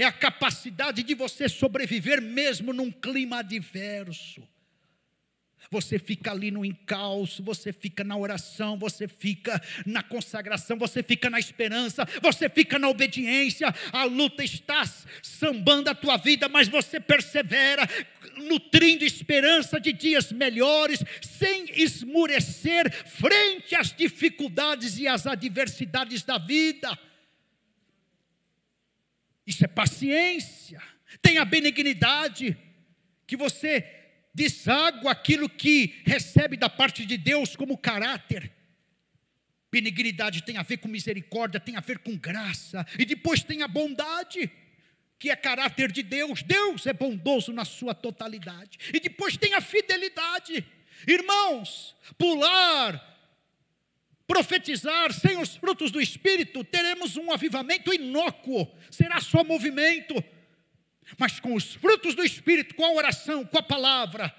É 0.00 0.04
a 0.06 0.12
capacidade 0.12 1.02
de 1.02 1.14
você 1.14 1.48
sobreviver 1.48 2.22
mesmo 2.22 2.72
num 2.72 2.90
clima 2.90 3.40
adverso 3.40 4.42
você 5.70 6.00
fica 6.00 6.32
ali 6.32 6.50
no 6.50 6.64
encalço, 6.64 7.44
você 7.44 7.72
fica 7.72 8.02
na 8.02 8.16
oração, 8.16 8.76
você 8.76 9.06
fica 9.06 9.62
na 9.86 10.02
consagração, 10.02 10.76
você 10.76 11.00
fica 11.00 11.30
na 11.30 11.38
esperança, 11.38 12.04
você 12.20 12.48
fica 12.48 12.76
na 12.76 12.88
obediência. 12.88 13.72
A 13.92 14.02
luta 14.02 14.42
está 14.42 14.82
sambando 15.22 15.88
a 15.88 15.94
tua 15.94 16.16
vida, 16.16 16.48
mas 16.48 16.66
você 16.66 16.98
persevera, 16.98 17.88
nutrindo 18.48 19.04
esperança 19.04 19.78
de 19.78 19.92
dias 19.92 20.32
melhores, 20.32 21.04
sem 21.20 21.66
esmurecer 21.80 22.90
frente 23.06 23.76
às 23.76 23.92
dificuldades 23.92 24.98
e 24.98 25.06
às 25.06 25.24
adversidades 25.24 26.24
da 26.24 26.36
vida. 26.36 26.98
Isso 29.50 29.64
é 29.64 29.66
paciência. 29.68 30.80
Tenha 31.20 31.44
benignidade, 31.44 32.56
que 33.26 33.36
você 33.36 33.84
deságua 34.32 35.10
aquilo 35.10 35.48
que 35.48 36.00
recebe 36.06 36.56
da 36.56 36.68
parte 36.68 37.04
de 37.04 37.16
Deus 37.16 37.56
como 37.56 37.76
caráter. 37.76 38.48
Benignidade 39.72 40.44
tem 40.44 40.56
a 40.56 40.62
ver 40.62 40.76
com 40.76 40.86
misericórdia, 40.86 41.58
tem 41.58 41.74
a 41.76 41.80
ver 41.80 41.98
com 41.98 42.16
graça, 42.16 42.86
e 42.96 43.04
depois 43.04 43.42
tem 43.42 43.62
a 43.62 43.66
bondade, 43.66 44.48
que 45.18 45.30
é 45.30 45.34
caráter 45.34 45.90
de 45.90 46.04
Deus. 46.04 46.44
Deus 46.44 46.86
é 46.86 46.92
bondoso 46.92 47.52
na 47.52 47.64
sua 47.64 47.92
totalidade. 47.92 48.78
E 48.94 49.00
depois 49.00 49.36
tem 49.36 49.54
a 49.54 49.60
fidelidade. 49.60 50.64
Irmãos, 51.08 51.96
pular, 52.16 53.09
profetizar 54.30 55.12
sem 55.12 55.38
os 55.38 55.56
frutos 55.56 55.90
do 55.90 56.00
Espírito, 56.00 56.62
teremos 56.62 57.16
um 57.16 57.32
avivamento 57.32 57.92
inócuo, 57.92 58.72
será 58.88 59.20
só 59.20 59.42
movimento 59.42 60.14
mas 61.18 61.40
com 61.40 61.54
os 61.54 61.74
frutos 61.74 62.14
do 62.14 62.22
Espírito, 62.22 62.74
com 62.74 62.84
a 62.84 62.92
oração, 62.92 63.44
com 63.44 63.58
a 63.58 63.62
palavra, 63.62 64.34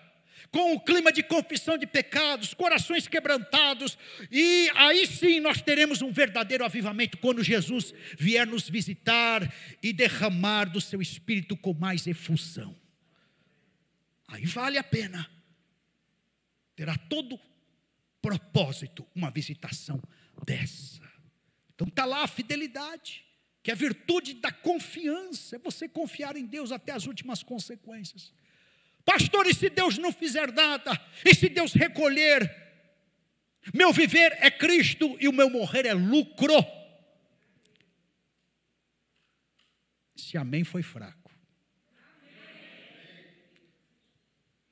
com 0.51 0.73
o 0.73 0.79
clima 0.79 1.11
de 1.11 1.23
confissão 1.23 1.77
de 1.77 1.87
pecados, 1.87 2.53
corações 2.53 3.07
quebrantados, 3.07 3.97
e 4.31 4.69
aí 4.75 5.07
sim 5.07 5.39
nós 5.39 5.61
teremos 5.61 6.01
um 6.01 6.11
verdadeiro 6.11 6.65
avivamento 6.65 7.17
quando 7.17 7.43
Jesus 7.43 7.93
vier 8.17 8.45
nos 8.45 8.69
visitar 8.69 9.53
e 9.81 9.93
derramar 9.93 10.65
do 10.65 10.81
seu 10.81 11.01
Espírito 11.01 11.55
com 11.55 11.73
mais 11.73 12.05
efusão. 12.05 12.75
Aí 14.27 14.45
vale 14.45 14.77
a 14.77 14.83
pena, 14.83 15.29
terá 16.75 16.97
todo 16.97 17.39
propósito 18.21 19.07
uma 19.15 19.31
visitação 19.31 20.01
dessa. 20.45 21.01
Então 21.73 21.87
está 21.87 22.05
lá 22.05 22.23
a 22.23 22.27
fidelidade 22.27 23.25
que 23.63 23.69
é 23.69 23.73
a 23.73 23.77
virtude 23.77 24.33
da 24.35 24.51
confiança, 24.51 25.55
é 25.55 25.59
você 25.59 25.87
confiar 25.87 26.35
em 26.35 26.45
Deus 26.45 26.71
até 26.71 26.91
as 26.91 27.05
últimas 27.05 27.43
consequências. 27.43 28.33
Pastor, 29.05 29.47
e 29.47 29.53
se 29.53 29.69
Deus 29.69 29.97
não 29.97 30.11
fizer 30.11 30.51
nada? 30.51 30.91
E 31.23 31.33
se 31.35 31.47
Deus 31.47 31.73
recolher? 31.73 32.49
Meu 33.73 33.93
viver 33.93 34.35
é 34.39 34.49
Cristo 34.49 35.15
e 35.19 35.27
o 35.27 35.33
meu 35.33 35.49
morrer 35.49 35.85
é 35.85 35.93
lucro. 35.93 36.55
Se 40.15 40.37
amém 40.37 40.63
foi 40.63 40.81
fraco. 40.81 41.31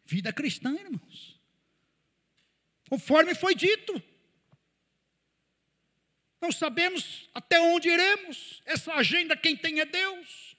Vida 0.05 0.33
cristã, 0.33 0.73
irmãos. 0.73 1.38
Conforme 2.89 3.35
foi 3.35 3.53
dito. 3.53 4.01
Não 6.41 6.51
sabemos 6.51 7.29
até 7.33 7.59
onde 7.61 7.89
iremos. 7.89 8.61
Essa 8.65 8.93
agenda 8.93 9.37
quem 9.37 9.55
tem 9.55 9.79
é 9.79 9.85
Deus. 9.85 10.55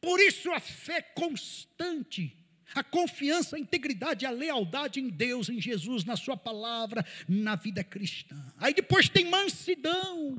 Por 0.00 0.20
isso 0.20 0.52
a 0.52 0.60
fé 0.60 1.00
constante, 1.00 2.36
a 2.74 2.84
confiança, 2.84 3.56
a 3.56 3.58
integridade, 3.58 4.26
a 4.26 4.30
lealdade 4.30 5.00
em 5.00 5.08
Deus, 5.08 5.48
em 5.48 5.58
Jesus, 5.60 6.04
na 6.04 6.16
sua 6.16 6.36
palavra, 6.36 7.02
na 7.26 7.56
vida 7.56 7.82
cristã. 7.82 8.36
Aí 8.58 8.74
depois 8.74 9.08
tem 9.08 9.30
mansidão, 9.30 10.36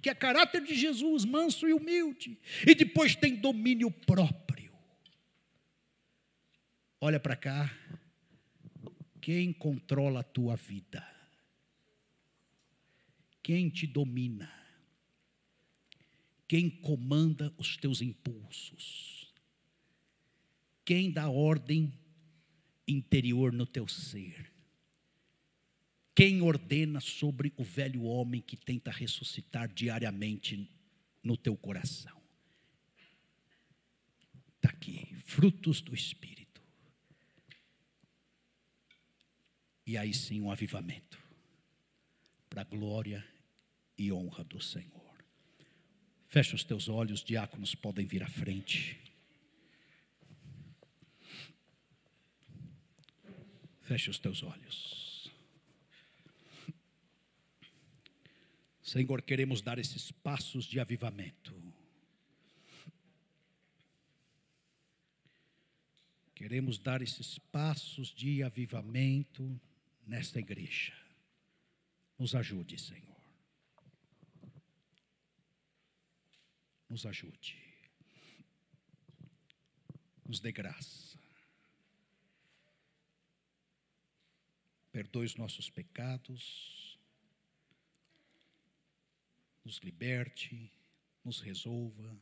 que 0.00 0.08
é 0.08 0.14
caráter 0.14 0.62
de 0.62 0.74
Jesus, 0.74 1.26
manso 1.26 1.68
e 1.68 1.74
humilde. 1.74 2.40
E 2.66 2.74
depois 2.74 3.14
tem 3.14 3.34
domínio 3.34 3.90
próprio. 3.90 4.72
Olha 6.98 7.20
para 7.20 7.36
cá. 7.36 7.70
Quem 9.26 9.52
controla 9.52 10.20
a 10.20 10.22
tua 10.22 10.54
vida? 10.54 11.04
Quem 13.42 13.68
te 13.68 13.84
domina? 13.84 14.48
Quem 16.46 16.70
comanda 16.70 17.52
os 17.58 17.76
teus 17.76 18.00
impulsos? 18.00 19.34
Quem 20.84 21.10
dá 21.10 21.28
ordem 21.28 21.92
interior 22.86 23.52
no 23.52 23.66
teu 23.66 23.88
ser? 23.88 24.52
Quem 26.14 26.40
ordena 26.40 27.00
sobre 27.00 27.52
o 27.56 27.64
velho 27.64 28.04
homem 28.04 28.40
que 28.40 28.56
tenta 28.56 28.92
ressuscitar 28.92 29.66
diariamente 29.74 30.70
no 31.20 31.36
teu 31.36 31.56
coração? 31.56 32.16
Está 34.54 34.68
aqui, 34.68 35.04
frutos 35.24 35.80
do 35.80 35.96
Espírito. 35.96 36.45
E 39.86 39.96
aí 39.96 40.12
sim 40.12 40.40
um 40.40 40.50
avivamento 40.50 41.16
para 42.50 42.62
a 42.62 42.64
glória 42.64 43.24
e 43.96 44.10
honra 44.10 44.42
do 44.42 44.60
Senhor. 44.60 45.24
Fecha 46.26 46.56
os 46.56 46.64
teus 46.64 46.88
olhos, 46.88 47.22
diáconos 47.22 47.74
podem 47.74 48.04
vir 48.04 48.22
à 48.22 48.28
frente. 48.28 48.98
Fecha 53.82 54.10
os 54.10 54.18
teus 54.18 54.42
olhos. 54.42 55.30
Senhor, 58.82 59.22
queremos 59.22 59.60
dar 59.60 59.78
esses 59.78 60.10
passos 60.10 60.64
de 60.64 60.80
avivamento. 60.80 61.54
Queremos 66.34 66.78
dar 66.78 67.02
esses 67.02 67.38
passos 67.38 68.08
de 68.08 68.42
avivamento 68.42 69.60
nesta 70.06 70.38
igreja. 70.38 70.94
Nos 72.18 72.34
ajude, 72.34 72.78
Senhor. 72.78 73.16
nos 76.88 77.04
ajude, 77.04 77.56
nos 80.24 80.40
dê 80.40 80.52
graça, 80.52 81.18
perdoe 84.92 85.26
os 85.26 85.36
nossos 85.36 85.68
pecados, 85.68 86.98
nos 89.64 89.78
liberte, 89.78 90.72
nos 91.24 91.40
resolva. 91.40 92.18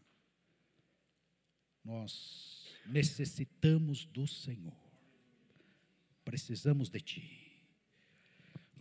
Nós 1.85 2.67
necessitamos 2.87 4.07
do 4.07 4.27
Senhor, 4.27 4.75
precisamos 6.25 6.89
de 6.89 7.01
Ti. 7.01 7.44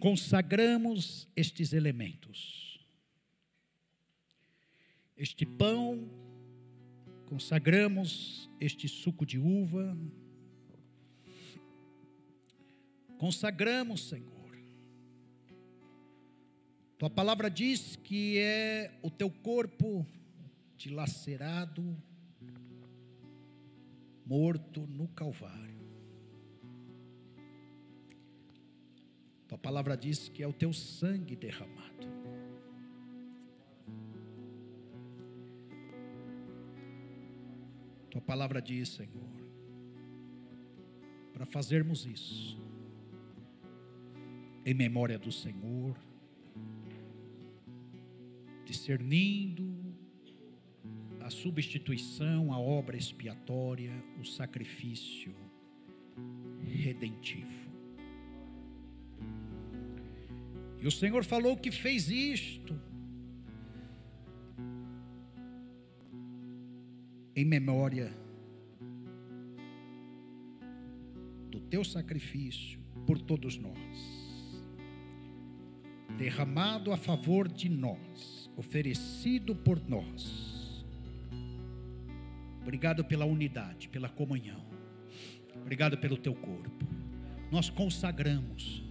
Consagramos 0.04 1.30
estes 1.34 1.72
elementos 1.72 2.64
este 5.24 5.46
pão, 5.46 6.10
consagramos 7.28 8.50
este 8.60 8.90
suco 8.90 9.26
de 9.26 9.40
uva, 9.40 9.98
consagramos, 13.18 14.10
Senhor. 14.10 14.34
Tua 16.98 17.10
palavra 17.10 17.50
diz 17.50 17.96
que 17.96 18.38
é 18.38 19.00
o 19.02 19.10
teu 19.10 19.30
corpo 19.30 20.06
dilacerado, 20.76 21.98
morto 24.26 24.82
no 24.88 25.08
Calvário. 25.08 25.83
Tua 29.54 29.60
palavra 29.60 29.96
diz 29.96 30.30
que 30.30 30.42
é 30.42 30.48
o 30.48 30.52
teu 30.52 30.74
sangue 30.74 31.36
derramado. 31.36 32.08
Tua 38.10 38.20
palavra 38.20 38.60
diz, 38.60 38.90
Senhor, 38.90 39.30
para 41.32 41.46
fazermos 41.46 42.04
isso, 42.04 42.60
em 44.66 44.74
memória 44.74 45.20
do 45.20 45.32
Senhor, 45.32 45.96
discernindo 48.66 49.72
a 51.22 51.30
substituição, 51.30 52.52
a 52.52 52.58
obra 52.58 52.98
expiatória, 52.98 53.94
o 54.20 54.26
sacrifício 54.26 55.36
redentivo. 56.66 57.63
E 60.84 60.88
o 60.88 60.92
Senhor 60.92 61.24
falou 61.24 61.56
que 61.56 61.72
fez 61.72 62.10
isto 62.10 62.78
em 67.34 67.46
memória 67.46 68.14
do 71.50 71.62
teu 71.62 71.86
sacrifício 71.86 72.82
por 73.08 73.18
todos 73.18 73.58
nós, 73.58 74.62
derramado 76.18 76.92
a 76.92 76.98
favor 76.98 77.48
de 77.48 77.70
nós, 77.70 78.52
oferecido 78.58 79.56
por 79.56 79.82
nós. 79.90 80.86
Obrigado 82.62 83.06
pela 83.06 83.24
unidade, 83.24 83.88
pela 83.88 84.10
comunhão. 84.10 84.66
Obrigado 85.62 85.98
pelo 85.98 86.18
teu 86.18 86.36
corpo. 86.36 86.86
Nós 87.50 87.70
consagramos. 87.70 88.84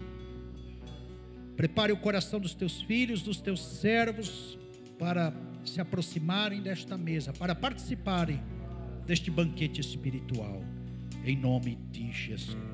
Prepare 1.57 1.93
o 1.93 1.97
coração 1.97 2.41
dos 2.41 2.55
teus 2.55 2.83
filhos, 2.83 3.23
dos 3.23 3.41
teus 3.41 3.61
servos, 3.61 4.59
para 4.99 5.33
se 5.65 5.81
aproximarem 5.81 6.63
desta 6.63 6.97
mesa, 6.97 7.33
para 7.33 7.55
participarem 7.55 8.41
deste 9.07 9.31
banquete 9.31 9.81
espiritual, 9.81 10.63
em 11.25 11.37
nome 11.37 11.79
de 11.91 12.11
Jesus. 12.11 12.72